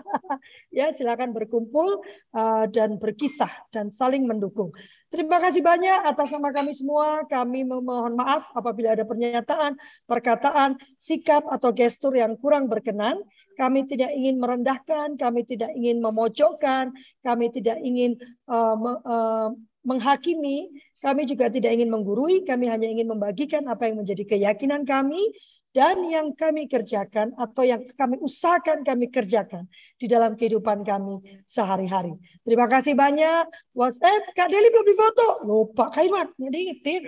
ya 0.77 0.93
silakan 0.93 1.33
berkumpul 1.33 2.05
uh, 2.37 2.65
dan 2.69 3.01
berkisah 3.01 3.49
dan 3.73 3.89
saling 3.89 4.29
mendukung. 4.29 4.69
Terima 5.09 5.41
kasih 5.41 5.65
banyak 5.65 6.05
atas 6.05 6.29
nama 6.29 6.53
kami 6.53 6.77
semua. 6.77 7.25
Kami 7.25 7.65
memohon 7.65 8.13
maaf 8.13 8.53
apabila 8.53 8.93
ada 8.93 9.01
pernyataan, 9.01 9.73
perkataan, 10.05 10.77
sikap 11.01 11.49
atau 11.49 11.73
gestur 11.73 12.13
yang 12.13 12.37
kurang 12.37 12.69
berkenan. 12.69 13.17
Kami 13.57 13.89
tidak 13.89 14.13
ingin 14.13 14.37
merendahkan, 14.37 15.17
kami 15.17 15.41
tidak 15.49 15.73
ingin 15.73 15.99
memojokkan, 16.05 16.93
kami 17.25 17.49
tidak 17.49 17.81
ingin 17.81 18.21
uh, 18.45 18.77
uh, 19.03 19.49
menghakimi, 19.81 20.69
kami 21.01 21.25
juga 21.25 21.49
tidak 21.49 21.73
ingin 21.73 21.89
menggurui, 21.89 22.45
kami 22.45 22.69
hanya 22.69 22.87
ingin 22.87 23.09
membagikan 23.09 23.65
apa 23.65 23.89
yang 23.89 24.05
menjadi 24.05 24.23
keyakinan 24.37 24.85
kami 24.85 25.33
dan 25.69 26.01
yang 26.09 26.33
kami 26.33 26.65
kerjakan 26.65 27.29
atau 27.37 27.61
yang 27.61 27.85
kami 27.93 28.17
usahakan 28.17 28.81
kami 28.81 29.13
kerjakan 29.13 29.69
di 30.01 30.09
dalam 30.09 30.33
kehidupan 30.33 30.81
kami 30.81 31.21
sehari-hari. 31.45 32.17
Terima 32.41 32.65
kasih 32.65 32.97
banyak. 32.97 33.45
WhatsApp, 33.77 34.33
Kak 34.33 34.49
Deli 34.49 34.73
belum 34.73 34.85
difoto. 34.89 35.29
Lupa 35.45 35.93
Kak 35.93 36.01
Iman, 36.01 36.27
jadi 36.41 36.57
ingetin. 36.57 37.03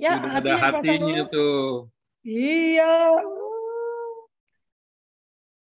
Ya, 0.00 0.16
ada 0.16 0.54
hatinya 0.56 1.26
tuh. 1.28 1.90
Iya. 2.22 3.20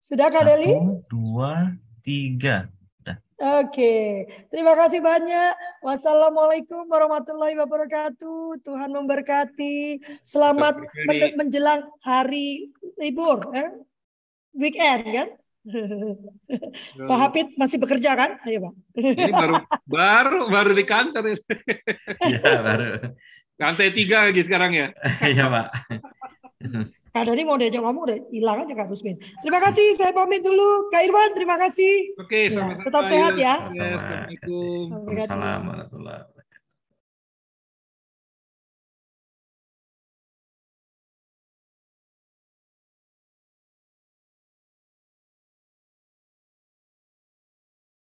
Sudah 0.03 0.27
Kak 0.27 0.43
Deli? 0.45 0.75
dua, 1.07 1.73
tiga. 2.03 2.67
Oke, 3.37 4.25
terima 4.49 4.73
kasih 4.73 4.97
banyak. 4.97 5.53
Wassalamualaikum 5.85 6.89
warahmatullahi 6.89 7.53
wabarakatuh. 7.53 8.65
Tuhan 8.65 8.89
memberkati. 8.89 10.01
Selamat 10.25 10.81
men 11.05 11.37
menjelang 11.37 11.85
hari 12.01 12.73
libur, 12.97 13.45
eh? 13.53 13.69
weekend 14.57 15.01
kan? 15.13 15.29
Pak 16.97 17.17
Hafid 17.19 17.47
masih 17.59 17.77
bekerja 17.77 18.17
kan? 18.17 18.41
Ayo 18.47 18.71
Pak. 18.71 18.73
Ini 18.97 19.31
baru 19.31 19.55
baru 19.85 20.39
baru 20.49 20.71
di 20.73 20.85
kantor 20.87 21.23
ini. 21.35 21.41
Iya 22.33 22.51
baru. 22.63 22.85
Lantai 23.57 23.89
tiga 23.93 24.31
lagi 24.31 24.41
sekarang 24.41 24.71
ya? 24.73 24.87
Iya 25.21 25.45
Pak. 25.51 25.67
Kak 27.17 27.33
Dani 27.33 27.41
mau 27.49 27.57
diajak 27.57 27.81
ngomong 27.81 28.03
udah 28.05 28.17
hilang 28.29 28.61
aja 28.61 28.77
Kak 28.77 28.93
Rusmin. 28.93 29.17
Terima 29.41 29.57
kasih, 29.57 29.97
saya 29.97 30.13
pamit 30.13 30.45
dulu. 30.45 30.85
Kak 30.93 31.01
Irwan, 31.01 31.33
terima 31.33 31.57
kasih. 31.57 32.13
Oke, 32.21 32.53
ya, 32.53 32.77
Tetap 32.77 33.09
sehat 33.09 33.33
ya. 33.41 33.73
Assalamualaikum. 33.73 34.85
Assalamualaikum 35.17 35.65
warahmatullahi 35.65 36.36